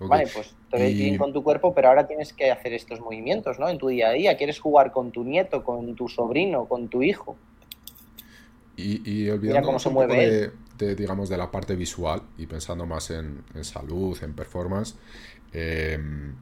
Vale, 0.00 0.28
pues 0.32 0.54
te 0.70 0.78
ves 0.78 0.94
bien 0.94 1.18
con 1.18 1.32
tu 1.32 1.42
cuerpo, 1.42 1.74
pero 1.74 1.88
ahora 1.88 2.06
tienes 2.06 2.32
que 2.32 2.52
hacer 2.52 2.72
estos 2.72 3.00
movimientos, 3.00 3.58
¿no? 3.58 3.68
En 3.68 3.78
tu 3.78 3.88
día 3.88 4.08
a 4.08 4.12
día. 4.12 4.36
Quieres 4.36 4.60
jugar 4.60 4.92
con 4.92 5.10
tu 5.10 5.24
nieto, 5.24 5.64
con 5.64 5.96
tu 5.96 6.08
sobrino, 6.08 6.66
con 6.66 6.88
tu 6.88 7.02
hijo. 7.02 7.36
Y, 8.76 9.24
y 9.24 9.28
olvidándonos 9.28 9.84
un 9.86 9.94
poco 9.94 10.06
de, 10.06 10.52
digamos, 10.78 11.28
de 11.28 11.36
la 11.36 11.50
parte 11.50 11.76
visual 11.76 12.22
y 12.36 12.46
pensando 12.46 12.86
más 12.86 13.10
en, 13.10 13.42
salud, 13.62 14.16
en 14.22 14.34
performance. 14.34 14.94
Em, 15.52 16.34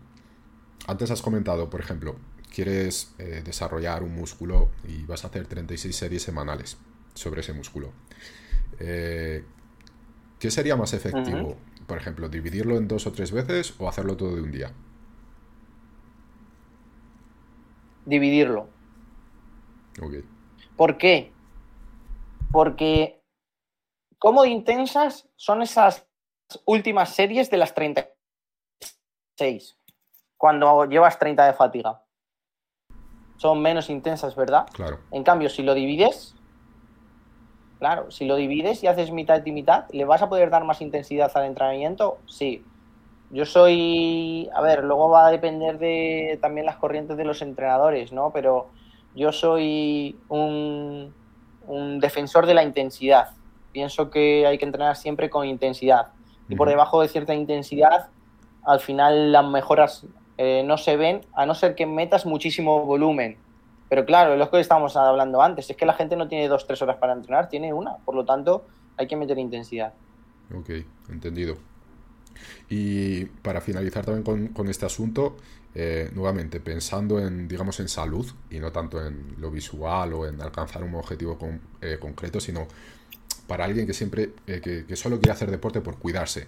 antes 0.86 1.10
has 1.10 1.22
comentado, 1.22 1.68
por 1.70 1.80
ejemplo, 1.80 2.16
quieres 2.54 3.14
eh, 3.18 3.42
desarrollar 3.44 4.02
un 4.02 4.14
músculo 4.14 4.70
y 4.88 5.04
vas 5.04 5.24
a 5.24 5.28
hacer 5.28 5.46
36 5.46 5.94
series 5.94 6.22
semanales 6.22 6.76
sobre 7.14 7.40
ese 7.40 7.52
músculo. 7.52 7.92
Eh, 8.78 9.44
¿Qué 10.38 10.50
sería 10.50 10.76
más 10.76 10.92
efectivo? 10.92 11.56
Por 11.86 11.98
ejemplo, 11.98 12.28
dividirlo 12.28 12.76
en 12.76 12.88
dos 12.88 13.06
o 13.06 13.12
tres 13.12 13.32
veces 13.32 13.74
o 13.78 13.88
hacerlo 13.88 14.16
todo 14.16 14.36
de 14.36 14.42
un 14.42 14.50
día. 14.50 14.72
Dividirlo. 18.04 18.68
Ok. 20.00 20.14
¿Por 20.76 20.98
qué? 20.98 21.32
Porque 22.52 23.15
¿cómo 24.18 24.42
de 24.42 24.50
intensas 24.50 25.28
son 25.36 25.62
esas 25.62 26.06
últimas 26.64 27.10
series 27.10 27.50
de 27.50 27.56
las 27.56 27.74
36? 27.74 29.78
Cuando 30.36 30.84
llevas 30.86 31.18
30 31.18 31.46
de 31.46 31.52
fatiga. 31.52 32.02
Son 33.36 33.60
menos 33.60 33.90
intensas, 33.90 34.34
¿verdad? 34.34 34.66
Claro. 34.72 35.00
En 35.10 35.22
cambio, 35.22 35.50
si 35.50 35.62
lo 35.62 35.74
divides, 35.74 36.36
Claro, 37.78 38.10
si 38.10 38.24
lo 38.24 38.36
divides 38.36 38.82
y 38.82 38.86
haces 38.86 39.10
mitad 39.10 39.44
y 39.44 39.52
mitad, 39.52 39.84
¿le 39.90 40.04
vas 40.04 40.22
a 40.22 40.28
poder 40.28 40.48
dar 40.48 40.64
más 40.64 40.80
intensidad 40.80 41.30
al 41.34 41.44
entrenamiento? 41.44 42.18
Sí. 42.26 42.64
Yo 43.30 43.44
soy, 43.44 44.48
a 44.54 44.62
ver, 44.62 44.84
luego 44.84 45.10
va 45.10 45.26
a 45.26 45.30
depender 45.30 45.78
de 45.78 46.38
también 46.40 46.64
las 46.64 46.76
corrientes 46.76 47.16
de 47.16 47.24
los 47.24 47.42
entrenadores, 47.42 48.12
¿no? 48.12 48.30
Pero 48.30 48.70
yo 49.14 49.32
soy 49.32 50.18
un, 50.28 51.12
defensor 51.98 52.46
de 52.46 52.54
la 52.54 52.62
intensidad. 52.62 53.30
Pienso 53.76 54.08
que 54.08 54.46
hay 54.46 54.56
que 54.56 54.64
entrenar 54.64 54.96
siempre 54.96 55.28
con 55.28 55.46
intensidad. 55.46 56.06
Y 56.48 56.56
por 56.56 56.66
debajo 56.66 57.02
de 57.02 57.08
cierta 57.08 57.34
intensidad, 57.34 58.08
al 58.64 58.80
final 58.80 59.32
las 59.32 59.44
mejoras 59.44 60.06
eh, 60.38 60.62
no 60.64 60.78
se 60.78 60.96
ven, 60.96 61.20
a 61.34 61.44
no 61.44 61.54
ser 61.54 61.74
que 61.74 61.84
metas 61.84 62.24
muchísimo 62.24 62.86
volumen. 62.86 63.36
Pero 63.90 64.06
claro, 64.06 64.32
es 64.32 64.38
lo 64.38 64.50
que 64.50 64.60
estábamos 64.60 64.96
hablando 64.96 65.42
antes, 65.42 65.68
es 65.68 65.76
que 65.76 65.84
la 65.84 65.92
gente 65.92 66.16
no 66.16 66.26
tiene 66.26 66.48
dos, 66.48 66.66
tres 66.66 66.80
horas 66.80 66.96
para 66.96 67.12
entrenar, 67.12 67.50
tiene 67.50 67.74
una, 67.74 67.98
por 67.98 68.14
lo 68.14 68.24
tanto 68.24 68.64
hay 68.96 69.06
que 69.06 69.14
meter 69.14 69.36
intensidad. 69.36 69.92
Ok, 70.58 70.70
entendido. 71.10 71.58
Y 72.70 73.26
para 73.26 73.60
finalizar 73.60 74.06
también 74.06 74.50
con, 74.54 74.68
este 74.70 74.86
asunto, 74.86 75.36
eh, 75.74 76.08
nuevamente 76.14 76.60
pensando 76.60 77.20
en, 77.20 77.46
digamos, 77.46 77.78
en 77.80 77.88
salud 77.88 78.26
y 78.48 78.58
no 78.58 78.72
tanto 78.72 79.06
en 79.06 79.34
lo 79.36 79.50
visual 79.50 80.14
o 80.14 80.26
en 80.26 80.40
alcanzar 80.40 80.82
un 80.82 80.94
objetivo 80.94 81.36
eh, 81.82 81.98
concreto, 82.00 82.40
sino 82.40 82.66
para 83.46 83.64
alguien 83.64 83.86
que 83.86 83.94
siempre, 83.94 84.30
eh, 84.46 84.60
que, 84.60 84.96
solo 84.96 85.18
quiere 85.18 85.32
hacer 85.32 85.50
deporte 85.50 85.80
por 85.80 85.98
cuidarse. 85.98 86.46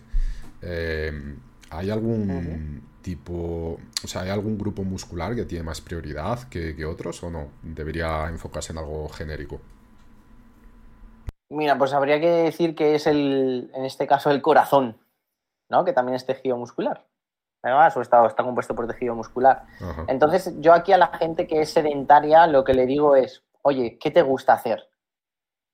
¿Hay 1.71 1.91
algún 1.91 2.83
tipo, 3.03 3.79
o 4.05 4.09
sea, 4.09 4.23
hay 4.23 4.31
algún 4.31 4.59
grupo 4.59 4.85
muscular 4.85 5.35
que 5.35 5.45
tiene 5.45 5.65
más 5.65 5.81
prioridad 5.81 6.49
que, 6.49 6.85
otros 6.85 7.23
o 7.23 7.31
no? 7.31 7.49
¿Debería 7.63 8.27
enfocarse 8.29 8.73
en 8.73 8.79
algo 8.79 9.09
genérico? 9.09 9.61
Mira, 11.51 11.77
pues 11.79 11.93
habría 11.93 12.21
que 12.21 12.29
decir 12.29 12.75
que 12.75 12.95
es 12.95 13.07
el, 13.07 13.71
en 13.75 13.85
este 13.85 14.07
caso, 14.07 14.31
el 14.31 14.43
corazón, 14.43 14.97
¿no? 15.71 15.85
Que 15.85 15.93
también 15.93 16.17
es 16.17 16.27
tejido 16.27 16.57
muscular. 16.57 17.07
Además, 17.63 17.97
estado 17.97 18.27
está 18.27 18.43
compuesto 18.45 18.75
por 18.75 18.87
tejido 18.87 19.15
muscular. 19.15 19.65
Entonces, 20.07 20.55
yo 20.61 20.73
aquí 20.73 20.93
a 20.93 20.99
la 20.99 21.09
gente 21.09 21.47
que 21.47 21.61
es 21.63 21.71
sedentaria, 21.71 22.47
lo 22.47 22.65
que 22.65 22.75
le 22.75 22.87
digo 22.87 23.17
es, 23.17 23.43
oye, 23.63 23.99
¿qué 23.99 24.11
te 24.11 24.23
gusta 24.23 24.53
hacer? 24.53 24.89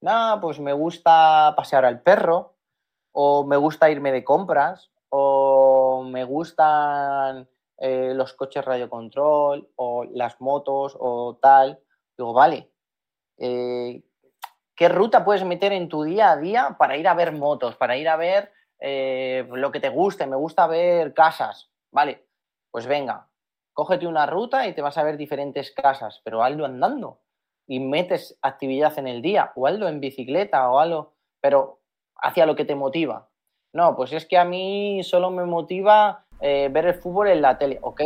No, 0.05 0.39
pues 0.39 0.61
me 0.61 0.75
gusta 0.75 1.55
pasear 1.57 1.87
al 1.87 2.03
perro, 2.03 2.57
o 3.13 3.47
me 3.47 3.57
gusta 3.57 3.89
irme 3.89 4.13
de 4.13 4.23
compras, 4.23 4.91
o 5.09 6.05
me 6.07 6.25
gustan 6.25 7.49
eh, 7.79 8.13
los 8.15 8.35
coches 8.35 8.63
radiocontrol 8.63 9.67
o 9.77 10.05
las 10.05 10.39
motos 10.43 10.95
o 11.01 11.39
tal. 11.41 11.81
Digo, 12.19 12.35
vale, 12.35 12.71
eh, 13.39 14.03
¿qué 14.77 14.91
ruta 14.91 15.25
puedes 15.25 15.43
meter 15.43 15.73
en 15.73 15.89
tu 15.89 16.03
día 16.03 16.33
a 16.33 16.37
día 16.37 16.77
para 16.79 16.99
ir 16.99 17.09
a 17.09 17.15
ver 17.15 17.33
motos, 17.33 17.75
para 17.77 17.97
ir 17.97 18.11
a 18.11 18.17
ver 18.17 18.53
eh, 18.81 19.49
lo 19.53 19.73
que 19.73 19.81
te 19.81 19.89
guste? 19.89 20.27
Me 20.27 20.37
gusta 20.37 20.67
ver 20.67 21.15
casas, 21.15 21.71
vale, 21.91 22.27
pues 22.71 22.87
venga, 22.87 23.31
cógete 23.73 24.07
una 24.07 24.27
ruta 24.27 24.67
y 24.67 24.75
te 24.75 24.83
vas 24.83 24.99
a 24.99 25.03
ver 25.03 25.17
diferentes 25.17 25.71
casas, 25.71 26.21
pero 26.23 26.45
hazlo 26.45 26.67
andando 26.67 27.24
y 27.67 27.81
metes 27.81 28.39
actividad 28.43 28.99
en 28.99 29.09
el 29.09 29.23
día, 29.23 29.53
o 29.55 29.67
hazlo 29.67 29.89
en 29.89 30.01
bicicleta 30.01 30.69
o 30.71 30.79
algo, 30.79 31.12
pero 31.41 31.81
hacia 32.17 32.47
lo 32.47 32.57
que 32.57 32.65
te 32.65 32.75
motiva. 32.75 33.29
No, 33.73 33.97
pues 33.97 34.12
es 34.12 34.27
que 34.27 34.39
a 34.39 34.45
mí 34.45 35.03
solo 35.03 35.31
me 35.31 35.45
motiva 35.45 36.25
eh, 36.41 36.69
ver 36.71 36.87
el 36.87 36.95
fútbol 36.95 37.29
en 37.29 37.43
la 37.43 37.59
tele. 37.59 37.79
Ok, 37.83 38.03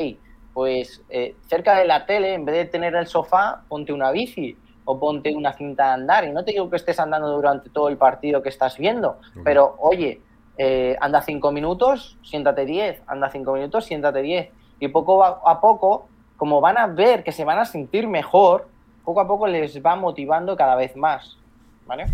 pues 0.54 1.02
eh, 1.10 1.36
cerca 1.46 1.76
de 1.76 1.84
la 1.84 2.06
tele, 2.06 2.34
en 2.34 2.44
vez 2.44 2.56
de 2.56 2.64
tener 2.64 2.94
el 2.94 3.06
sofá, 3.06 3.64
ponte 3.68 3.92
una 3.92 4.10
bici 4.10 4.56
o 4.84 4.98
ponte 4.98 5.34
una 5.36 5.52
cinta 5.52 5.88
de 5.88 5.92
andar. 5.92 6.24
Y 6.24 6.32
no 6.32 6.44
te 6.44 6.52
digo 6.52 6.70
que 6.70 6.76
estés 6.76 6.98
andando 6.98 7.28
durante 7.28 7.68
todo 7.68 7.88
el 7.88 7.98
partido 7.98 8.42
que 8.42 8.48
estás 8.48 8.78
viendo, 8.78 9.18
pero 9.44 9.76
oye, 9.78 10.22
eh, 10.56 10.96
anda 11.00 11.20
cinco 11.20 11.52
minutos, 11.52 12.18
siéntate 12.22 12.64
diez, 12.64 13.02
anda 13.06 13.28
cinco 13.28 13.52
minutos, 13.52 13.84
siéntate 13.84 14.22
diez. 14.22 14.50
Y 14.80 14.88
poco 14.88 15.22
a 15.22 15.60
poco, 15.60 16.08
como 16.36 16.60
van 16.60 16.78
a 16.78 16.86
ver 16.86 17.24
que 17.24 17.32
se 17.32 17.44
van 17.44 17.58
a 17.58 17.64
sentir 17.64 18.08
mejor, 18.08 18.68
poco 19.08 19.22
a 19.22 19.26
poco 19.26 19.46
les 19.46 19.82
va 19.82 19.96
motivando 19.96 20.54
cada 20.54 20.76
vez 20.76 20.94
más. 20.94 21.38
¿Vale? 21.86 22.04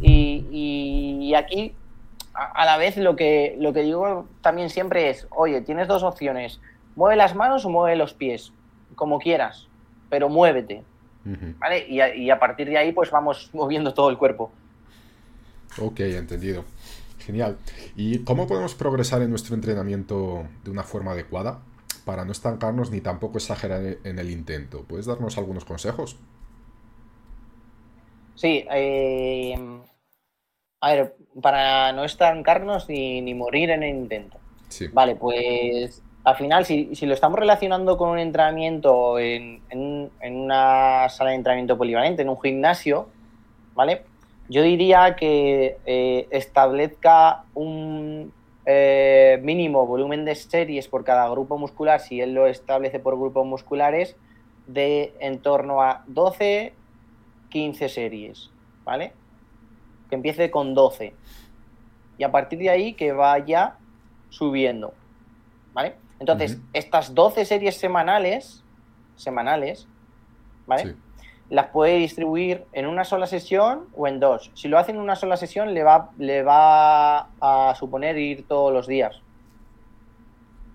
Y, 0.00 1.32
aquí, 1.36 1.72
a, 2.34 2.64
la 2.64 2.76
vez, 2.78 2.96
lo 2.96 3.14
que, 3.14 3.54
lo 3.60 3.72
que 3.72 3.82
digo 3.82 4.26
también 4.40 4.68
siempre 4.68 5.08
es, 5.08 5.28
oye, 5.30 5.60
tienes 5.60 5.86
dos 5.86 6.02
opciones, 6.02 6.60
mueve 6.96 7.14
las 7.14 7.36
manos 7.36 7.64
o 7.64 7.70
mueve 7.70 7.94
los 7.94 8.12
pies, 8.12 8.52
como 8.96 9.20
quieras, 9.20 9.68
pero 10.10 10.28
muévete. 10.28 10.82
¿Vale? 11.60 11.86
Y 11.88 12.00
a, 12.00 12.12
y 12.12 12.28
a 12.28 12.40
partir 12.40 12.68
de 12.68 12.76
ahí, 12.76 12.90
pues 12.90 13.12
vamos 13.12 13.50
moviendo 13.52 13.94
todo 13.94 14.10
el 14.10 14.18
cuerpo. 14.18 14.50
Ok, 15.78 16.00
entendido. 16.00 16.64
Genial. 17.20 17.56
¿Y 17.94 18.24
cómo 18.24 18.48
podemos 18.48 18.74
progresar 18.74 19.22
en 19.22 19.30
nuestro 19.30 19.54
entrenamiento 19.54 20.42
de 20.64 20.72
una 20.72 20.82
forma 20.82 21.12
adecuada 21.12 21.60
para 22.02 22.24
no 22.24 22.32
estancarnos 22.32 22.90
ni 22.90 23.00
tampoco 23.00 23.38
exagerar 23.38 23.80
en 24.04 24.18
el 24.18 24.30
intento? 24.30 24.84
¿Puedes 24.84 25.06
darnos 25.06 25.38
algunos 25.38 25.64
consejos? 25.64 26.16
Sí, 28.34 28.66
eh, 28.70 29.54
a 30.80 30.92
ver, 30.92 31.16
para 31.40 31.92
no 31.92 32.04
estancarnos 32.04 32.88
ni, 32.88 33.20
ni 33.20 33.34
morir 33.34 33.70
en 33.70 33.82
el 33.82 33.90
intento. 33.90 34.38
Sí. 34.68 34.88
Vale, 34.88 35.16
pues 35.16 36.02
al 36.24 36.36
final, 36.36 36.64
si, 36.64 36.94
si, 36.94 37.06
lo 37.06 37.14
estamos 37.14 37.38
relacionando 37.38 37.96
con 37.96 38.10
un 38.10 38.18
entrenamiento 38.18 39.18
en, 39.18 39.60
en, 39.70 40.10
una 40.36 41.08
sala 41.08 41.30
de 41.30 41.36
entrenamiento 41.36 41.76
polivalente, 41.76 42.22
en 42.22 42.28
un 42.28 42.40
gimnasio, 42.40 43.08
¿vale? 43.74 44.02
Yo 44.48 44.62
diría 44.62 45.16
que 45.16 45.78
eh, 45.84 46.28
establezca 46.30 47.44
un 47.54 48.32
eh, 48.64 49.40
mínimo 49.42 49.86
volumen 49.86 50.24
de 50.24 50.34
series 50.34 50.88
por 50.88 51.04
cada 51.04 51.28
grupo 51.28 51.58
muscular, 51.58 52.00
si 52.00 52.20
él 52.20 52.34
lo 52.34 52.46
establece 52.46 53.00
por 53.00 53.18
grupos 53.18 53.46
musculares, 53.46 54.16
de 54.66 55.14
en 55.20 55.40
torno 55.40 55.82
a 55.82 56.04
12, 56.06 56.72
15 57.48 57.88
series, 57.88 58.50
¿vale? 58.84 59.12
Que 60.08 60.14
empiece 60.14 60.50
con 60.50 60.74
12. 60.74 61.14
Y 62.18 62.24
a 62.24 62.30
partir 62.30 62.60
de 62.60 62.70
ahí 62.70 62.94
que 62.94 63.12
vaya 63.12 63.76
subiendo, 64.28 64.94
¿vale? 65.72 65.96
Entonces, 66.20 66.60
estas 66.72 67.14
12 67.14 67.44
series 67.44 67.76
semanales, 67.76 68.62
semanales, 69.16 69.88
¿vale? 70.66 70.94
Las 71.52 71.66
puede 71.66 71.98
distribuir 71.98 72.64
en 72.72 72.86
una 72.86 73.04
sola 73.04 73.26
sesión 73.26 73.84
o 73.94 74.08
en 74.08 74.20
dos. 74.20 74.50
Si 74.54 74.68
lo 74.68 74.78
hace 74.78 74.92
en 74.92 74.96
una 74.96 75.16
sola 75.16 75.36
sesión, 75.36 75.74
le 75.74 75.84
va, 75.84 76.08
le 76.16 76.42
va 76.42 77.28
a 77.42 77.74
suponer 77.78 78.16
ir 78.16 78.48
todos 78.48 78.72
los 78.72 78.86
días. 78.86 79.20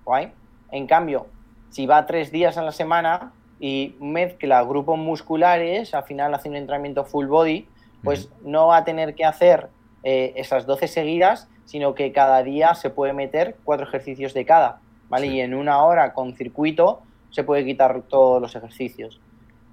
¿Guay? 0.05 0.31
En 0.69 0.85
cambio, 0.85 1.25
si 1.71 1.87
va 1.87 2.05
tres 2.05 2.31
días 2.31 2.59
a 2.59 2.61
la 2.61 2.71
semana 2.71 3.31
y 3.59 3.95
mezcla 3.99 4.61
grupos 4.61 4.99
musculares, 4.99 5.95
al 5.95 6.03
final 6.03 6.35
hace 6.35 6.47
un 6.47 6.55
entrenamiento 6.55 7.05
full 7.05 7.25
body, 7.25 7.67
pues 8.03 8.29
no 8.43 8.67
va 8.67 8.77
a 8.77 8.83
tener 8.83 9.15
que 9.15 9.25
hacer 9.25 9.69
eh, 10.03 10.33
esas 10.35 10.67
12 10.67 10.87
seguidas, 10.89 11.49
sino 11.65 11.95
que 11.95 12.11
cada 12.11 12.43
día 12.43 12.75
se 12.75 12.91
puede 12.91 13.13
meter 13.13 13.55
cuatro 13.63 13.87
ejercicios 13.87 14.35
de 14.35 14.45
cada. 14.45 14.79
¿vale? 15.09 15.25
Y 15.25 15.41
en 15.41 15.55
una 15.55 15.83
hora 15.83 16.13
con 16.13 16.35
circuito 16.35 17.01
se 17.31 17.43
puede 17.43 17.65
quitar 17.65 18.03
todos 18.03 18.39
los 18.39 18.55
ejercicios. 18.55 19.19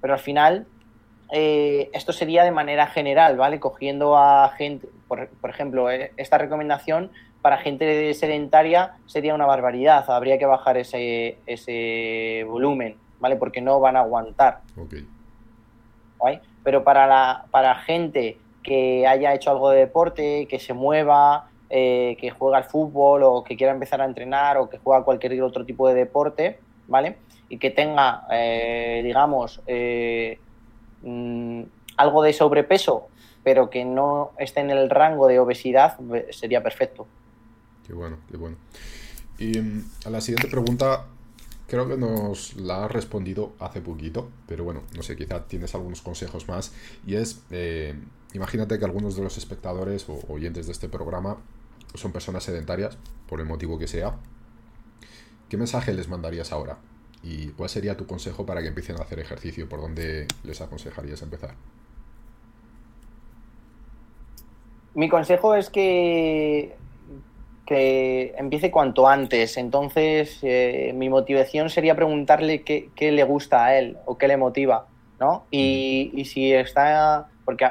Pero 0.01 0.15
al 0.15 0.19
final, 0.19 0.65
eh, 1.31 1.89
esto 1.93 2.13
sería 2.13 2.43
de 2.43 2.51
manera 2.51 2.87
general, 2.87 3.37
¿vale? 3.37 3.59
Cogiendo 3.59 4.17
a 4.17 4.49
gente, 4.49 4.87
por, 5.07 5.29
ejemplo, 5.49 5.89
eh, 5.89 6.11
esta 6.17 6.37
recomendación 6.37 7.11
para 7.41 7.57
gente 7.57 8.13
sedentaria 8.13 8.93
sería 9.05 9.35
una 9.35 9.45
barbaridad, 9.45 10.09
habría 10.09 10.37
que 10.37 10.45
bajar 10.45 10.77
ese, 10.77 11.37
ese 11.45 12.43
volumen, 12.47 12.95
¿vale? 13.19 13.35
Porque 13.35 13.61
no 13.61 13.79
van 13.79 13.97
a 13.97 14.01
aguantar. 14.01 14.61
Pero 16.63 16.83
para, 16.83 17.05
la, 17.05 17.45
para 17.51 17.75
gente 17.75 18.39
que 18.63 19.05
haya 19.05 19.33
hecho 19.35 19.51
algo 19.51 19.69
de 19.69 19.79
deporte, 19.79 20.47
que 20.49 20.57
se 20.57 20.73
mueva, 20.73 21.49
eh, 21.69 22.17
que 22.19 22.31
juega 22.31 22.57
al 22.57 22.63
fútbol 22.63 23.21
o 23.23 23.43
que 23.43 23.55
quiera 23.55 23.73
empezar 23.73 24.01
a 24.01 24.05
entrenar 24.05 24.57
o 24.57 24.69
que 24.69 24.79
juega 24.79 25.03
cualquier 25.03 25.39
otro 25.43 25.65
tipo 25.65 25.87
de 25.87 25.93
deporte, 25.93 26.59
¿vale? 26.87 27.17
Y 27.47 27.59
que 27.59 27.69
tenga, 27.69 28.25
eh, 28.31 29.01
digamos, 29.03 29.61
eh, 31.05 31.07
mm, 31.07 31.63
algo 31.97 32.23
de 32.23 32.33
sobrepeso, 32.33 33.07
pero 33.43 33.69
que 33.69 33.85
no 33.85 34.31
esté 34.37 34.61
en 34.61 34.71
el 34.71 34.89
rango 34.89 35.27
de 35.27 35.39
obesidad, 35.39 35.97
sería 36.31 36.61
perfecto. 36.61 37.07
Qué 37.85 37.93
bueno, 37.93 38.17
qué 38.29 38.37
bueno. 38.37 38.57
Y 39.37 39.59
mm, 39.59 39.89
a 40.05 40.09
la 40.09 40.21
siguiente 40.21 40.49
pregunta, 40.49 41.05
creo 41.67 41.87
que 41.87 41.97
nos 41.97 42.55
la 42.55 42.85
has 42.85 42.91
respondido 42.91 43.53
hace 43.59 43.81
poquito, 43.81 44.29
pero 44.47 44.63
bueno, 44.63 44.81
no 44.95 45.03
sé, 45.03 45.15
quizá 45.15 45.45
tienes 45.45 45.73
algunos 45.75 46.01
consejos 46.01 46.47
más. 46.47 46.73
Y 47.05 47.15
es, 47.15 47.41
imagínate 48.33 48.77
que 48.79 48.85
algunos 48.85 49.15
de 49.15 49.23
los 49.23 49.37
espectadores 49.37 50.09
o 50.09 50.19
oyentes 50.27 50.65
de 50.65 50.71
este 50.71 50.89
programa 50.89 51.37
son 51.93 52.11
personas 52.11 52.43
sedentarias, 52.43 52.97
por 53.27 53.39
el 53.39 53.45
motivo 53.45 53.77
que 53.79 53.87
sea, 53.87 54.17
¿qué 55.49 55.57
mensaje 55.57 55.93
les 55.93 56.07
mandarías 56.07 56.51
ahora? 56.51 56.77
¿Y 57.25 57.47
cuál 57.47 57.69
sería 57.69 57.97
tu 57.97 58.05
consejo 58.05 58.45
para 58.45 58.61
que 58.61 58.67
empiecen 58.67 58.97
a 58.97 59.01
hacer 59.01 59.19
ejercicio? 59.19 59.67
¿Por 59.67 59.81
dónde 59.81 60.27
les 60.43 60.61
aconsejarías 60.61 61.23
empezar? 61.23 61.55
Mi 64.93 65.09
consejo 65.09 65.55
es 65.55 65.71
que, 65.71 66.75
que 67.65 68.35
empiece 68.37 68.69
cuanto 68.69 69.07
antes. 69.07 69.57
Entonces, 69.57 70.37
eh, 70.43 70.93
mi 70.95 71.09
motivación 71.09 71.71
sería 71.71 71.95
preguntarle 71.95 72.61
qué, 72.61 73.11
le 73.11 73.23
gusta 73.23 73.65
a 73.65 73.77
él 73.79 73.97
o 74.05 74.19
qué 74.19 74.27
le 74.27 74.37
motiva, 74.37 74.85
¿no? 75.19 75.45
Y, 75.49 76.11
y 76.13 76.25
si 76.25 76.53
está... 76.53 77.27
Porque 77.43 77.67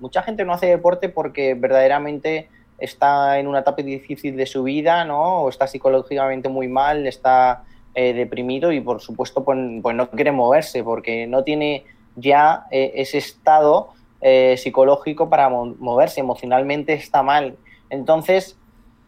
mucha 0.00 0.22
gente 0.22 0.44
no 0.44 0.54
hace 0.54 0.66
deporte 0.66 1.08
porque 1.08 1.54
verdaderamente 1.54 2.48
está 2.78 3.38
en 3.38 3.46
una 3.46 3.60
etapa 3.60 3.82
difícil 3.82 4.36
de 4.36 4.46
su 4.46 4.64
vida, 4.64 5.04
¿no? 5.04 5.42
O 5.42 5.48
está 5.48 5.68
psicológicamente 5.68 6.48
muy 6.48 6.66
mal, 6.66 7.06
está 7.06 7.64
eh, 8.00 8.12
deprimido 8.12 8.70
y 8.70 8.80
por 8.80 9.00
supuesto 9.00 9.42
pues, 9.42 9.58
pues, 9.82 9.96
no 9.96 10.08
quiere 10.08 10.30
moverse 10.30 10.84
porque 10.84 11.26
no 11.26 11.42
tiene 11.42 11.84
ya 12.14 12.66
eh, 12.70 12.92
ese 12.94 13.18
estado 13.18 13.88
eh, 14.20 14.54
psicológico 14.56 15.28
para 15.28 15.48
moverse, 15.48 16.20
emocionalmente 16.20 16.92
está 16.92 17.24
mal. 17.24 17.56
Entonces, 17.90 18.56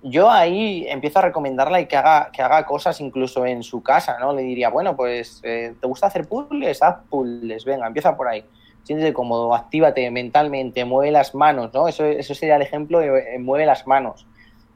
yo 0.03 0.28
ahí 0.28 0.86
empiezo 0.88 1.20
a 1.20 1.22
recomendarle 1.22 1.86
que 1.86 1.97
haga, 1.97 2.30
que 2.32 2.43
haga 2.43 2.66
cosas 2.66 3.01
incluso 3.01 3.47
en 3.47 3.62
su 3.62 3.80
casa, 3.80 4.18
¿no? 4.18 4.32
Le 4.32 4.43
diría, 4.43 4.70
bueno, 4.70 4.97
pues, 4.97 5.41
¿te 5.41 5.86
gusta 5.86 6.09
hacer 6.09 6.26
puzzles? 6.26 6.82
Haz 6.82 6.97
puzzles, 7.09 7.64
venga, 7.64 7.86
empieza 7.86 8.16
por 8.16 8.26
ahí 8.26 8.43
siéntete 8.82 9.12
cómodo, 9.12 9.55
actívate 9.55 10.11
mentalmente, 10.11 10.84
mueve 10.84 11.12
las 11.12 11.32
manos, 11.36 11.72
¿no? 11.72 11.86
Eso, 11.86 12.07
eso 12.07 12.34
sería 12.34 12.57
el 12.57 12.62
ejemplo 12.62 12.99
de 12.99 13.38
mueve 13.38 13.66
las 13.66 13.86
manos. 13.86 14.26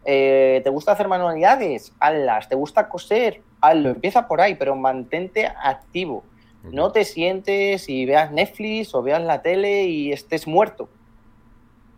¿Te 0.05 0.71
gusta 0.71 0.93
hacer 0.93 1.09
manualidades? 1.09 1.93
Hazlas. 1.99 2.49
¿Te 2.49 2.55
gusta 2.55 2.89
coser? 2.89 3.43
Hazlo. 3.69 3.91
Empieza 3.91 4.27
por 4.27 4.41
ahí, 4.41 4.55
pero 4.55 4.77
mantente 4.77 5.47
activo. 5.47 6.25
No 6.63 6.93
te 6.93 7.05
sientes 7.05 7.89
y 7.91 8.07
veas 8.07 8.33
Netflix 8.33 8.95
o 8.95 9.03
veas 9.03 9.23
la 9.23 9.43
tele 9.43 9.85
y 9.85 10.13
estés 10.13 10.47
muerto. 10.47 10.89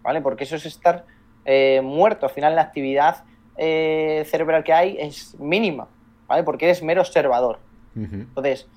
¿Vale? 0.02 0.20
Porque 0.20 0.44
eso 0.44 0.56
es 0.56 0.66
estar 0.66 1.04
eh, 1.44 1.80
muerto. 1.84 2.26
Al 2.26 2.32
final 2.32 2.56
la 2.56 2.62
actividad 2.62 3.24
cerebral 3.56 4.64
que 4.64 4.72
hay 4.72 4.96
es 4.98 5.38
mínima. 5.38 5.86
¿Vale? 6.26 6.42
Porque 6.42 6.64
eres 6.64 6.82
mero 6.82 7.00
observador. 7.00 7.60
Entonces, 7.94 8.68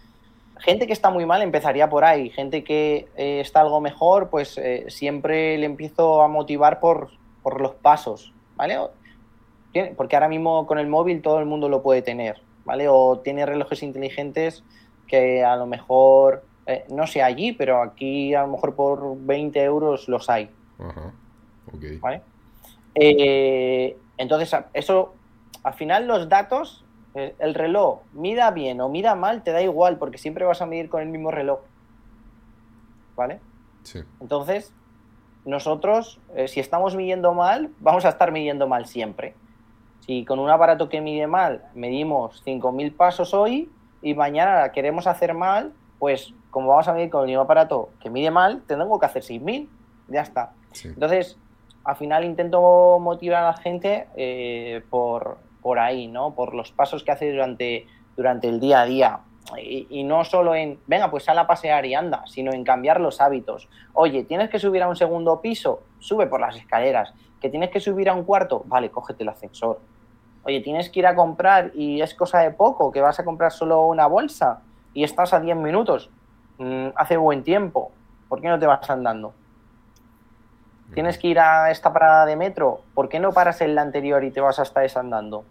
gente 0.60 0.88
que 0.88 0.94
está 0.94 1.10
muy 1.10 1.26
mal 1.26 1.42
empezaría 1.42 1.90
por 1.90 2.04
ahí, 2.04 2.30
gente 2.30 2.64
que 2.64 3.08
eh, 3.16 3.40
está 3.40 3.62
algo 3.62 3.82
mejor, 3.82 4.30
pues 4.30 4.58
eh, 4.58 4.86
siempre 4.90 5.58
le 5.58 5.66
empiezo 5.66 6.22
a 6.22 6.28
motivar 6.28 6.80
por, 6.80 7.12
los 7.58 7.74
pasos, 7.76 8.32
¿vale? 8.56 8.78
Porque 9.98 10.16
ahora 10.16 10.28
mismo 10.28 10.68
con 10.68 10.78
el 10.78 10.86
móvil 10.86 11.24
todo 11.24 11.40
el 11.40 11.46
mundo 11.46 11.68
lo 11.68 11.82
puede 11.82 12.04
tener, 12.04 12.40
¿vale? 12.70 12.88
O 12.88 13.18
tiene 13.24 13.48
relojes 13.48 13.82
inteligentes 13.82 14.64
que 15.08 15.44
a 15.44 15.56
lo 15.56 15.66
mejor, 15.66 16.44
eh, 16.68 16.86
no 16.90 17.08
sé 17.08 17.24
allí, 17.24 17.52
pero 17.52 17.82
aquí 17.82 18.36
a 18.36 18.44
lo 18.44 18.50
mejor 18.50 18.76
por 18.76 19.18
20 19.18 19.64
euros 19.64 20.08
los 20.08 20.30
hay. 20.30 20.52
Ajá. 20.78 21.12
¿Vale? 22.00 22.22
entonces, 24.18 24.56
eso, 24.74 25.16
al 25.64 25.74
final 25.74 26.08
los 26.08 26.28
datos 26.30 26.86
Eh, 27.16 27.34
el 27.40 27.56
reloj, 27.56 28.02
mida 28.14 28.52
bien 28.52 28.82
o 28.82 28.88
mida 28.88 29.16
mal, 29.16 29.42
te 29.42 29.52
da 29.52 29.64
igual, 29.64 29.98
porque 29.98 30.20
siempre 30.20 30.46
vas 30.46 30.62
a 30.62 30.68
medir 30.68 30.90
con 30.90 31.02
el 31.02 31.10
mismo 31.10 31.32
reloj. 31.32 31.60
¿Vale? 33.16 33.40
Sí. 33.82 34.02
Entonces, 34.22 34.72
nosotros, 35.44 36.20
eh, 36.36 36.48
si 36.48 36.60
estamos 36.60 36.96
midiendo 36.96 37.34
mal, 37.34 37.72
vamos 37.80 38.06
a 38.06 38.10
estar 38.10 38.32
midiendo 38.32 38.68
mal 38.68 38.86
siempre. 38.86 39.34
Si 40.02 40.26
con 40.26 40.40
un 40.40 40.50
aparato 40.50 40.90
que 40.90 41.02
mide 41.02 41.28
mal 41.28 41.66
medimos 41.76 42.44
5.000 42.46 42.96
pasos 42.96 43.34
hoy 43.34 43.70
y 44.02 44.14
mañana 44.14 44.72
queremos 44.72 45.08
hacer 45.08 45.34
mal, 45.34 45.74
pues 46.00 46.34
como 46.50 46.70
vamos 46.70 46.88
a 46.88 46.94
medir 46.94 47.10
con 47.10 47.22
el 47.22 47.28
mismo 47.28 47.42
aparato 47.42 47.90
que 48.00 48.10
mide 48.10 48.32
mal, 48.32 48.64
tengo 48.68 49.00
que 49.00 49.06
hacer 49.06 49.24
6.000. 49.24 49.68
Ya 50.08 50.22
está. 50.22 50.54
Entonces, 50.84 51.38
al 51.84 51.96
final 51.96 52.24
intento 52.24 52.98
motivar 53.00 53.44
a 53.44 53.52
la 53.52 53.58
gente 53.58 54.08
eh, 54.16 54.84
por, 54.90 55.38
por 55.62 55.80
ahí, 55.80 56.08
¿no? 56.08 56.34
Por 56.34 56.54
los 56.54 56.72
pasos 56.72 57.04
que 57.04 57.12
hace 57.12 57.32
durante, 57.32 57.86
durante 58.16 58.48
el 58.48 58.60
día 58.60 58.82
a 58.82 58.86
día. 58.86 59.20
Y, 59.58 60.04
no 60.04 60.24
solo 60.26 60.54
en, 60.54 60.80
venga, 60.86 61.10
pues 61.10 61.24
sal 61.24 61.40
a 61.40 61.48
pasear 61.48 61.86
y 61.86 61.96
anda, 61.96 62.24
sino 62.28 62.54
en 62.54 62.64
cambiar 62.64 63.02
los 63.02 63.20
hábitos. 63.20 63.68
Oye, 63.94 64.24
tienes 64.24 64.50
que 64.50 64.60
subir 64.60 64.84
a 64.84 64.88
un 64.88 64.96
segundo 64.96 65.42
piso, 65.42 65.82
sube 65.98 66.28
por 66.28 66.40
las 66.40 66.56
escaleras. 66.56 67.14
Que 67.40 67.50
tienes 67.50 67.70
que 67.70 67.80
subir 67.80 68.10
a 68.10 68.14
un 68.14 68.24
cuarto, 68.24 68.64
vale, 68.66 68.90
cógete 68.92 69.24
el 69.24 69.30
ascensor. 69.30 69.80
Oye, 70.44 70.62
tienes 70.62 70.90
que 70.90 71.00
ir 71.00 71.08
a 71.08 71.16
comprar 71.16 71.72
y 71.74 72.02
es 72.02 72.14
cosa 72.14 72.40
de 72.40 72.52
poco, 72.52 72.92
que 72.92 73.02
vas 73.02 73.20
a 73.20 73.26
comprar 73.26 73.52
solo 73.52 73.86
una 73.86 74.08
bolsa 74.08 74.62
y 74.94 75.04
estás 75.04 75.34
a 75.34 75.40
10 75.40 75.58
minutos. 75.58 76.10
Mm, 76.58 76.90
hace 76.96 77.18
buen 77.18 77.44
tiempo. 77.44 77.92
¿Por 78.28 78.42
qué 78.42 78.48
no 78.48 78.60
te 78.60 78.66
vas 78.66 78.90
andando? 78.90 79.34
Tienes 80.94 81.18
que 81.18 81.28
ir 81.28 81.40
a 81.40 81.70
esta 81.70 81.94
parada 81.94 82.26
de 82.26 82.36
metro. 82.36 82.82
¿Por 82.96 83.10
qué 83.10 83.20
no 83.20 83.32
paras 83.32 83.62
en 83.62 83.76
la 83.76 83.82
anterior 83.82 84.24
y 84.24 84.32
te 84.32 84.42
vas 84.42 84.58
hasta 84.60 84.84
esa 84.84 85.02
andando? 85.02 85.46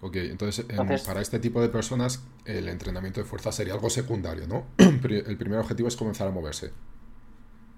Ok, 0.00 0.16
entonces, 0.16 0.66
para 1.06 1.20
este 1.20 1.38
tipo 1.38 1.60
de 1.60 1.68
personas 1.68 2.26
el 2.44 2.68
entrenamiento 2.68 3.20
de 3.20 3.26
fuerza 3.26 3.52
sería 3.52 3.74
algo 3.74 3.88
secundario, 3.88 4.48
¿no? 4.48 4.64
el 4.78 5.36
primer 5.36 5.60
objetivo 5.60 5.88
es 5.88 5.96
comenzar 5.96 6.26
a 6.26 6.30
moverse. 6.30 6.72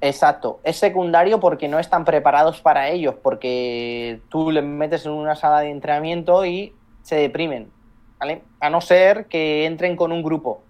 Exacto, 0.05 0.61
es 0.65 0.77
secundario 0.77 1.41
porque 1.41 1.67
no 1.67 1.79
están 1.79 2.05
preparados 2.05 2.61
para 2.61 2.91
ellos, 2.91 3.15
porque 3.23 4.21
tú 4.29 4.51
les 4.51 4.63
metes 4.63 5.07
en 5.07 5.13
una 5.13 5.35
sala 5.35 5.61
de 5.61 5.71
entrenamiento 5.71 6.45
y 6.45 6.75
se 7.01 7.17
deprimen, 7.17 7.71
¿vale? 8.19 8.43
A 8.61 8.69
no 8.69 8.83
ser 8.83 9.29
que 9.29 9.65
entren 9.65 9.97
con 9.97 10.13
un 10.13 10.23
grupo. 10.23 10.61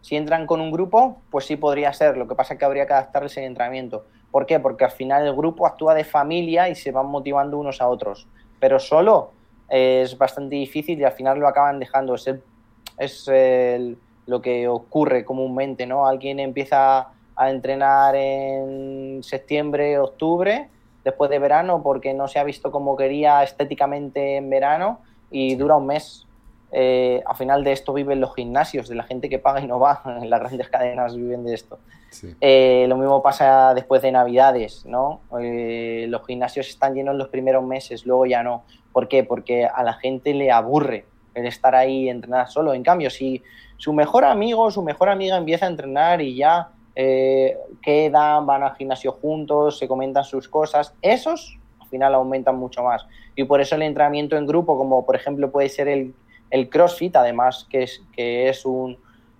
Si 0.00 0.14
entran 0.14 0.46
con 0.46 0.60
un 0.60 0.70
grupo, 0.70 1.18
pues 1.30 1.44
sí 1.44 1.56
podría 1.56 1.92
ser, 1.92 2.16
lo 2.16 2.28
que 2.28 2.36
pasa 2.36 2.54
es 2.54 2.60
que 2.60 2.66
habría 2.66 2.86
que 2.86 2.92
adaptarles 2.92 3.36
el 3.36 3.44
entrenamiento. 3.46 4.04
¿Por 4.30 4.46
qué? 4.46 4.60
Porque 4.60 4.84
al 4.84 4.92
final 4.92 5.26
el 5.26 5.34
grupo 5.34 5.66
actúa 5.66 5.92
de 5.94 6.04
familia 6.04 6.68
y 6.68 6.76
se 6.76 6.92
van 6.92 7.06
motivando 7.06 7.58
unos 7.58 7.80
a 7.80 7.88
otros, 7.88 8.28
pero 8.60 8.78
solo 8.78 9.32
es 9.68 10.16
bastante 10.16 10.54
difícil 10.54 11.00
y 11.00 11.04
al 11.04 11.14
final 11.14 11.40
lo 11.40 11.48
acaban 11.48 11.80
dejando. 11.80 12.14
Es, 12.14 12.28
es 12.98 13.28
lo 14.26 14.40
que 14.40 14.68
ocurre 14.68 15.24
comúnmente, 15.24 15.84
¿no? 15.84 16.06
Alguien 16.06 16.38
empieza 16.38 17.08
a 17.36 17.50
entrenar 17.50 18.14
en 18.16 19.22
septiembre, 19.22 19.98
octubre, 19.98 20.68
después 21.04 21.30
de 21.30 21.38
verano, 21.38 21.82
porque 21.82 22.14
no 22.14 22.28
se 22.28 22.38
ha 22.38 22.44
visto 22.44 22.70
como 22.70 22.96
quería 22.96 23.42
estéticamente 23.42 24.36
en 24.36 24.50
verano 24.50 25.00
y 25.30 25.54
dura 25.56 25.76
un 25.76 25.86
mes. 25.86 26.26
Eh, 26.76 27.22
al 27.24 27.36
final 27.36 27.62
de 27.62 27.72
esto 27.72 27.92
viven 27.92 28.20
los 28.20 28.34
gimnasios, 28.34 28.88
de 28.88 28.96
la 28.96 29.04
gente 29.04 29.28
que 29.28 29.38
paga 29.38 29.60
y 29.60 29.66
no 29.66 29.78
va. 29.78 30.02
Las 30.24 30.40
grandes 30.40 30.68
cadenas 30.68 31.14
viven 31.14 31.44
de 31.44 31.54
esto. 31.54 31.78
Eh, 32.40 32.86
lo 32.88 32.96
mismo 32.96 33.22
pasa 33.22 33.74
después 33.74 34.02
de 34.02 34.12
Navidades, 34.12 34.86
¿no? 34.86 35.20
Eh, 35.40 36.06
los 36.08 36.24
gimnasios 36.26 36.68
están 36.68 36.94
llenos 36.94 37.16
los 37.16 37.28
primeros 37.28 37.64
meses, 37.64 38.06
luego 38.06 38.26
ya 38.26 38.42
no. 38.42 38.64
¿Por 38.92 39.08
qué? 39.08 39.24
Porque 39.24 39.66
a 39.66 39.82
la 39.82 39.94
gente 39.94 40.32
le 40.32 40.50
aburre 40.50 41.06
el 41.34 41.46
estar 41.46 41.74
ahí 41.74 42.04
y 42.04 42.08
entrenar 42.08 42.48
solo. 42.48 42.74
En 42.74 42.82
cambio, 42.82 43.10
si 43.10 43.42
su 43.76 43.92
mejor 43.92 44.24
amigo, 44.24 44.70
su 44.70 44.82
mejor 44.82 45.08
amiga 45.08 45.36
empieza 45.36 45.66
a 45.66 45.68
entrenar 45.70 46.20
y 46.20 46.36
ya 46.36 46.70
eh, 46.96 47.58
quedan, 47.82 48.46
van 48.46 48.62
al 48.62 48.74
gimnasio 48.76 49.12
juntos, 49.12 49.78
se 49.78 49.88
comentan 49.88 50.24
sus 50.24 50.48
cosas, 50.48 50.94
esos 51.02 51.58
al 51.80 51.88
final 51.88 52.14
aumentan 52.14 52.56
mucho 52.56 52.82
más. 52.82 53.06
Y 53.36 53.44
por 53.44 53.60
eso 53.60 53.74
el 53.74 53.82
entrenamiento 53.82 54.36
en 54.36 54.46
grupo, 54.46 54.76
como 54.76 55.04
por 55.04 55.16
ejemplo 55.16 55.50
puede 55.50 55.68
ser 55.68 55.88
el, 55.88 56.14
el 56.50 56.68
CrossFit, 56.68 57.16
además 57.16 57.66
que 57.68 57.82
es, 57.82 58.02
que 58.12 58.48
es, 58.48 58.64
un, 58.64 58.96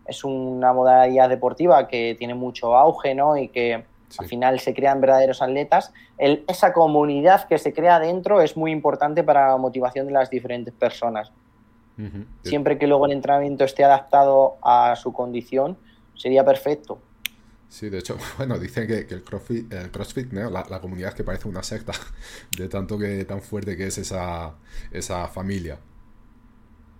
es 0.06 0.24
una 0.24 0.72
modalidad 0.72 1.28
deportiva 1.28 1.86
que 1.88 2.16
tiene 2.18 2.34
mucho 2.34 2.76
auge 2.76 3.14
¿no? 3.14 3.36
y 3.36 3.48
que 3.48 3.84
al 4.18 4.26
final 4.26 4.60
se 4.60 4.74
crean 4.74 5.00
verdaderos 5.00 5.42
atletas, 5.42 5.92
esa 6.18 6.72
comunidad 6.72 7.48
que 7.48 7.58
se 7.58 7.72
crea 7.72 7.98
dentro 7.98 8.40
es 8.40 8.56
muy 8.56 8.70
importante 8.70 9.24
para 9.24 9.48
la 9.48 9.56
motivación 9.56 10.06
de 10.06 10.12
las 10.12 10.30
diferentes 10.30 10.72
personas. 10.74 11.32
Siempre 12.42 12.76
que 12.76 12.88
luego 12.88 13.06
el 13.06 13.12
entrenamiento 13.12 13.64
esté 13.64 13.84
adaptado 13.84 14.56
a 14.62 14.96
su 14.96 15.12
condición, 15.12 15.76
sería 16.14 16.44
perfecto. 16.44 16.98
Sí, 17.74 17.90
de 17.90 17.98
hecho, 17.98 18.16
bueno, 18.38 18.56
dicen 18.56 18.86
que, 18.86 19.00
el 19.12 19.24
CrossFit, 19.24 19.72
el 19.72 19.90
CrossFit 19.90 20.32
la, 20.32 20.80
comunidad 20.80 21.12
que 21.12 21.24
parece 21.24 21.48
una 21.48 21.64
secta, 21.64 21.92
de 22.56 22.68
tanto 22.68 22.96
que 22.96 23.24
tan 23.24 23.42
fuerte 23.42 23.76
que 23.76 23.88
es 23.88 23.98
esa, 23.98 24.54
esa 24.92 25.26
familia. 25.26 25.80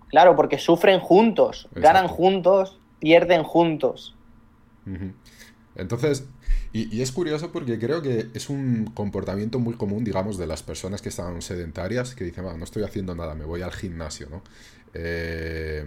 Claro, 0.09 0.35
porque 0.35 0.57
sufren 0.57 0.99
juntos, 0.99 1.69
ganan 1.75 2.09
juntos, 2.09 2.77
pierden 2.99 3.43
juntos. 3.43 4.17
Entonces, 5.75 6.25
y, 6.73 7.01
es 7.01 7.13
curioso 7.13 7.53
porque 7.53 7.79
creo 7.79 8.01
que 8.01 8.27
es 8.33 8.49
un 8.49 8.91
comportamiento 8.93 9.59
muy 9.59 9.75
común, 9.75 10.03
digamos, 10.03 10.37
de 10.37 10.45
las 10.45 10.61
personas 10.61 11.01
que 11.01 11.07
están 11.07 11.41
sedentarias, 11.41 12.15
que 12.15 12.25
dicen, 12.25 12.43
no 12.43 12.63
estoy 12.65 12.83
haciendo 12.83 13.15
nada, 13.15 13.33
me 13.33 13.45
voy 13.45 13.61
al 13.61 13.71
gimnasio, 13.71 14.27
¿no? 14.29 14.43
Eh, 14.93 15.85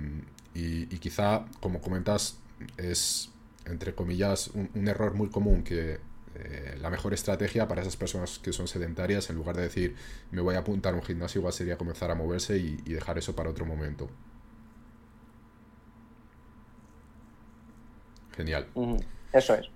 y, 0.54 0.86
quizá, 0.96 1.44
como 1.60 1.82
comentas, 1.82 2.38
es, 2.78 3.30
entre 3.70 3.94
comillas, 3.94 4.48
un, 4.48 4.88
error 4.88 5.14
muy 5.14 5.28
común 5.28 5.62
que 5.62 5.98
eh, 6.34 6.78
la 6.80 6.90
mejor 6.90 7.14
estrategia 7.14 7.68
para 7.68 7.82
esas 7.82 7.96
personas 7.96 8.38
que 8.38 8.52
son 8.52 8.68
sedentarias, 8.68 9.30
en 9.30 9.36
lugar 9.36 9.56
de 9.56 9.62
decir, 9.62 9.96
me 10.30 10.40
voy 10.40 10.54
a 10.54 10.58
apuntar 10.58 10.94
a 10.94 10.96
un 10.96 11.02
gimnasio, 11.02 11.40
igual 11.40 11.52
sería 11.52 11.78
comenzar 11.78 12.10
a 12.10 12.14
moverse 12.14 12.58
y 12.58 12.92
dejar 12.92 13.18
eso 13.18 13.34
para 13.34 13.50
otro 13.50 13.66
momento. 13.66 14.08
Genial. 18.38 18.68
Eso 19.32 19.54
es. 19.54 19.68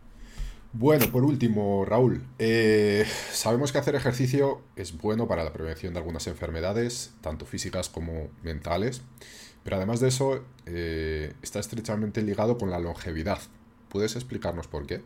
Bueno, 0.73 1.07
por 1.13 1.25
último, 1.25 1.85
Raúl, 1.85 2.23
eh, 2.39 3.05
sabemos 3.31 3.73
que 3.73 3.79
hacer 3.79 3.95
ejercicio 3.95 4.63
es 4.75 4.97
bueno 4.97 5.29
para 5.29 5.45
la 5.45 5.53
prevención 5.53 5.93
de 5.93 5.99
algunas 5.99 6.27
enfermedades, 6.29 7.13
tanto 7.21 7.45
físicas 7.45 7.91
como 7.91 8.31
mentales, 8.43 9.03
pero 9.65 9.77
además 9.77 10.01
de 10.01 10.09
eso 10.09 10.45
eh, 10.65 11.35
está 11.43 11.59
estrechamente 11.59 12.23
ligado 12.23 12.57
con 12.57 12.71
la 12.71 12.79
longevidad. 12.79 13.39
¿Puedes 13.93 14.17
explicarnos 14.17 14.69
por 14.69 14.87
qué? 14.87 15.03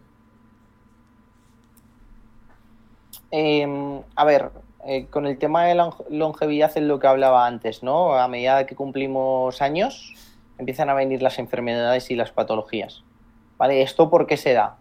Em, 3.32 4.00
a 4.14 4.24
ver, 4.24 4.52
eh, 4.86 5.06
con 5.10 5.26
el 5.26 5.38
tema 5.38 5.64
de 5.64 5.74
la 5.74 5.90
longevidad 6.08 6.70
es 6.72 6.84
lo 6.84 7.00
que 7.00 7.08
hablaba 7.08 7.48
antes, 7.48 7.82
¿no? 7.82 8.14
A 8.14 8.28
medida 8.28 8.64
que 8.64 8.76
cumplimos 8.76 9.60
años, 9.60 10.14
empiezan 10.56 10.88
a 10.88 10.94
venir 10.94 11.20
las 11.20 11.40
enfermedades 11.40 12.12
y 12.12 12.14
las 12.14 12.30
patologías. 12.30 13.02
¿Vale? 13.58 13.82
¿Esto 13.82 14.08
por 14.08 14.28
qué 14.28 14.36
se 14.36 14.52
da? 14.52 14.76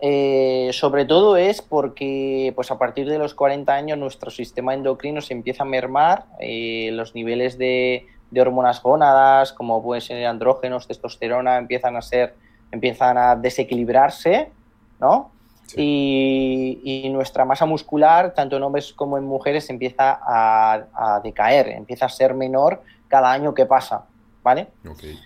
Eh, 0.00 0.70
sobre 0.72 1.04
todo 1.04 1.36
es 1.36 1.62
porque 1.62 2.52
pues 2.56 2.72
a 2.72 2.78
partir 2.78 3.08
de 3.08 3.18
los 3.18 3.34
40 3.34 3.72
años 3.72 3.98
nuestro 3.98 4.32
sistema 4.32 4.74
endocrino 4.74 5.20
se 5.20 5.32
empieza 5.32 5.62
a 5.62 5.66
mermar, 5.66 6.26
eh, 6.40 6.90
los 6.92 7.14
niveles 7.14 7.56
de, 7.56 8.08
hormonas 8.36 8.82
gónadas, 8.82 9.52
como 9.52 9.80
pueden 9.80 10.02
ser 10.02 10.26
andrógenos, 10.26 10.88
testosterona, 10.88 11.56
empiezan 11.56 11.94
a 11.94 12.02
ser, 12.02 12.34
empiezan 12.74 13.16
a 13.16 13.36
desequilibrarse, 13.36 14.50
¿no? 15.00 15.30
Y, 15.76 17.08
nuestra 17.10 17.44
masa 17.44 17.64
muscular, 17.64 18.34
tanto 18.34 18.56
en 18.56 18.62
hombres 18.62 18.92
como 18.92 19.16
en 19.16 19.24
mujeres, 19.24 19.70
empieza 19.70 20.18
a 20.22 21.20
decaer, 21.22 21.68
empieza 21.68 22.06
a 22.06 22.08
ser 22.08 22.34
menor 22.34 22.82
cada 23.08 23.32
año 23.32 23.54
que 23.54 23.64
pasa. 23.64 24.04
¿vale? 24.44 24.68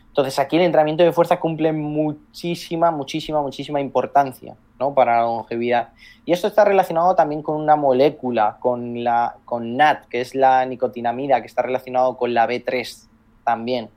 Entonces 0.06 0.38
aquí 0.38 0.56
el 0.56 0.62
entrenamiento 0.62 1.02
de 1.02 1.12
fuerza 1.12 1.38
cumple 1.40 1.72
muchísima, 1.72 2.92
muchísima, 2.92 3.42
muchísima 3.42 3.80
importancia, 3.80 4.54
¿no? 4.78 4.94
Para 4.94 5.16
la 5.16 5.22
longevidad. 5.22 5.88
Y 6.24 6.32
esto 6.32 6.46
está 6.46 6.64
relacionado 6.64 7.16
también 7.16 7.42
con 7.42 7.60
una 7.60 7.74
molécula, 7.74 8.58
con 8.60 9.02
la 9.02 9.34
con 9.44 9.76
NAT, 9.76 10.06
que 10.06 10.20
es 10.20 10.36
la 10.36 10.64
nicotinamida, 10.64 11.40
que 11.40 11.48
está 11.48 11.62
relacionado 11.62 12.16
con 12.16 12.32
la 12.32 12.46
B3 12.46 13.08
también, 13.44 13.90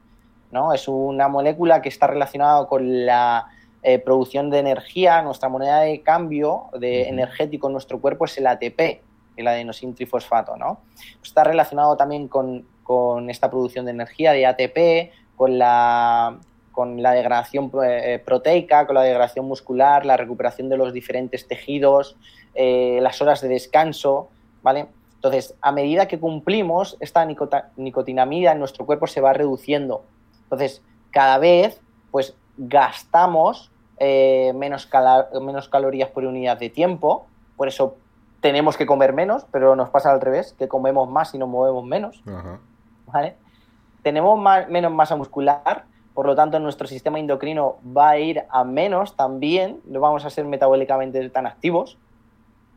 ¿no? 0.51 0.73
Es 0.73 0.87
una 0.87 1.27
molécula 1.27 1.81
que 1.81 1.89
está 1.89 2.07
relacionada 2.07 2.67
con 2.67 3.05
la 3.05 3.47
eh, 3.83 3.99
producción 3.99 4.49
de 4.49 4.59
energía, 4.59 5.21
nuestra 5.21 5.49
moneda 5.49 5.81
de 5.81 6.01
cambio 6.01 6.65
de 6.77 7.07
energético 7.07 7.67
en 7.67 7.73
nuestro 7.73 7.99
cuerpo 7.99 8.25
es 8.25 8.37
el 8.37 8.47
ATP, 8.47 9.01
el 9.37 9.47
adenosin 9.47 9.95
trifosfato, 9.95 10.57
¿no? 10.57 10.81
Está 11.23 11.43
relacionado 11.43 11.95
también 11.97 12.27
con 12.27 12.65
con 12.91 13.29
esta 13.29 13.49
producción 13.49 13.85
de 13.85 13.91
energía 13.91 14.33
de 14.33 14.45
ATP, 14.45 15.13
con 15.37 15.57
la, 15.57 16.37
con 16.73 17.01
la 17.01 17.13
degradación 17.13 17.71
eh, 17.85 18.21
proteica, 18.25 18.85
con 18.85 18.95
la 18.95 19.03
degradación 19.03 19.45
muscular, 19.45 20.05
la 20.05 20.17
recuperación 20.17 20.67
de 20.67 20.75
los 20.75 20.91
diferentes 20.91 21.47
tejidos, 21.47 22.17
eh, 22.53 22.99
las 23.01 23.21
horas 23.21 23.39
de 23.39 23.47
descanso, 23.47 24.27
¿vale? 24.61 24.87
Entonces, 25.15 25.55
a 25.61 25.71
medida 25.71 26.09
que 26.09 26.19
cumplimos, 26.19 26.97
esta 26.99 27.25
nicotinamida 27.77 28.51
en 28.51 28.59
nuestro 28.59 28.85
cuerpo 28.85 29.07
se 29.07 29.21
va 29.21 29.31
reduciendo. 29.31 30.03
Entonces, 30.51 30.83
cada 31.11 31.37
vez, 31.37 31.81
pues, 32.11 32.35
gastamos 32.57 33.71
eh, 33.97 34.51
menos, 34.55 34.89
menos 35.41 35.69
calorías 35.69 36.09
por 36.09 36.25
unidad 36.25 36.57
de 36.57 36.69
tiempo, 36.69 37.25
por 37.55 37.67
eso 37.67 37.95
tenemos 38.41 38.75
que 38.75 38.85
comer 38.85 39.13
menos, 39.13 39.45
pero 39.51 39.75
nos 39.75 39.89
pasa 39.89 40.11
al 40.11 40.19
revés, 40.19 40.53
que 40.57 40.67
comemos 40.67 41.09
más 41.09 41.33
y 41.33 41.37
nos 41.37 41.47
movemos 41.47 41.85
menos. 41.85 42.23
Tenemos 44.03 44.67
menos 44.67 44.91
masa 44.91 45.15
muscular, 45.15 45.85
por 46.13 46.25
lo 46.25 46.35
tanto 46.35 46.59
nuestro 46.59 46.87
sistema 46.87 47.19
endocrino 47.19 47.77
va 47.95 48.09
a 48.09 48.19
ir 48.19 48.43
a 48.49 48.63
menos 48.63 49.15
también, 49.15 49.79
no 49.85 49.99
vamos 49.99 50.25
a 50.25 50.29
ser 50.29 50.45
metabólicamente 50.45 51.29
tan 51.29 51.45
activos. 51.45 51.97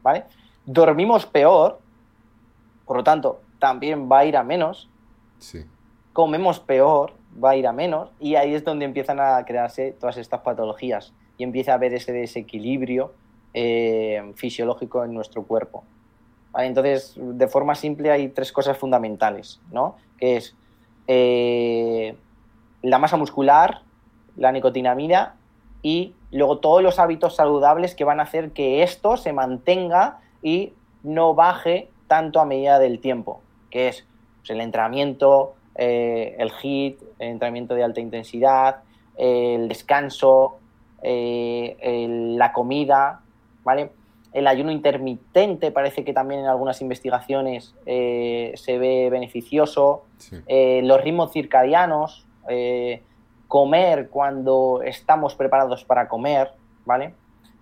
¿vale? 0.05 0.27
Dormimos 0.67 1.27
peor, 1.27 1.81
por 2.85 2.99
lo 2.99 3.03
tanto 3.03 3.41
también 3.59 4.09
va 4.11 4.19
a 4.19 4.25
ir 4.27 4.37
a 4.37 4.45
menos. 4.45 4.89
Comemos 6.13 6.61
peor, 6.61 7.15
va 7.43 7.51
a 7.51 7.57
ir 7.57 7.67
a 7.67 7.73
menos, 7.73 8.11
y 8.21 8.37
ahí 8.37 8.55
es 8.55 8.65
donde 8.65 8.85
empiezan 8.85 9.21
a 9.21 9.45
crearse 9.45 9.93
todas 9.93 10.17
estas 10.17 10.41
patologías 10.41 11.13
y 11.37 11.45
empieza 11.45 11.73
a 11.73 11.75
haber 11.75 11.95
ese 11.95 12.13
desequilibrio 12.13 13.13
eh, 13.53 14.33
fisiológico 14.37 15.05
en 15.05 15.15
nuestro 15.15 15.45
cuerpo. 15.45 15.85
Entonces, 16.57 17.15
de 17.17 17.49
forma 17.49 17.75
simple 17.75 18.11
hay 18.11 18.29
tres 18.29 18.53
cosas 18.53 18.79
fundamentales, 18.79 19.61
¿no? 19.73 19.97
Que 20.19 20.37
es 20.37 20.55
eh, 21.09 22.17
la 22.83 22.99
masa 22.99 23.17
muscular, 23.17 23.83
la 24.37 24.53
nicotinamida 24.53 25.35
y 25.83 26.15
luego 26.31 26.59
todos 26.59 26.83
los 26.83 26.99
hábitos 26.99 27.37
saludables 27.37 27.95
que 27.95 28.05
van 28.05 28.21
a 28.21 28.25
hacer 28.25 28.53
que 28.53 28.83
esto 28.83 29.17
se 29.17 29.33
mantenga 29.33 30.21
y 30.43 30.73
no 31.03 31.35
baje 31.35 31.91
tanto 32.07 32.41
a 32.41 32.45
medida 32.45 32.79
del 32.79 33.01
tiempo, 33.01 33.41
que 33.71 33.89
es 33.89 34.07
pues, 34.41 34.51
el 34.51 34.61
entrenamiento, 34.61 35.55
eh, 35.75 36.37
el 36.39 36.51
HIT, 36.51 37.01
el 37.19 37.29
entrenamiento 37.29 37.75
de 37.75 37.85
alta 37.85 38.01
intensidad, 38.01 38.83
el 39.17 39.69
descanso, 39.69 40.59
la 41.03 42.53
comida, 42.53 43.21
¿vale? 43.63 43.91
El 44.35 44.49
ayuno 44.49 44.73
intermitente 44.73 45.71
parece 45.71 46.05
que 46.05 46.13
también 46.13 46.41
en 46.41 46.47
algunas 46.47 46.81
investigaciones 46.81 47.73
eh, 47.87 48.53
se 48.57 48.79
ve 48.79 49.09
beneficioso. 49.09 50.07
Eh, 50.49 50.81
los 50.83 51.01
ritmos 51.01 51.33
circadianos, 51.33 52.27
eh, 52.49 53.05
comer 53.47 54.09
cuando 54.09 54.83
estamos 54.85 55.37
preparados 55.37 55.85
para 55.85 56.09
comer, 56.09 56.51
¿vale? 56.85 57.15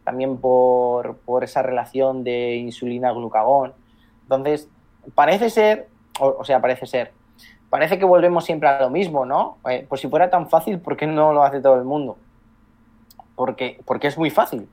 También 0.03 0.39
por, 0.39 1.19
esa 1.43 1.61
relación 1.61 2.25
de 2.25 2.57
insulina-glucagón. 2.57 3.75
Entonces, 4.23 4.71
parece 5.15 5.51
ser, 5.51 5.89
o, 6.21 6.43
sea, 6.43 6.63
parece 6.63 6.87
ser, 6.87 7.13
parece 7.73 7.99
que 7.99 8.05
volvemos 8.05 8.45
siempre 8.45 8.69
a 8.69 8.83
lo 8.83 8.91
mismo, 8.91 9.25
¿no? 9.25 9.57
pues 9.89 10.03
si 10.03 10.07
fuera 10.07 10.29
tan 10.29 10.51
fácil, 10.51 10.79
¿por 10.79 10.95
qué 10.95 11.07
no 11.07 11.33
lo 11.33 11.43
hace 11.43 11.59
todo 11.59 11.77
el 11.77 11.85
mundo? 11.85 12.19
Porque, 13.35 13.81
porque 13.87 14.09
es 14.09 14.19
muy 14.19 14.29
fácil. 14.29 14.69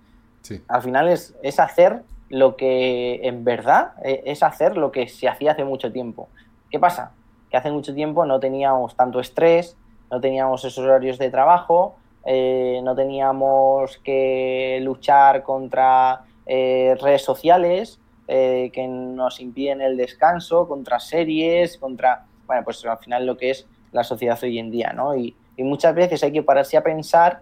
Al 0.67 0.81
final 0.81 1.07
es, 1.07 1.33
hacer 1.61 2.03
lo 2.27 2.57
que 2.57 3.21
en 3.23 3.45
verdad 3.45 3.93
e, 4.03 4.23
es 4.25 4.43
hacer 4.43 4.75
lo 4.75 4.91
que 4.91 5.07
se 5.07 5.29
hacía 5.29 5.53
hace 5.53 5.63
mucho 5.63 5.93
tiempo. 5.93 6.27
¿Qué 6.69 6.77
pasa? 6.77 7.13
Que 7.49 7.55
hace 7.55 7.71
mucho 7.71 7.95
tiempo 7.95 8.25
no 8.25 8.41
teníamos 8.41 8.97
tanto 8.97 9.21
estrés, 9.21 9.77
no 10.11 10.19
teníamos 10.19 10.65
esos 10.65 10.83
horarios 10.83 11.17
de 11.19 11.29
trabajo, 11.29 11.95
eh, 12.25 12.81
no 12.83 12.95
teníamos 12.95 13.97
que 13.99 14.81
luchar 14.83 15.43
contra 15.43 16.23
eh, 16.45 16.97
redes 16.99 17.23
sociales 17.23 17.97
eh, 18.27 18.71
que 18.73 18.85
nos 18.89 19.39
impiden 19.39 19.79
el 19.79 19.95
descanso, 19.95 20.67
contra 20.67 20.99
series, 20.99 21.77
contra, 21.77 22.25
bueno, 22.49 22.63
pues 22.63 22.83
al 22.83 22.97
final 22.97 23.27
lo 23.27 23.37
que 23.37 23.51
es 23.51 23.67
la 23.91 24.03
sociedad 24.03 24.39
hoy 24.41 24.57
en 24.57 24.71
día, 24.71 24.91
¿no? 24.91 25.15
Y, 25.15 25.35
y 25.55 25.63
muchas 25.63 25.93
veces 25.93 26.23
hay 26.23 26.31
que 26.31 26.41
pararse 26.41 26.77
a 26.77 26.83
pensar 26.83 27.41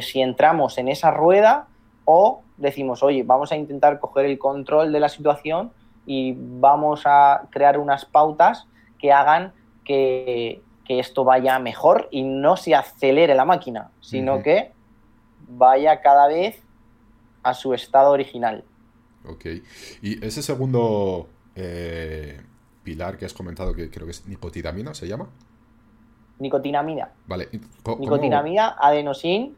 si 0.00 0.20
entramos 0.20 0.76
en 0.78 0.88
esa 0.88 1.12
rueda 1.12 1.68
o 2.04 2.42
decimos, 2.56 3.02
oye, 3.02 3.22
vamos 3.22 3.52
a 3.52 3.56
intentar 3.56 4.00
coger 4.00 4.26
el 4.26 4.38
control 4.38 4.90
de 4.90 5.00
la 5.00 5.08
situación 5.08 5.70
y 6.06 6.34
vamos 6.36 7.02
a 7.04 7.48
crear 7.50 7.78
unas 7.78 8.04
pautas 8.04 8.66
que 8.98 9.12
hagan 9.12 9.52
que, 9.84 10.62
esto 10.88 11.24
vaya 11.24 11.58
mejor 11.58 12.06
y 12.10 12.22
no 12.22 12.58
se 12.58 12.74
acelere 12.74 13.34
la 13.34 13.46
máquina, 13.46 13.92
sino 14.02 14.42
que 14.42 14.72
vaya 15.48 16.02
cada 16.02 16.28
vez 16.28 16.62
a 17.42 17.54
su 17.54 17.72
estado 17.72 18.10
original. 18.10 18.62
Ok. 19.26 19.46
Y 20.02 20.22
ese 20.22 20.42
segundo 20.42 21.28
eh, 21.54 22.42
pilar 22.82 23.16
que 23.18 23.24
has 23.24 23.34
comentado, 23.34 23.74
que 23.74 23.90
creo 23.90 24.06
que 24.06 24.12
es 24.12 24.26
nicotinamina, 24.26 24.94
¿se 24.94 25.06
llama? 25.06 25.28
Nicotinamina. 26.38 27.10
Vale. 27.26 27.48
Nicotinamina, 27.98 28.76
adenosin, 28.78 29.56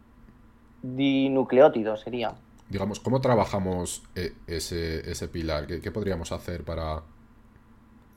dinucleótido 0.83 1.97
sería 1.97 2.35
digamos, 2.69 3.01
¿cómo 3.01 3.21
trabajamos 3.21 4.03
eh, 4.15 4.33
ese, 4.47 5.29
pilar? 5.29 5.67
¿Qué, 5.67 5.91
podríamos 5.91 6.33
hacer 6.33 6.65
para...? 6.65 7.03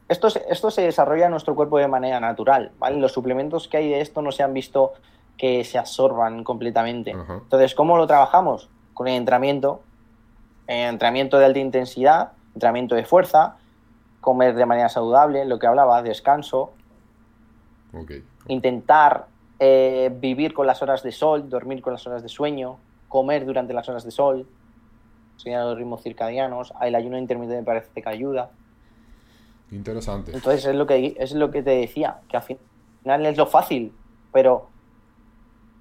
Esto 0.07 0.29
se, 0.29 0.43
esto 0.49 0.71
se 0.71 0.83
desarrolla 0.83 1.25
en 1.25 1.31
nuestro 1.31 1.53
cuerpo 1.53 1.77
de 1.77 1.87
manera 1.87 2.19
natural, 2.19 2.71
¿vale? 2.79 2.97
Los 2.97 3.11
suplementos 3.11 3.67
que 3.67 3.77
hay 3.77 3.89
de 3.89 4.01
esto 4.01 4.21
no 4.21 4.31
se 4.31 4.41
han 4.41 4.53
visto 4.53 4.93
que 5.37 5.63
se 5.63 5.77
absorban 5.77 6.43
completamente. 6.43 7.11
Entonces, 7.11 7.75
¿cómo 7.75 7.97
lo 7.97 8.07
trabajamos? 8.07 8.69
Con 8.93 9.07
el 9.07 9.15
entrenamiento, 9.15 9.81
entrenamiento 10.65 11.37
de 11.37 11.45
alta 11.45 11.59
intensidad, 11.59 12.31
entrenamiento 12.55 12.95
de 12.95 13.05
fuerza, 13.05 13.57
comer 14.27 14.55
de 14.55 14.65
manera 14.65 14.89
saludable, 14.89 15.45
lo 15.45 15.57
que 15.57 15.67
hablaba, 15.67 16.01
descanso, 16.01 16.73
intentar 18.49 19.27
eh, 19.57 20.13
vivir 20.19 20.53
con 20.53 20.67
las 20.67 20.81
horas 20.81 21.01
de 21.01 21.13
sol, 21.13 21.47
dormir 21.47 21.81
con 21.81 21.93
las 21.93 22.05
horas 22.05 22.23
de 22.23 22.27
sueño, 22.27 22.77
comer 23.07 23.45
durante 23.45 23.73
las 23.73 23.87
horas 23.87 24.03
de 24.03 24.11
sol, 24.11 24.45
seguir 25.37 25.57
los 25.59 25.77
ritmos 25.77 26.03
circadianos, 26.03 26.73
el 26.81 26.95
ayuno 26.95 27.17
intermitente 27.17 27.61
me 27.61 27.65
parece 27.65 28.01
que 28.01 28.09
ayuda. 28.09 28.51
Interesante. 29.71 30.33
Entonces 30.33 30.65
es 30.65 30.75
lo 30.75 30.85
que 30.85 31.15
es 31.17 31.31
lo 31.31 31.49
que 31.49 31.63
te 31.63 31.69
decía, 31.69 32.19
que 32.27 32.35
al 32.35 32.43
final 32.43 33.25
es 33.27 33.37
lo 33.37 33.45
fácil, 33.45 33.93
pero 34.33 34.67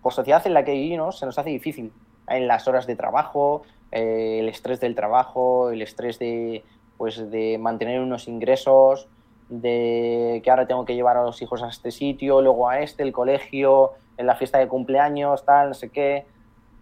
por 0.02 0.12
sociedad 0.12 0.46
en 0.46 0.54
la 0.54 0.64
que 0.64 0.70
vivimos 0.70 1.18
se 1.18 1.26
nos 1.26 1.36
hace 1.36 1.50
difícil. 1.50 1.92
En 2.28 2.46
las 2.46 2.68
horas 2.68 2.86
de 2.86 2.94
trabajo, 2.94 3.64
eh, 3.90 4.38
el 4.38 4.48
estrés 4.48 4.78
del 4.78 4.94
trabajo, 4.94 5.70
el 5.70 5.82
estrés 5.82 6.20
de 6.20 6.62
pues 6.96 7.30
de 7.30 7.58
mantener 7.58 8.00
unos 8.00 8.28
ingresos, 8.28 9.08
de 9.48 10.40
que 10.42 10.50
ahora 10.50 10.66
tengo 10.66 10.84
que 10.84 10.94
llevar 10.94 11.16
a 11.16 11.22
los 11.22 11.40
hijos 11.42 11.62
a 11.62 11.68
este 11.68 11.90
sitio, 11.90 12.40
luego 12.42 12.68
a 12.68 12.80
este, 12.80 13.02
el 13.02 13.12
colegio, 13.12 13.92
en 14.16 14.26
la 14.26 14.34
fiesta 14.36 14.58
de 14.58 14.68
cumpleaños, 14.68 15.44
tal, 15.44 15.68
no 15.68 15.74
sé 15.74 15.90
qué. 15.90 16.26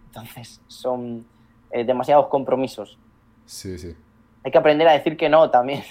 Entonces, 0.07 0.61
son 0.67 1.25
eh, 1.71 1.83
demasiados 1.83 2.27
compromisos. 2.27 2.97
Sí, 3.45 3.77
sí. 3.77 3.95
Hay 4.43 4.51
que 4.51 4.57
aprender 4.57 4.87
a 4.87 4.93
decir 4.93 5.17
que 5.17 5.29
no 5.29 5.49
también. 5.49 5.83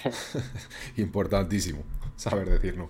Importantísimo, 0.97 1.83
saber 2.15 2.49
decir 2.49 2.77
no. 2.77 2.89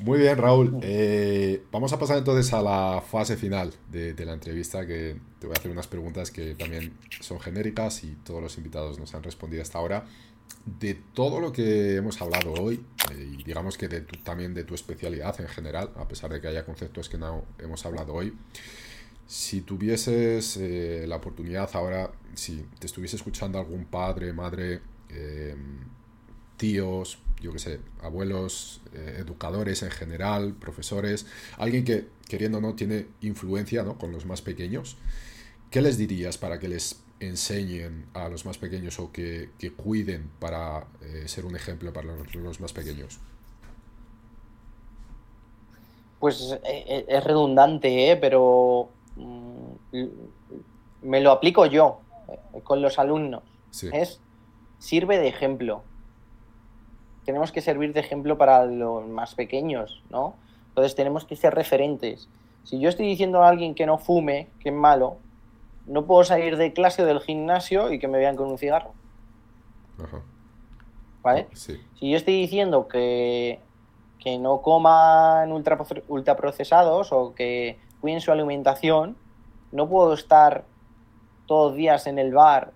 Muy 0.00 0.18
bien, 0.18 0.38
Raúl. 0.38 0.78
Eh, 0.82 1.62
vamos 1.70 1.92
a 1.92 1.98
pasar 1.98 2.16
entonces 2.16 2.54
a 2.54 2.62
la 2.62 3.02
fase 3.06 3.36
final 3.36 3.74
de, 3.90 4.14
la 4.24 4.32
entrevista, 4.32 4.86
que 4.86 5.16
te 5.38 5.46
voy 5.46 5.54
a 5.54 5.58
hacer 5.58 5.70
unas 5.70 5.88
preguntas 5.88 6.30
que 6.30 6.54
también 6.54 6.96
son 7.20 7.38
genéricas 7.38 8.02
y 8.04 8.16
todos 8.24 8.42
los 8.42 8.56
invitados 8.56 8.98
nos 8.98 9.14
han 9.14 9.22
respondido 9.22 9.62
hasta 9.62 9.78
ahora. 9.78 10.06
De 10.64 10.94
todo 10.94 11.38
lo 11.40 11.52
que 11.52 11.96
hemos 11.96 12.20
hablado 12.22 12.54
hoy, 12.54 12.82
eh, 13.12 13.36
y 13.38 13.42
digamos 13.42 13.76
que 13.76 13.88
de 13.88 14.00
también 14.00 14.54
de 14.54 14.64
tu 14.64 14.74
especialidad 14.74 15.38
en 15.38 15.48
general, 15.48 15.90
a 15.96 16.08
pesar 16.08 16.32
de 16.32 16.40
que 16.40 16.48
haya 16.48 16.64
conceptos 16.64 17.10
que 17.10 17.18
no 17.18 17.44
hemos 17.58 17.84
hablado 17.84 18.14
hoy, 18.14 18.32
si 19.26 19.60
tuvieses 19.60 20.56
eh, 20.56 21.04
la 21.06 21.16
oportunidad 21.16 21.68
ahora, 21.74 22.10
si 22.34 22.64
te 22.78 22.86
estuviese 22.86 23.16
escuchando 23.16 23.58
algún 23.58 23.84
padre, 23.84 24.32
madre, 24.32 24.80
tíos, 26.60 27.18
yo 27.40 27.52
qué 27.52 27.58
sé, 27.58 27.80
abuelos, 28.02 28.82
eh, 28.94 29.16
educadores 29.18 29.82
en 29.82 29.90
general, 29.90 30.54
profesores, 30.54 31.26
alguien 31.56 31.84
que 31.84 32.06
queriendo 32.28 32.58
o 32.58 32.60
no 32.60 32.74
tiene 32.74 33.06
influencia 33.22 33.82
¿no? 33.82 33.98
con 33.98 34.12
los 34.12 34.26
más 34.26 34.42
pequeños, 34.42 34.96
¿qué 35.70 35.80
les 35.80 35.98
dirías 35.98 36.38
para 36.38 36.58
que 36.58 36.68
les 36.68 37.02
enseñen 37.18 38.06
a 38.14 38.28
los 38.28 38.46
más 38.46 38.58
pequeños 38.58 39.00
o 39.00 39.10
que, 39.10 39.50
cuiden 39.76 40.30
para 40.38 40.86
eh, 41.02 41.24
ser 41.26 41.44
un 41.44 41.56
ejemplo 41.56 41.92
para 41.92 42.14
los, 42.34 42.60
más 42.60 42.72
pequeños? 42.72 43.18
Pues 46.20 46.54
es 46.62 47.24
redundante, 47.24 48.18
pero 48.20 48.90
Mm, 49.16 50.06
me 51.02 51.20
lo 51.20 51.30
aplico 51.30 51.66
yo 51.66 52.00
eh, 52.28 52.60
con 52.62 52.82
los 52.82 52.98
alumnos. 52.98 53.42
Es 53.92 54.20
sirve 54.78 55.18
de 55.18 55.28
ejemplo. 55.28 55.82
Tenemos 57.24 57.52
que 57.52 57.60
servir 57.60 57.92
de 57.92 58.00
ejemplo 58.00 58.38
para 58.38 58.64
los 58.64 59.06
más 59.06 59.34
pequeños, 59.34 60.02
¿no? 60.10 60.34
Entonces 60.68 60.94
tenemos 60.94 61.24
que 61.24 61.36
ser 61.36 61.54
referentes. 61.54 62.28
Si 62.64 62.78
yo 62.78 62.88
estoy 62.88 63.06
diciendo 63.06 63.42
a 63.42 63.48
alguien 63.48 63.74
que 63.74 63.86
no 63.86 63.98
fume, 63.98 64.48
que 64.60 64.68
es 64.70 64.74
malo, 64.74 65.16
no 65.86 66.06
puedo 66.06 66.24
salir 66.24 66.56
de 66.56 66.72
clase 66.72 67.02
o 67.02 67.06
del 67.06 67.20
gimnasio 67.20 67.92
y 67.92 67.98
que 67.98 68.08
me 68.08 68.18
vean 68.18 68.36
con 68.36 68.48
un 68.48 68.58
cigarro. 68.58 68.92
¿Vale? 71.22 71.48
Si 71.52 72.10
yo 72.10 72.16
estoy 72.16 72.34
diciendo 72.34 72.88
que, 72.88 73.60
que 74.18 74.38
no 74.38 74.62
coman 74.62 75.52
ultra, 75.52 75.78
ultraprocesados 76.08 77.12
o 77.12 77.34
que 77.34 77.78
cuiden 78.00 78.20
su 78.20 78.32
alimentación, 78.32 79.16
no 79.72 79.88
puedo 79.88 80.14
estar 80.14 80.64
todos 81.46 81.72
los 81.72 81.76
días 81.76 82.06
en 82.06 82.18
el 82.18 82.32
bar 82.32 82.72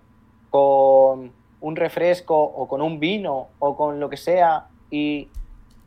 con 0.49 1.31
un 1.65 1.75
refresco 1.75 2.39
o 2.39 2.67
con 2.67 2.83
un 2.83 2.99
vino 2.99 3.47
o 3.57 3.75
con 3.75 3.99
lo 3.99 4.07
que 4.07 4.17
sea 4.17 4.67
y 4.91 5.29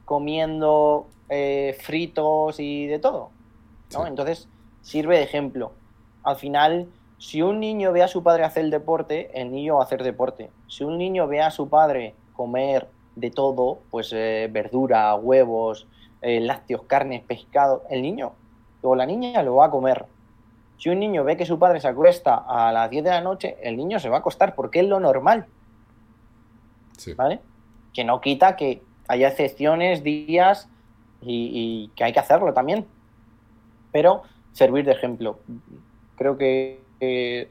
comiendo 0.04 1.06
eh, 1.28 1.78
fritos 1.80 2.58
y 2.58 2.88
de 2.88 2.98
todo. 2.98 3.30
Entonces, 4.04 4.48
sirve 4.82 5.18
de 5.18 5.22
ejemplo. 5.22 5.70
Al 6.24 6.34
final, 6.34 6.88
si 7.18 7.42
un 7.42 7.60
niño 7.60 7.92
ve 7.92 8.02
a 8.02 8.08
su 8.08 8.24
padre 8.24 8.42
hacer 8.42 8.68
deporte, 8.70 9.30
el 9.40 9.52
niño 9.52 9.76
va 9.76 9.82
a 9.82 9.84
hacer 9.84 10.02
deporte. 10.02 10.50
Si 10.66 10.82
un 10.82 10.98
niño 10.98 11.28
ve 11.28 11.42
a 11.42 11.52
su 11.52 11.68
padre 11.68 12.16
comer 12.32 12.88
de 13.14 13.30
todo, 13.30 13.78
pues 13.92 14.12
eh, 14.12 14.48
verdura, 14.50 15.14
huevos, 15.14 15.86
eh, 16.22 16.40
lácteos, 16.40 16.82
carne, 16.88 17.22
pescado, 17.24 17.84
el 17.88 18.02
niño 18.02 18.32
o 18.82 18.96
la 18.96 19.06
niña 19.06 19.44
lo 19.44 19.54
va 19.54 19.66
a 19.66 19.70
comer. 19.70 20.06
Si 20.76 20.88
un 20.88 20.98
niño 20.98 21.22
ve 21.22 21.36
que 21.36 21.46
su 21.46 21.56
padre 21.56 21.80
se 21.80 21.86
acuesta 21.86 22.34
a 22.34 22.72
las 22.72 22.90
10 22.90 23.04
de 23.04 23.10
la 23.10 23.20
noche, 23.20 23.56
el 23.62 23.76
niño 23.76 24.00
se 24.00 24.08
va 24.08 24.16
a 24.16 24.20
acostar 24.20 24.56
porque 24.56 24.80
es 24.80 24.86
lo 24.86 24.98
normal. 24.98 25.46
¿Vale? 27.16 27.40
Que 27.92 28.04
no 28.04 28.20
quita 28.20 28.56
que 28.56 28.82
haya 29.08 29.28
excepciones, 29.28 30.02
días 30.02 30.68
y, 31.22 31.90
que 31.96 32.04
hay 32.04 32.12
que 32.12 32.20
hacerlo 32.20 32.52
también. 32.52 32.86
Pero 33.92 34.22
servir 34.52 34.84
de 34.84 34.92
ejemplo. 34.92 35.38
Creo 36.16 36.36
que 36.36 36.80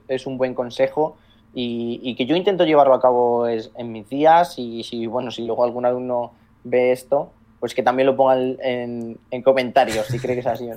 es 0.07 0.27
un 0.27 0.37
buen 0.37 0.53
consejo 0.53 1.17
y, 1.59 2.15
que 2.15 2.25
yo 2.25 2.35
intento 2.35 2.65
llevarlo 2.65 2.93
a 2.93 3.01
cabo 3.01 3.47
en 3.47 3.91
mis 3.91 4.07
días 4.09 4.59
y 4.59 4.83
si, 4.83 5.07
bueno, 5.07 5.31
si 5.31 5.45
luego 5.45 5.63
algún 5.63 5.85
alumno 5.85 6.33
ve 6.63 6.91
esto, 6.91 7.31
pues 7.59 7.73
que 7.73 7.81
también 7.81 8.05
lo 8.05 8.15
ponga 8.15 8.35
en, 8.37 9.17
comentarios 9.43 10.05
si 10.05 10.19
cree 10.19 10.35
que 10.35 10.41
es 10.41 10.47
así. 10.47 10.69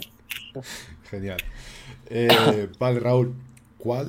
Genial. 1.11 1.39
Eh, 2.09 2.69
vale, 2.79 3.01
Raúl, 3.01 3.35
¿cuál 3.77 4.09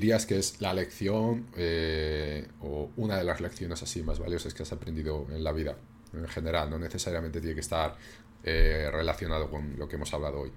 dirías 0.00 0.26
que 0.26 0.38
es 0.38 0.60
la 0.60 0.72
lección 0.74 1.46
eh, 1.56 2.46
o 2.62 2.90
una 2.96 3.16
de 3.16 3.24
las 3.24 3.40
lecciones 3.40 3.82
así 3.82 4.02
más 4.02 4.18
valiosas 4.18 4.54
que 4.54 4.62
has 4.62 4.72
aprendido 4.72 5.26
en 5.30 5.42
la 5.42 5.52
vida 5.52 5.76
en 6.12 6.28
general? 6.28 6.70
No 6.70 6.78
necesariamente 6.78 7.40
tiene 7.40 7.54
que 7.54 7.60
estar 7.60 7.94
eh, 8.44 8.88
relacionado 8.92 9.50
con 9.50 9.78
lo 9.78 9.88
que 9.88 9.96
hemos 9.96 10.12
hablado 10.12 10.40
hoy. 10.42 10.52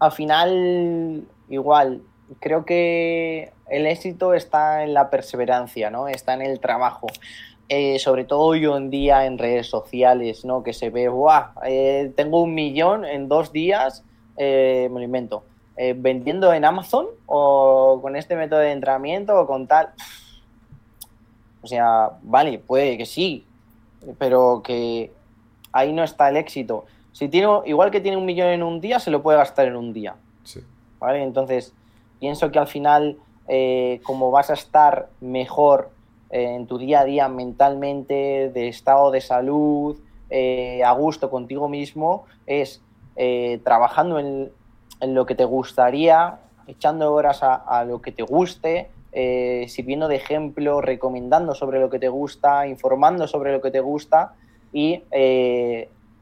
al 0.00 0.12
final, 0.12 1.24
igual, 1.48 2.02
creo 2.40 2.64
que 2.64 3.52
el 3.68 3.86
éxito 3.86 4.34
está 4.34 4.84
en 4.84 4.94
la 4.94 5.10
perseverancia, 5.10 5.90
¿no? 5.90 6.08
Está 6.08 6.34
en 6.34 6.42
el 6.42 6.60
trabajo. 6.60 7.06
Eh, 7.68 7.98
sobre 7.98 8.24
todo 8.24 8.40
hoy 8.40 8.66
en 8.66 8.90
día 8.90 9.24
en 9.24 9.38
redes 9.38 9.68
sociales, 9.68 10.44
¿no? 10.44 10.62
Que 10.62 10.74
se 10.74 10.90
ve, 10.90 11.08
¡guau! 11.08 11.46
Eh, 11.64 12.12
tengo 12.14 12.42
un 12.42 12.54
millón 12.54 13.06
en 13.06 13.28
dos 13.28 13.52
días, 13.52 14.04
eh, 14.36 14.88
me 14.90 15.00
lo 15.00 15.04
invento, 15.04 15.44
vendiendo 15.96 16.52
en 16.52 16.64
Amazon 16.64 17.06
o 17.26 17.98
con 18.00 18.16
este 18.16 18.36
método 18.36 18.60
de 18.60 18.72
entrenamiento 18.72 19.40
o 19.40 19.46
con 19.46 19.66
tal. 19.66 19.90
O 21.62 21.66
sea, 21.66 22.10
vale, 22.22 22.58
puede 22.58 22.96
que 22.96 23.06
sí, 23.06 23.44
pero 24.18 24.62
que 24.62 25.12
ahí 25.72 25.92
no 25.92 26.04
está 26.04 26.28
el 26.28 26.36
éxito. 26.36 26.84
Si 27.12 27.28
tiene, 27.28 27.48
igual 27.66 27.90
que 27.90 28.00
tiene 28.00 28.16
un 28.16 28.24
millón 28.24 28.48
en 28.48 28.62
un 28.62 28.80
día, 28.80 29.00
se 29.00 29.10
lo 29.10 29.22
puede 29.22 29.38
gastar 29.38 29.66
en 29.66 29.76
un 29.76 29.92
día. 29.92 30.16
Sí. 30.44 30.60
¿Vale? 30.98 31.22
Entonces, 31.22 31.72
pienso 32.20 32.50
que 32.50 32.58
al 32.58 32.66
final, 32.66 33.16
como 34.02 34.30
vas 34.30 34.50
a 34.50 34.54
estar 34.54 35.08
mejor 35.20 35.90
en 36.30 36.66
tu 36.66 36.78
día 36.78 37.00
a 37.00 37.04
día 37.04 37.28
mentalmente, 37.28 38.50
de 38.52 38.68
estado 38.68 39.10
de 39.10 39.20
salud, 39.20 39.96
eh, 40.30 40.82
a 40.82 40.90
gusto 40.92 41.30
contigo 41.30 41.68
mismo, 41.68 42.24
es 42.46 42.82
eh, 43.16 43.60
trabajando 43.64 44.18
en, 44.18 44.50
lo 45.00 45.26
que 45.26 45.34
te 45.34 45.44
gustaría, 45.44 46.38
echando 46.66 47.12
horas 47.12 47.40
a, 47.42 47.84
lo 47.84 48.00
que 48.00 48.10
te 48.10 48.22
guste, 48.22 48.90
eh, 49.12 49.66
sirviendo 49.68 50.08
de 50.08 50.16
ejemplo, 50.16 50.80
recomendando 50.80 51.54
sobre 51.54 51.78
lo 51.78 51.90
que 51.90 51.98
te 51.98 52.08
gusta, 52.08 52.66
informando 52.66 53.28
sobre 53.28 53.52
lo 53.52 53.60
que 53.60 53.70
te 53.70 53.80
gusta 53.80 54.32
y 54.72 55.02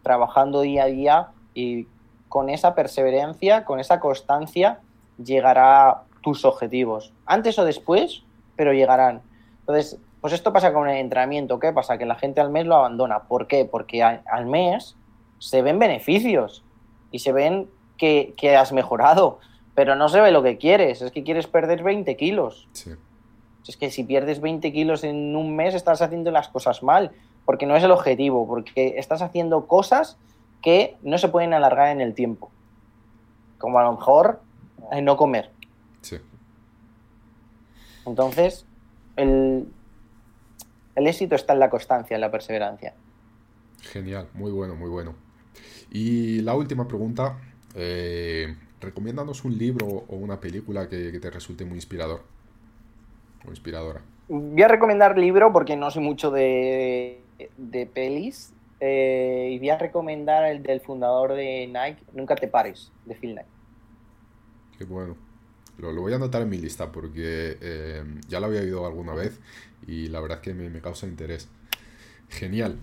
trabajando 0.03 0.63
día 0.63 0.85
a 0.85 0.87
día 0.87 1.29
y 1.55 1.87
con 2.29 2.49
esa 2.49 2.75
perseverancia, 2.75 3.65
con 3.65 3.79
esa 3.79 4.01
constancia, 4.01 4.81
llegará 5.23 6.03
tus 6.23 6.45
objetivos. 6.45 7.13
Antes 7.27 7.59
o 7.59 7.65
después, 7.65 8.23
pero 8.57 8.73
llegarán. 8.73 9.21
Entonces, 9.61 9.99
pues 10.23 10.33
esto 10.33 10.53
pasa 10.53 10.73
con 10.73 10.89
el 10.89 10.97
entrenamiento. 10.97 11.59
¿Qué 11.59 11.73
pasa? 11.73 11.99
Que 11.99 12.07
la 12.07 12.15
gente 12.15 12.41
al 12.41 12.51
mes 12.51 12.65
lo 12.65 12.77
abandona. 12.77 13.25
¿Por 13.25 13.49
qué? 13.49 13.65
Porque 13.65 14.03
al, 14.03 14.47
mes 14.47 14.97
se 15.39 15.63
ven 15.63 15.79
beneficios 15.79 16.65
y 17.13 17.21
se 17.21 17.33
ven 17.33 17.69
que, 17.97 18.57
has 18.57 18.73
mejorado, 18.73 19.39
pero 19.75 19.95
no 19.95 20.09
se 20.09 20.21
ve 20.21 20.33
lo 20.33 20.43
que 20.43 20.59
quieres. 20.59 21.03
Es 21.03 21.13
que 21.13 21.23
quieres 21.23 21.47
perder 21.47 21.83
20 21.85 22.17
kilos. 22.17 22.69
Es 23.67 23.77
que 23.77 23.91
si 23.91 24.03
pierdes 24.03 24.41
20 24.41 24.73
kilos 24.73 25.05
en 25.05 25.37
un 25.37 25.55
mes 25.55 25.75
estás 25.75 26.03
haciendo 26.03 26.33
las 26.33 26.49
cosas 26.49 26.83
mal, 26.83 27.13
porque 27.45 27.67
no 27.67 27.77
es 27.77 27.85
el 27.85 27.93
objetivo, 27.93 28.47
porque 28.47 28.95
estás 28.97 29.23
haciendo 29.23 29.67
cosas 29.67 30.17
que 30.63 30.97
no 31.03 31.19
se 31.19 31.29
pueden 31.29 31.55
alargar 31.55 31.89
en 31.89 32.01
el 32.01 32.15
tiempo. 32.15 32.51
Como 33.59 33.79
a 33.79 33.85
lo 33.85 33.93
mejor 33.93 34.41
eh, 34.91 35.03
no 35.03 35.17
comer. 35.17 35.51
Sí. 36.01 36.19
Entonces, 38.07 38.67
el, 39.17 39.69
éxito 40.97 41.35
está 41.35 41.53
en 41.53 41.61
la 41.61 41.71
constancia, 41.71 42.15
en 42.15 42.21
la 42.21 42.31
perseverancia. 42.31 42.95
Genial, 43.81 44.29
muy 44.35 44.51
bueno, 44.53 44.75
muy 44.75 44.91
bueno. 44.91 45.15
Y 45.93 46.41
la 46.41 46.55
última 46.55 46.89
pregunta, 46.89 47.39
eh, 47.75 48.57
recomiéndanos 48.81 49.45
un 49.45 49.57
libro 49.59 49.87
o 49.87 50.17
una 50.17 50.41
película 50.41 50.89
que, 50.89 51.19
te 51.21 51.31
resulte 51.31 51.65
muy 51.65 51.77
inspirador 51.77 52.23
o 53.47 53.51
inspiradora. 53.51 54.01
Voy 54.29 54.63
a 54.63 54.69
recomendar 54.69 55.19
libro 55.19 55.53
porque 55.53 55.77
no 55.77 55.91
sé 55.91 56.01
mucho 56.01 56.31
de, 56.31 57.21
de 57.57 57.87
pelis. 57.87 58.53
Eh, 58.85 59.51
y 59.53 59.59
voy 59.61 59.71
a 59.71 59.79
recomendar 59.79 60.45
el 60.45 60.61
del 60.61 60.81
fundador 60.81 61.35
de 61.35 61.69
Nike, 61.69 62.03
Nunca 62.15 62.35
te 62.35 62.49
pares, 62.49 62.91
de 63.05 63.15
Phil 63.15 63.35
Knight. 63.35 63.47
Qué 64.77 64.85
bueno. 64.85 65.15
Lo, 65.79 65.95
voy 66.01 66.13
a 66.13 66.17
anotar 66.17 66.43
en 66.43 66.49
mi 66.49 66.59
lista 66.59 66.91
porque 66.91 67.59
eh, 67.61 68.03
ya 68.29 68.41
lo 68.41 68.47
había 68.47 68.61
oído 68.61 68.85
alguna 68.85 69.15
vez 69.15 69.41
y 69.87 70.09
la 70.09 70.21
verdad 70.21 70.41
que 70.41 70.53
me, 70.53 70.81
causa 70.81 71.07
interés. 71.07 71.49
Genial. 72.29 72.77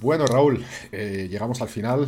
Bueno, 0.00 0.26
Raúl, 0.26 0.64
eh, 0.92 1.28
llegamos 1.30 1.62
al 1.62 1.68
final. 1.68 2.06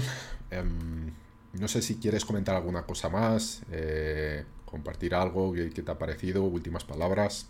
Em, 0.51 1.12
no 1.53 1.68
sé 1.68 1.82
si 1.82 1.97
quieres 1.99 2.24
comentar 2.24 2.55
alguna 2.55 2.82
cosa 2.84 3.09
más, 3.09 3.62
eh, 3.70 4.45
compartir 4.64 5.14
algo 5.14 5.53
que, 5.53 5.70
te 5.70 5.91
ha 5.91 5.99
parecido, 5.99 6.43
últimas 6.45 6.84
palabras. 6.84 7.49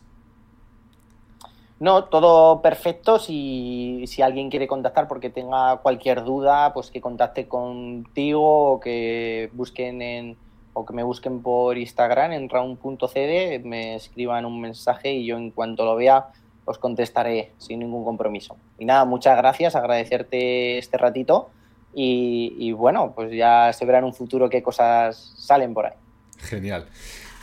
No, 1.79 2.05
todo 2.05 2.63
perfecto. 2.63 3.19
Si, 3.19 4.05
si, 4.07 4.23
alguien 4.23 4.49
quiere 4.49 4.67
contactar 4.67 5.09
porque 5.09 5.29
tenga 5.29 5.77
cualquier 5.79 6.25
duda, 6.25 6.73
pues 6.73 6.91
que 6.91 7.01
contacte 7.01 7.49
contigo 7.49 8.73
o 8.73 8.81
que 8.81 9.51
busquen 9.53 10.01
en, 10.01 10.37
o 10.73 10.87
que 10.87 10.95
me 10.95 11.03
busquen 11.03 11.43
por 11.43 11.77
Instagram 11.77 12.33
en 12.33 12.49
round.cd, 12.49 13.61
me 13.65 13.97
escriban 13.97 14.47
un 14.47 14.61
mensaje 14.61 15.13
y 15.13 15.27
yo 15.27 15.37
en 15.37 15.51
cuanto 15.51 15.85
lo 15.85 15.97
vea 15.97 16.29
os 16.67 16.79
contestaré 16.79 17.53
sin 17.57 17.79
ningún 17.79 18.05
compromiso. 18.05 18.57
Y 18.79 18.85
nada, 18.85 19.05
muchas 19.07 19.37
gracias, 19.39 19.75
agradecerte 19.75 20.77
este 20.79 20.99
ratito 20.99 21.51
y, 21.99 22.73
bueno, 22.73 23.15
pues 23.15 23.33
ya 23.33 23.73
se 23.73 23.87
verá 23.87 23.99
en 24.01 24.05
un 24.05 24.13
futuro 24.13 24.51
qué 24.51 24.63
cosas 24.63 25.33
salen 25.39 25.73
por 25.73 25.87
ahí. 25.87 25.95
Genial. 26.41 26.89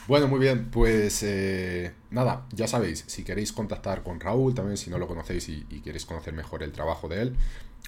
Bueno, 0.07 0.27
muy 0.27 0.39
bien, 0.39 0.69
pues 0.69 1.23
eh, 1.23 1.91
nada, 2.13 2.45
ya 2.53 2.67
sabéis, 2.67 3.03
si 3.07 3.23
queréis 3.23 3.51
contactar 3.51 4.03
con 4.03 4.19
Raúl, 4.19 4.53
también 4.53 4.77
si 4.77 4.89
no 4.89 4.97
lo 4.97 5.07
conocéis 5.07 5.49
y, 5.49 5.63
queréis 5.83 6.05
conocer 6.05 6.33
mejor 6.33 6.63
el 6.63 6.71
trabajo 6.71 7.09
de 7.09 7.21
él, 7.21 7.35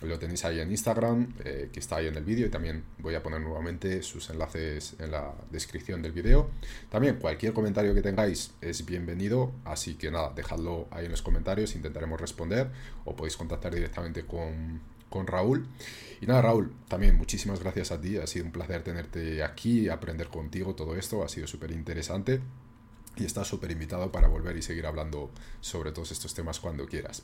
lo 0.01 0.19
tenéis 0.19 0.43
ahí 0.43 0.59
en 0.59 0.71
Instagram, 0.71 1.33
eh, 1.45 1.69
que 1.71 1.79
está 1.79 1.97
ahí 1.97 2.07
en 2.07 2.15
el 2.15 2.25
vídeo, 2.25 2.47
y 2.47 2.49
también 2.49 2.83
voy 2.97 3.15
a 3.15 3.23
poner 3.23 3.39
nuevamente 3.39 4.01
sus 4.01 4.29
enlaces 4.29 4.95
en 4.99 5.11
la 5.11 5.33
descripción 5.51 6.01
del 6.01 6.11
vídeo. 6.11 6.49
También 6.89 7.15
cualquier 7.15 7.53
comentario 7.53 7.93
que 7.93 8.01
tengáis 8.01 8.51
es 8.61 8.85
bienvenido, 8.85 9.53
así 9.63 9.95
que 9.95 10.11
nada, 10.11 10.33
dejadlo 10.35 10.87
ahí 10.91 11.05
en 11.05 11.11
los 11.11 11.21
comentarios, 11.21 11.75
intentaremos 11.75 12.19
responder, 12.19 12.71
o 13.05 13.15
podéis 13.15 13.37
contactar 13.37 13.73
directamente 13.73 14.25
con, 14.25 14.81
con 15.09 15.27
Raúl. 15.27 15.67
Y 16.19 16.25
nada, 16.25 16.41
Raúl, 16.41 16.73
también 16.89 17.15
muchísimas 17.15 17.59
gracias 17.59 17.91
a 17.91 18.01
ti, 18.01 18.17
ha 18.17 18.27
sido 18.27 18.45
un 18.45 18.51
placer 18.51 18.81
tenerte 18.83 19.43
aquí, 19.43 19.87
aprender 19.87 20.27
contigo 20.27 20.75
todo 20.75 20.95
esto, 20.95 21.23
ha 21.23 21.29
sido 21.29 21.47
súper 21.47 21.71
interesante. 21.71 22.41
Y 23.17 23.25
estás 23.25 23.47
súper 23.47 23.71
invitado 23.71 24.11
para 24.11 24.27
volver 24.27 24.57
y 24.57 24.61
seguir 24.61 24.85
hablando 24.85 25.31
sobre 25.61 25.91
todos 25.91 26.11
estos 26.11 26.33
temas 26.33 26.59
cuando 26.59 26.85
quieras. 26.85 27.23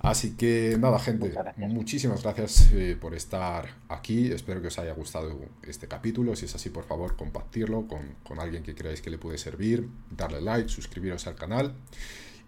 Así 0.00 0.36
que 0.36 0.76
nada, 0.78 0.98
gente, 0.98 1.32
muchísimas 1.56 2.22
gracias 2.22 2.70
eh, 2.72 2.96
por 3.00 3.14
estar 3.14 3.68
aquí. 3.88 4.32
Espero 4.32 4.60
que 4.60 4.68
os 4.68 4.78
haya 4.78 4.92
gustado 4.94 5.38
este 5.62 5.88
capítulo. 5.88 6.34
Si 6.36 6.46
es 6.46 6.54
así, 6.54 6.70
por 6.70 6.84
favor, 6.84 7.16
compartirlo 7.16 7.86
con, 7.86 8.16
con 8.24 8.40
alguien 8.40 8.62
que 8.62 8.74
creáis 8.74 9.02
que 9.02 9.10
le 9.10 9.18
puede 9.18 9.38
servir, 9.38 9.88
darle 10.10 10.40
like, 10.40 10.68
suscribiros 10.68 11.26
al 11.26 11.34
canal 11.34 11.74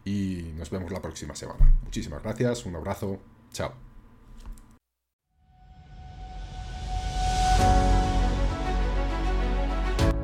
y 0.04 0.52
nos 0.56 0.70
vemos 0.70 0.90
la 0.90 1.00
próxima 1.00 1.34
semana. 1.34 1.74
Muchísimas 1.84 2.22
gracias, 2.22 2.66
un 2.66 2.76
abrazo, 2.76 3.20
chao. 3.52 3.91